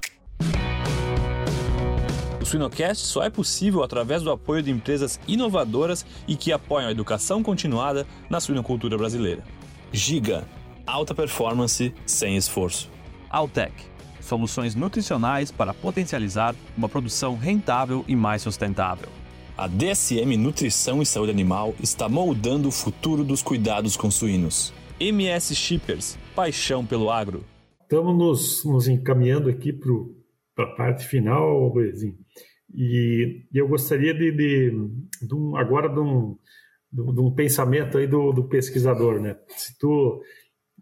Suinocast 2.53 3.07
só 3.07 3.23
é 3.23 3.31
possível 3.31 3.83
através 3.83 4.23
do 4.23 4.31
apoio 4.31 4.63
de 4.63 4.71
empresas 4.71 5.19
inovadoras 5.27 6.05
e 6.29 6.37
que 6.37 6.53
apoiam 6.53 6.89
a 6.89 6.91
educação 6.91 7.43
continuada 7.43 8.07
na 8.29 8.41
suinocultura 8.41 8.99
brasileira. 8.99 9.43
Giga, 9.91 10.47
alta 10.87 11.15
performance 11.15 11.95
sem 12.05 12.37
esforço. 12.37 12.91
Altec, 13.31 13.73
soluções 14.21 14.75
nutricionais 14.75 15.51
para 15.51 15.73
potencializar 15.73 16.55
uma 16.77 16.91
produção 16.91 17.39
rentável 17.39 18.05
e 18.07 18.15
mais 18.15 18.43
sustentável. 18.43 19.09
A 19.57 19.67
DSM 19.67 20.37
Nutrição 20.37 21.01
e 21.01 21.07
Saúde 21.07 21.31
Animal 21.31 21.75
está 21.83 22.07
moldando 22.07 22.69
o 22.69 22.73
futuro 22.73 23.25
dos 23.25 23.43
cuidados 23.43 23.97
com 23.97 24.11
suínos. 24.11 24.75
MS 25.01 25.55
Shippers, 25.55 26.19
paixão 26.35 26.85
pelo 26.85 27.11
agro. 27.11 27.47
Estamos 27.81 28.15
nos, 28.15 28.63
nos 28.67 28.89
encaminhando 28.89 29.49
aqui 29.49 29.73
para 29.73 30.67
a 30.67 30.77
parte 30.77 31.07
final, 31.07 31.73
Luizinho. 31.73 32.22
E, 32.75 33.45
eu 33.53 33.69
gostaria 33.69 34.15
de, 34.15 34.33
de, 34.33 34.71
de 35.27 35.35
um, 35.35 35.57
agora 35.57 35.89
de 35.89 36.01
um, 36.01 36.39
de, 36.91 37.21
um 37.21 37.31
pensamento 37.35 37.99
aí 37.99 38.07
do, 38.07 38.33
do, 38.33 38.45
pesquisador, 38.45 39.21
né? 39.21 39.37
Se 39.49 39.79
tu, 39.79 40.23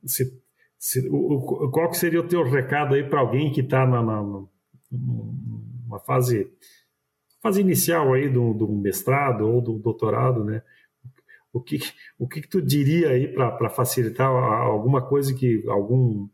se, 0.05 0.41
se, 0.78 1.09
o, 1.11 1.70
qual 1.70 1.91
que 1.91 1.97
seria 1.97 2.20
o 2.20 2.28
teu 2.28 2.43
recado 2.45 2.95
aí 2.95 3.03
para 3.03 3.20
alguém 3.20 3.53
que 3.53 3.61
está 3.61 3.86
na, 3.86 4.03
na, 4.03 5.99
fase 6.07 6.51
fase 7.43 7.61
inicial 7.61 8.12
aí 8.12 8.28
do, 8.28 8.53
do 8.53 8.68
mestrado 8.68 9.49
ou 9.49 9.61
do 9.61 9.78
doutorado, 9.78 10.45
né? 10.45 10.62
O 11.53 11.61
que, 11.61 11.78
o 12.16 12.28
que, 12.28 12.43
que 12.43 12.49
tu 12.49 12.62
diria 12.62 13.11
aí 13.11 13.26
para 13.26 13.68
facilitar 13.68 14.28
alguma 14.28 15.03
coisa 15.03 15.34
que 15.34 15.64
algum 15.68 16.28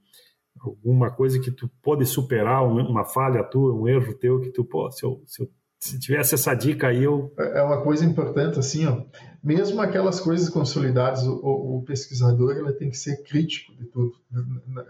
alguma 0.68 1.10
coisa 1.10 1.40
que 1.40 1.50
tu 1.50 1.70
pode 1.82 2.04
superar, 2.04 2.64
uma 2.64 3.04
falha 3.04 3.42
tua, 3.44 3.74
um 3.74 3.86
erro 3.88 4.14
teu 4.14 4.40
que 4.40 4.50
tu 4.50 4.64
pode, 4.64 4.98
se 4.98 5.04
eu, 5.04 5.22
se 5.26 5.42
eu 5.42 5.50
se 5.78 5.98
tivesse 5.98 6.34
essa 6.34 6.54
dica 6.54 6.88
aí, 6.88 7.04
eu. 7.04 7.32
É, 7.38 7.58
é 7.58 7.62
uma 7.62 7.82
coisa 7.82 8.04
importante, 8.04 8.58
assim, 8.58 8.86
ó. 8.86 9.02
Mesmo 9.42 9.80
aquelas 9.80 10.18
coisas 10.18 10.48
consolidadas, 10.48 11.22
o, 11.24 11.36
o 11.42 11.82
pesquisador 11.86 12.56
ele 12.56 12.72
tem 12.72 12.90
que 12.90 12.96
ser 12.96 13.22
crítico 13.22 13.74
de 13.76 13.84
tudo. 13.84 14.12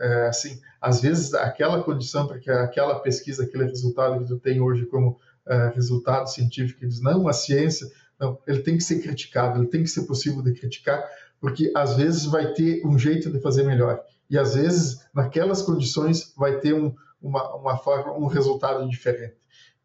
É, 0.01 0.29
assim, 0.29 0.61
às 0.81 1.03
vezes, 1.03 1.35
aquela 1.35 1.83
condição 1.83 2.27
para 2.27 2.39
que 2.39 2.51
aquela 2.51 3.01
pesquisa, 3.01 3.45
aquele 3.45 3.65
resultado 3.65 4.21
que 4.21 4.29
tu 4.29 4.39
tem 4.39 4.61
hoje 4.61 4.87
como 4.87 5.19
é, 5.47 5.73
resultado 5.75 6.29
científico, 6.31 6.87
diz, 6.87 7.03
não, 7.03 7.29
a 7.29 7.33
ciência, 7.33 7.87
não, 8.19 8.39
ele 8.47 8.61
tem 8.61 8.77
que 8.77 8.83
ser 8.83 9.03
criticado, 9.03 9.59
ele 9.59 9.69
tem 9.69 9.83
que 9.83 9.91
ser 9.91 10.07
possível 10.07 10.41
de 10.43 10.55
criticar, 10.55 11.05
porque 11.41 11.71
às 11.77 11.97
vezes 11.97 12.25
vai 12.25 12.55
ter 12.55 12.87
um 12.87 12.99
jeito 12.99 13.31
de 13.31 13.41
fazer 13.41 13.65
melhor 13.65 14.01
e 14.29 14.39
às 14.39 14.55
vezes 14.55 15.07
naquelas 15.15 15.63
condições 15.63 16.33
vai 16.37 16.59
ter 16.59 16.75
um, 16.75 16.95
uma, 17.21 17.55
uma 17.57 17.77
forma, 17.77 18.13
um 18.13 18.27
resultado 18.27 18.89
diferente. 18.89 19.37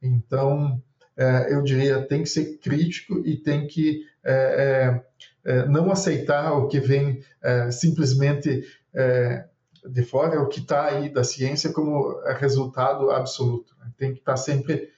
Então, 0.02 0.82
é, 1.16 1.54
eu 1.54 1.62
diria, 1.62 2.02
tem 2.02 2.24
que 2.24 2.30
ser 2.30 2.58
crítico 2.58 3.22
e 3.26 3.38
tem 3.38 3.68
que 3.68 4.06
é, 4.24 5.04
é, 5.46 5.52
é 5.52 5.66
não 5.68 5.92
aceitar 5.92 6.54
o 6.54 6.68
que 6.68 6.80
vem 6.80 7.24
é, 7.42 7.70
simplesmente 7.72 8.64
é, 8.94 9.46
de 9.88 10.04
fora, 10.04 10.42
o 10.42 10.48
que 10.48 10.60
está 10.60 10.86
aí 10.86 11.10
da 11.10 11.24
ciência 11.24 11.72
como 11.72 12.20
resultado 12.38 13.10
absoluto. 13.10 13.76
Né? 13.80 13.92
Tem 13.98 14.14
que 14.14 14.20
estar 14.20 14.34
tá 14.34 14.38
sempre 14.38 14.90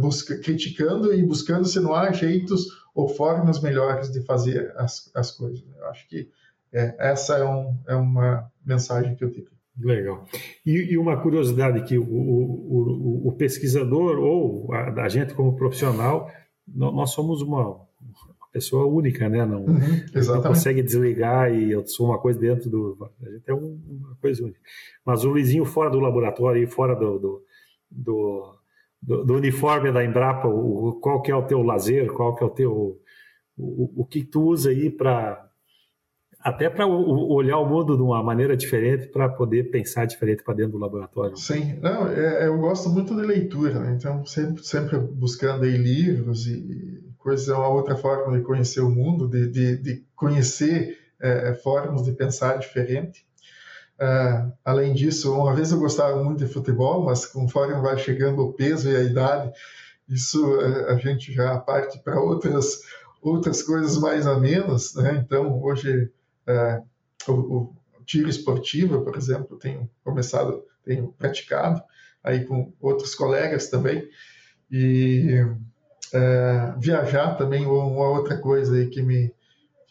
busca, 0.00 0.36
criticando 0.38 1.14
e 1.14 1.22
buscando 1.22 1.66
se 1.66 1.80
não 1.80 1.94
há 1.94 2.12
jeitos 2.12 2.66
ou 2.94 3.08
formas 3.08 3.58
melhores 3.58 4.12
de 4.12 4.20
fazer 4.20 4.70
as, 4.76 5.10
as 5.14 5.30
coisas. 5.30 5.64
Eu 5.78 5.86
acho 5.88 6.06
que 6.08 6.30
essa 6.70 7.42
um, 7.42 7.78
é 7.86 7.94
uma 7.94 8.51
mensagem 8.64 9.14
que 9.14 9.24
eu 9.24 9.30
tenho. 9.30 9.46
Legal. 9.78 10.26
E, 10.66 10.92
e, 10.92 10.98
uma 10.98 11.16
curiosidade 11.16 11.82
que 11.84 11.96
o, 11.96 12.04
o, 12.04 13.28
o, 13.28 13.32
pesquisador 13.32 14.18
ou 14.18 14.72
a, 14.72 15.02
a, 15.02 15.08
gente 15.08 15.32
como 15.32 15.56
profissional, 15.56 16.30
nós 16.68 17.10
somos 17.10 17.40
uma, 17.40 17.68
uma 17.68 18.48
pessoa 18.52 18.84
única, 18.84 19.30
né? 19.30 19.46
Não, 19.46 19.64
uhum, 19.64 20.04
não, 20.14 20.42
consegue 20.42 20.82
desligar 20.82 21.52
e 21.54 21.72
eu 21.72 21.86
sou 21.86 22.08
uma 22.08 22.18
coisa 22.18 22.38
dentro 22.38 22.68
do... 22.68 23.10
A 23.22 23.30
gente 23.30 23.44
é 23.46 23.54
uma 23.54 24.14
coisa 24.20 24.44
única. 24.44 24.60
Mas 25.06 25.24
o 25.24 25.30
Luizinho 25.30 25.64
fora 25.64 25.88
do 25.88 26.00
laboratório 26.00 26.62
e 26.62 26.66
fora 26.66 26.94
do, 26.94 27.18
do, 27.18 27.44
do, 27.90 28.54
do, 29.00 29.24
do 29.24 29.34
uniforme 29.34 29.90
da 29.90 30.04
Embrapa, 30.04 30.48
o, 30.48 30.98
qual 31.00 31.22
que 31.22 31.30
é 31.30 31.34
o 31.34 31.46
teu 31.46 31.62
lazer, 31.62 32.12
qual 32.12 32.34
que 32.34 32.44
é 32.44 32.46
o 32.46 32.50
teu... 32.50 33.00
O, 33.56 34.02
o 34.02 34.04
que 34.04 34.22
tu 34.22 34.42
usa 34.42 34.70
aí 34.70 34.90
para 34.90 35.50
até 36.42 36.68
para 36.68 36.86
olhar 36.86 37.58
o 37.58 37.66
mundo 37.66 37.96
de 37.96 38.02
uma 38.02 38.22
maneira 38.22 38.56
diferente, 38.56 39.06
para 39.06 39.28
poder 39.28 39.70
pensar 39.70 40.06
diferente 40.06 40.42
para 40.42 40.54
dentro 40.54 40.72
do 40.72 40.78
laboratório. 40.78 41.36
Sim, 41.36 41.78
não, 41.80 42.08
é, 42.08 42.44
é, 42.44 42.46
eu 42.46 42.58
gosto 42.58 42.88
muito 42.88 43.14
de 43.14 43.22
leitura, 43.22 43.78
né? 43.78 43.96
então 43.96 44.24
sempre, 44.26 44.64
sempre 44.64 44.98
buscando 44.98 45.64
aí 45.64 45.76
livros 45.76 46.46
e 46.46 47.02
coisas, 47.18 47.48
é 47.48 47.54
uma 47.54 47.68
outra 47.68 47.96
forma 47.96 48.36
de 48.36 48.42
conhecer 48.42 48.80
o 48.80 48.90
mundo, 48.90 49.28
de, 49.28 49.46
de, 49.48 49.76
de 49.76 50.04
conhecer 50.16 50.98
é, 51.20 51.54
formas 51.54 52.02
de 52.02 52.12
pensar 52.12 52.58
diferente. 52.58 53.24
Uh, 54.00 54.52
além 54.64 54.92
disso, 54.92 55.32
uma 55.32 55.54
vez 55.54 55.70
eu 55.70 55.78
gostava 55.78 56.20
muito 56.24 56.44
de 56.44 56.52
futebol, 56.52 57.04
mas 57.04 57.24
conforme 57.24 57.80
vai 57.80 57.96
chegando 57.96 58.42
o 58.42 58.52
peso 58.52 58.90
e 58.90 58.96
a 58.96 59.02
idade, 59.02 59.52
isso 60.08 60.44
uh, 60.44 60.88
a 60.88 60.96
gente 60.96 61.32
já 61.32 61.56
parte 61.58 62.00
para 62.00 62.20
outras 62.20 62.80
outras 63.22 63.62
coisas 63.62 63.96
mais 63.98 64.26
a 64.26 64.36
menos, 64.36 64.96
né? 64.96 65.22
Então 65.24 65.62
hoje 65.62 66.10
uh, 66.48 66.86
o, 67.30 67.32
o, 67.32 67.76
tiro 68.04 68.28
esportivo, 68.28 69.04
por 69.04 69.16
exemplo, 69.16 69.56
tenho 69.58 69.88
começado, 70.02 70.64
tenho 70.84 71.12
praticado 71.12 71.82
aí 72.22 72.44
com 72.44 72.72
outros 72.80 73.14
colegas 73.14 73.68
também 73.68 74.08
e 74.70 75.44
viajar 76.78 77.36
também 77.36 77.64
é 77.64 77.68
uma 77.68 78.08
outra 78.08 78.36
coisa 78.38 78.76
aí 78.76 78.88
que 78.88 79.02
me 79.02 79.32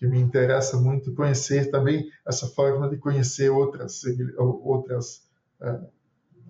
que 0.01 0.07
me 0.07 0.19
interessa 0.19 0.77
muito 0.77 1.13
conhecer 1.13 1.69
também 1.69 2.09
essa 2.27 2.47
forma 2.47 2.89
de 2.89 2.97
conhecer 2.97 3.51
outras 3.51 4.01
outras 4.39 5.23
uh, 5.61 5.87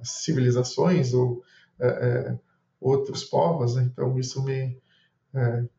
civilizações 0.01 1.13
ou 1.13 1.43
uh, 1.77 2.31
uh, 2.31 2.39
outros 2.79 3.25
povos 3.25 3.75
né? 3.75 3.83
então 3.83 4.17
isso 4.17 4.41
me 4.41 4.79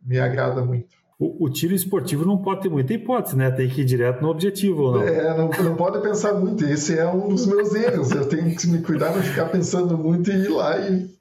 me 0.02 0.18
agrada 0.18 0.64
muito 0.64 0.96
o, 1.22 1.44
o, 1.44 1.50
tiro 1.50 1.72
esportivo 1.72 2.24
não 2.24 2.38
pode 2.38 2.62
ter 2.62 2.68
muita 2.68 2.92
hipótese, 2.92 3.36
né? 3.36 3.48
Tem 3.50 3.68
que 3.68 3.82
ir 3.82 3.84
direto 3.84 4.20
no 4.20 4.28
objetivo, 4.28 4.90
não? 4.90 5.02
É, 5.02 5.36
não, 5.36 5.48
não 5.48 5.76
pode 5.76 6.02
pensar 6.02 6.34
muito. 6.34 6.64
Esse 6.64 6.98
é 6.98 7.06
um 7.06 7.28
dos 7.28 7.46
meus 7.46 7.72
erros. 7.74 8.10
Eu 8.10 8.28
tenho 8.28 8.56
que 8.56 8.66
me 8.66 8.82
cuidar 8.82 9.12
de 9.12 9.28
ficar 9.28 9.46
pensando 9.46 9.96
muito 9.96 10.32
e 10.32 10.34
ir 10.34 10.48
lá 10.48 10.80
e 10.80 11.12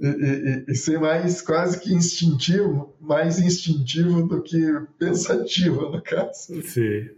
e, 0.00 0.06
e, 0.06 0.64
e, 0.68 0.74
ser 0.76 1.00
mais 1.00 1.42
quase 1.42 1.80
que 1.80 1.92
instintivo, 1.92 2.96
mais 3.00 3.40
instintivo 3.40 4.28
do 4.28 4.40
que 4.40 4.58
pensativo, 4.96 5.90
no 5.90 6.00
caso. 6.00 6.62
Sim. 6.62 7.08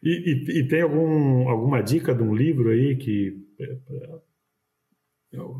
E, 0.00 0.66
tem 0.68 0.82
algum, 0.82 1.48
alguma 1.48 1.82
dica 1.82 2.14
de 2.14 2.22
um 2.22 2.34
livro 2.34 2.70
aí 2.70 2.96
que. 2.96 3.36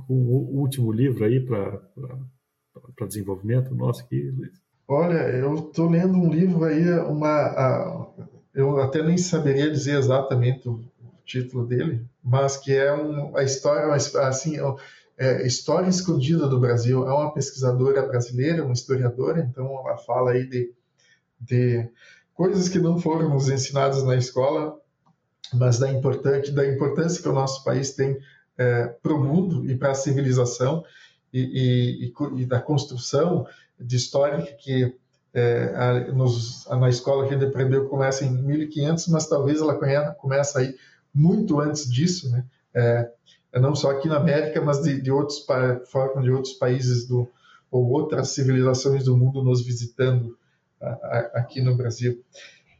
O 0.08 0.60
último 0.60 0.92
livro 0.92 1.24
aí 1.24 1.40
para 1.40 1.80
desenvolvimento 3.06 3.74
nosso 3.74 4.02
aqui, 4.02 4.30
Luiz? 4.30 4.61
Olha, 4.86 5.28
eu 5.28 5.54
estou 5.54 5.88
lendo 5.88 6.18
um 6.18 6.30
livro 6.30 6.64
aí, 6.64 6.90
uma, 7.00 7.28
a, 7.28 8.06
eu 8.54 8.80
até 8.80 9.02
nem 9.02 9.16
saberia 9.16 9.70
dizer 9.70 9.96
exatamente 9.96 10.68
o 10.68 10.84
título 11.24 11.66
dele, 11.66 12.04
mas 12.22 12.56
que 12.56 12.74
é 12.74 12.92
um, 12.92 13.36
a 13.36 13.42
história, 13.42 13.94
assim, 13.94 14.56
é, 15.16 15.46
História 15.46 15.88
Escondida 15.88 16.48
do 16.48 16.60
Brasil. 16.60 17.06
É 17.08 17.12
uma 17.12 17.32
pesquisadora 17.32 18.02
brasileira, 18.02 18.64
uma 18.64 18.72
historiadora, 18.72 19.40
então 19.40 19.66
ela 19.78 19.96
fala 19.96 20.32
aí 20.32 20.46
de, 20.46 20.72
de 21.40 21.88
coisas 22.34 22.68
que 22.68 22.78
não 22.78 22.98
foram 22.98 23.28
nos 23.28 23.48
ensinadas 23.48 24.02
na 24.02 24.16
escola, 24.16 24.78
mas 25.54 25.78
da, 25.78 25.90
importante, 25.90 26.50
da 26.50 26.66
importância 26.66 27.22
que 27.22 27.28
o 27.28 27.32
nosso 27.32 27.62
país 27.64 27.92
tem 27.92 28.18
é, 28.58 28.86
para 29.02 29.14
o 29.14 29.22
mundo 29.22 29.70
e 29.70 29.76
para 29.76 29.92
a 29.92 29.94
civilização 29.94 30.84
e, 31.32 32.12
e, 32.14 32.40
e, 32.40 32.46
da 32.46 32.60
construção 32.60 33.46
de 33.80 33.96
história 33.96 34.42
que 34.42 34.94
é, 35.34 35.72
a, 35.74 36.12
nos, 36.12 36.70
a, 36.70 36.76
na 36.76 36.88
escola 36.88 37.26
que 37.26 37.32
gente 37.32 37.46
aprendeu 37.46 37.88
começa 37.88 38.24
em 38.24 38.30
1500, 38.30 39.08
mas 39.08 39.26
talvez 39.26 39.60
ela 39.60 39.78
comece 40.14 40.58
aí 40.58 40.76
muito 41.14 41.58
antes 41.60 41.90
disso, 41.90 42.30
né? 42.30 42.44
É, 42.74 43.10
é, 43.52 43.60
não 43.60 43.74
só 43.74 43.90
aqui 43.90 44.08
na 44.08 44.16
América, 44.16 44.60
mas 44.60 44.82
de, 44.82 45.00
de 45.00 45.10
outros 45.10 45.44
de 46.22 46.30
outros 46.30 46.54
países 46.54 47.06
do 47.06 47.28
ou 47.70 47.88
outras 47.88 48.28
civilizações 48.28 49.04
do 49.04 49.16
mundo 49.16 49.42
nos 49.42 49.64
visitando 49.64 50.36
a, 50.80 50.88
a, 50.88 51.18
aqui 51.36 51.62
no 51.62 51.74
Brasil. 51.74 52.22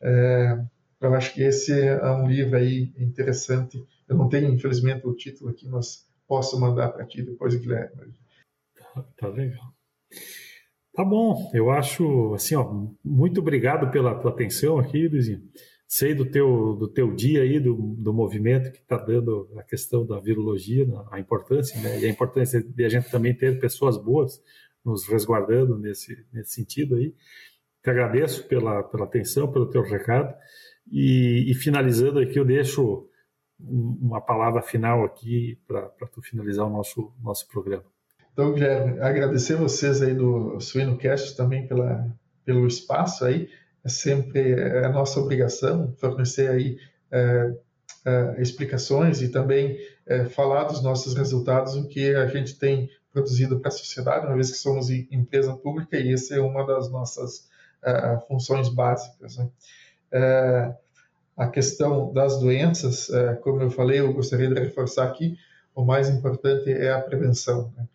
É, 0.02 0.58
eu 1.00 1.14
acho 1.14 1.32
que 1.32 1.42
esse 1.42 1.72
é 1.72 2.10
um 2.10 2.28
livro 2.28 2.56
aí 2.56 2.92
interessante. 2.98 3.82
Eu 4.06 4.16
não 4.16 4.28
tenho, 4.28 4.52
infelizmente, 4.52 5.06
o 5.06 5.14
título 5.14 5.50
aqui, 5.50 5.66
mas 5.66 6.06
posso 6.28 6.60
mandar 6.60 6.90
para 6.90 7.06
ti 7.06 7.22
depois, 7.22 7.54
Guilherme. 7.54 8.14
Tá, 9.16 9.28
legal. 9.28 9.72
Tá 10.94 11.04
bom, 11.04 11.50
eu 11.54 11.70
acho 11.70 12.34
assim, 12.34 12.54
ó, 12.54 12.86
muito 13.02 13.40
obrigado 13.40 13.90
pela 13.90 14.14
tua 14.14 14.30
atenção 14.30 14.78
aqui, 14.78 15.08
Luizinho 15.08 15.42
sei 15.92 16.14
do 16.14 16.24
teu, 16.24 16.74
do 16.74 16.88
teu 16.88 17.14
dia 17.14 17.42
aí, 17.42 17.60
do, 17.60 17.74
do 17.74 18.14
movimento 18.14 18.72
que 18.72 18.78
está 18.78 18.96
dando 18.96 19.46
a 19.58 19.62
questão 19.62 20.06
da 20.06 20.18
virologia, 20.18 20.86
a 21.10 21.20
importância, 21.20 21.78
né? 21.82 22.00
E 22.00 22.06
a 22.06 22.08
importância 22.08 22.62
de 22.62 22.84
a 22.86 22.88
gente 22.88 23.10
também 23.10 23.36
ter 23.36 23.60
pessoas 23.60 23.98
boas 23.98 24.42
nos 24.82 25.06
resguardando 25.06 25.76
nesse, 25.76 26.26
nesse 26.32 26.54
sentido 26.54 26.96
aí. 26.96 27.14
Te 27.82 27.90
agradeço 27.90 28.48
pela, 28.48 28.82
pela 28.82 29.04
atenção, 29.04 29.52
pelo 29.52 29.68
teu 29.68 29.82
recado. 29.82 30.34
E, 30.90 31.44
e 31.50 31.54
finalizando 31.54 32.20
aqui, 32.20 32.38
eu 32.38 32.44
deixo 32.46 33.06
uma 33.60 34.22
palavra 34.22 34.62
final 34.62 35.04
aqui 35.04 35.60
para 35.66 35.90
tu 36.10 36.22
finalizar 36.22 36.66
o 36.66 36.70
nosso, 36.70 37.12
nosso 37.22 37.46
programa. 37.48 37.84
Então, 38.32 38.52
Guilherme, 38.52 38.98
agradecer 39.00 39.56
vocês 39.56 40.00
aí 40.00 40.14
do 40.14 40.58
SuinoCast 40.58 41.36
também 41.36 41.66
pela, 41.66 42.06
pelo 42.44 42.66
espaço 42.66 43.24
aí 43.24 43.48
é 43.84 43.88
sempre 43.88 44.52
é 44.52 44.84
a 44.84 44.88
nossa 44.88 45.20
obrigação 45.20 45.92
fornecer 45.98 46.48
aí 46.48 46.78
é, 47.10 47.54
é, 48.04 48.40
explicações 48.40 49.20
e 49.20 49.28
também 49.28 49.76
é, 50.06 50.24
falar 50.24 50.64
dos 50.64 50.82
nossos 50.82 51.14
resultados, 51.14 51.74
o 51.74 51.88
que 51.88 52.14
a 52.14 52.26
gente 52.26 52.58
tem 52.58 52.88
produzido 53.12 53.60
para 53.60 53.68
a 53.68 53.72
sociedade, 53.72 54.26
uma 54.26 54.34
vez 54.34 54.50
que 54.50 54.58
somos 54.58 54.88
empresa 54.88 55.54
pública 55.54 55.98
e 55.98 56.12
essa 56.12 56.34
é 56.34 56.40
uma 56.40 56.64
das 56.66 56.90
nossas 56.90 57.48
é, 57.84 58.18
funções 58.28 58.68
básicas. 58.68 59.36
Né? 59.36 59.48
É, 60.12 60.74
a 61.36 61.48
questão 61.48 62.12
das 62.12 62.38
doenças, 62.38 63.10
como 63.42 63.62
eu 63.62 63.70
falei, 63.70 64.00
eu 64.00 64.12
gostaria 64.12 64.48
de 64.48 64.60
reforçar 64.60 65.04
aqui, 65.04 65.36
o 65.74 65.82
mais 65.82 66.10
importante 66.10 66.70
é 66.70 66.92
a 66.92 67.00
prevenção. 67.00 67.72
Né? 67.76 67.86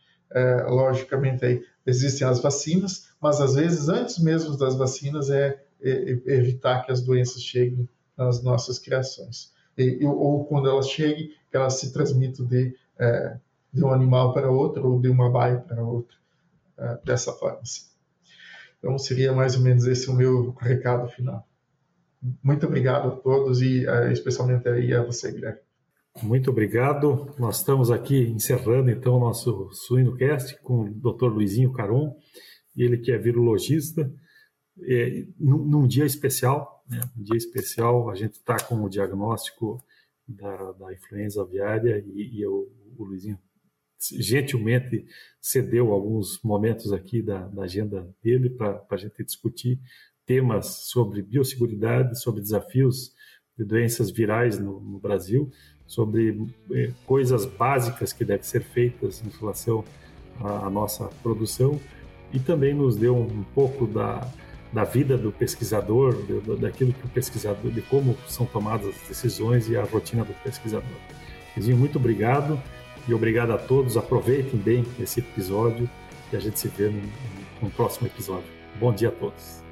Logicamente, 0.68 1.46
aí, 1.46 1.64
existem 1.86 2.28
as 2.28 2.40
vacinas, 2.40 3.10
mas 3.22 3.40
às 3.40 3.56
vezes, 3.56 3.90
antes 3.90 4.20
mesmo 4.20 4.58
das 4.58 4.76
vacinas, 4.76 5.30
é 5.30 5.64
evitar 5.82 6.84
que 6.86 6.92
as 6.92 7.02
doenças 7.02 7.42
cheguem 7.42 7.88
nas 8.18 8.42
nossas 8.42 8.80
criações. 8.80 9.54
E, 9.78 10.04
ou 10.04 10.46
quando 10.46 10.68
elas 10.68 10.90
cheguem, 10.90 11.32
que 11.50 11.56
elas 11.56 11.76
se 11.76 11.94
transmitam 11.94 12.46
de, 12.46 12.76
é, 12.98 13.38
de 13.72 13.84
um 13.84 13.94
animal 13.94 14.34
para 14.34 14.50
outro 14.50 14.92
ou 14.92 15.00
de 15.00 15.08
uma 15.08 15.30
baia 15.30 15.60
para 15.60 15.84
outra, 15.84 16.18
é, 16.78 16.98
dessa 17.06 17.32
forma. 17.32 17.60
Assim. 17.62 17.84
Então, 18.80 18.98
seria 18.98 19.34
mais 19.34 19.56
ou 19.56 19.62
menos 19.62 19.86
esse 19.86 20.10
o 20.10 20.14
meu 20.14 20.52
recado 20.60 21.08
final. 21.08 21.48
Muito 22.42 22.66
obrigado 22.66 23.08
a 23.10 23.12
todos 23.12 23.62
e 23.62 23.86
é, 23.88 24.12
especialmente 24.12 24.68
aí 24.68 24.94
a 24.94 25.04
você, 25.04 25.32
Guilherme. 25.32 25.67
Muito 26.24 26.50
obrigado. 26.50 27.34
Nós 27.38 27.58
estamos 27.58 27.92
aqui 27.92 28.18
encerrando 28.30 28.90
então 28.90 29.16
o 29.16 29.20
nosso 29.20 29.70
SuinoCast 29.72 30.60
com 30.62 30.82
o 30.82 30.94
Dr. 30.94 31.28
Luizinho 31.28 31.72
Caron, 31.72 32.18
ele 32.76 32.98
que 32.98 33.12
é 33.12 33.18
virologista 33.18 34.12
é, 34.82 35.26
num, 35.40 35.66
num, 35.66 35.88
dia 35.88 36.06
especial, 36.06 36.84
né, 36.90 37.00
um 37.18 37.24
dia 37.24 37.38
especial, 37.38 38.10
a 38.10 38.16
gente 38.16 38.34
está 38.34 38.58
com 38.60 38.84
o 38.84 38.90
diagnóstico 38.90 39.84
da, 40.28 40.72
da 40.74 40.94
influenza 40.94 41.42
aviária 41.42 42.04
e, 42.06 42.38
e 42.38 42.42
eu, 42.42 42.72
o 42.98 43.04
Luizinho 43.04 43.40
gentilmente 44.00 45.06
cedeu 45.42 45.92
alguns 45.92 46.40
momentos 46.44 46.94
aqui 46.94 47.22
da, 47.22 47.48
da 47.48 47.64
agenda 47.64 48.08
dele 48.24 48.50
para 48.50 48.84
a 48.90 48.98
gente 48.98 49.24
discutir 49.24 49.80
temas 50.26 50.90
sobre 50.90 51.22
biosseguridade, 51.22 52.20
sobre 52.20 52.42
desafios 52.42 53.12
de 53.58 53.66
doenças 53.66 54.12
virais 54.12 54.60
no, 54.60 54.80
no 54.80 55.00
Brasil, 55.00 55.50
sobre 55.88 56.38
eh, 56.74 56.92
coisas 57.06 57.46
básicas 57.46 58.12
que 58.14 58.26
devem 58.26 58.44
ser 58.44 58.62
feitas 58.62 59.24
em 59.26 59.30
relação 59.40 59.84
à, 60.40 60.68
à 60.68 60.70
nossa 60.70 61.06
produção 61.24 61.80
e 62.32 62.40
também 62.40 62.74
nos 62.74 62.96
deu 62.98 63.16
um 63.16 63.44
pouco 63.56 63.88
da, 63.88 64.30
da 64.72 64.84
vida 64.84 65.18
do 65.18 65.32
pesquisador, 65.32 66.16
daquilo 66.60 66.94
que 66.94 67.06
o 67.06 67.10
pesquisador, 67.10 67.72
de 67.72 67.82
como 67.82 68.18
são 68.28 68.46
tomadas 68.46 68.88
as 68.88 69.08
decisões 69.08 69.70
e 69.70 69.78
a 69.78 69.84
rotina 69.84 70.24
do 70.24 70.34
pesquisador. 70.44 70.98
Vizinho, 71.56 71.78
muito 71.78 71.98
obrigado 71.98 72.62
e 73.08 73.14
obrigado 73.14 73.52
a 73.52 73.58
todos. 73.58 73.98
Aproveitem 73.98 74.60
bem 74.60 74.86
esse 75.00 75.22
episódio 75.22 75.90
e 76.32 76.36
a 76.36 76.40
gente 76.40 76.60
se 76.60 76.68
vê 76.68 76.90
no, 76.90 77.02
no 77.62 77.72
próximo 77.72 78.08
episódio. 78.08 78.50
Bom 78.80 78.94
dia 78.94 79.10
a 79.10 79.12
todos. 79.12 79.67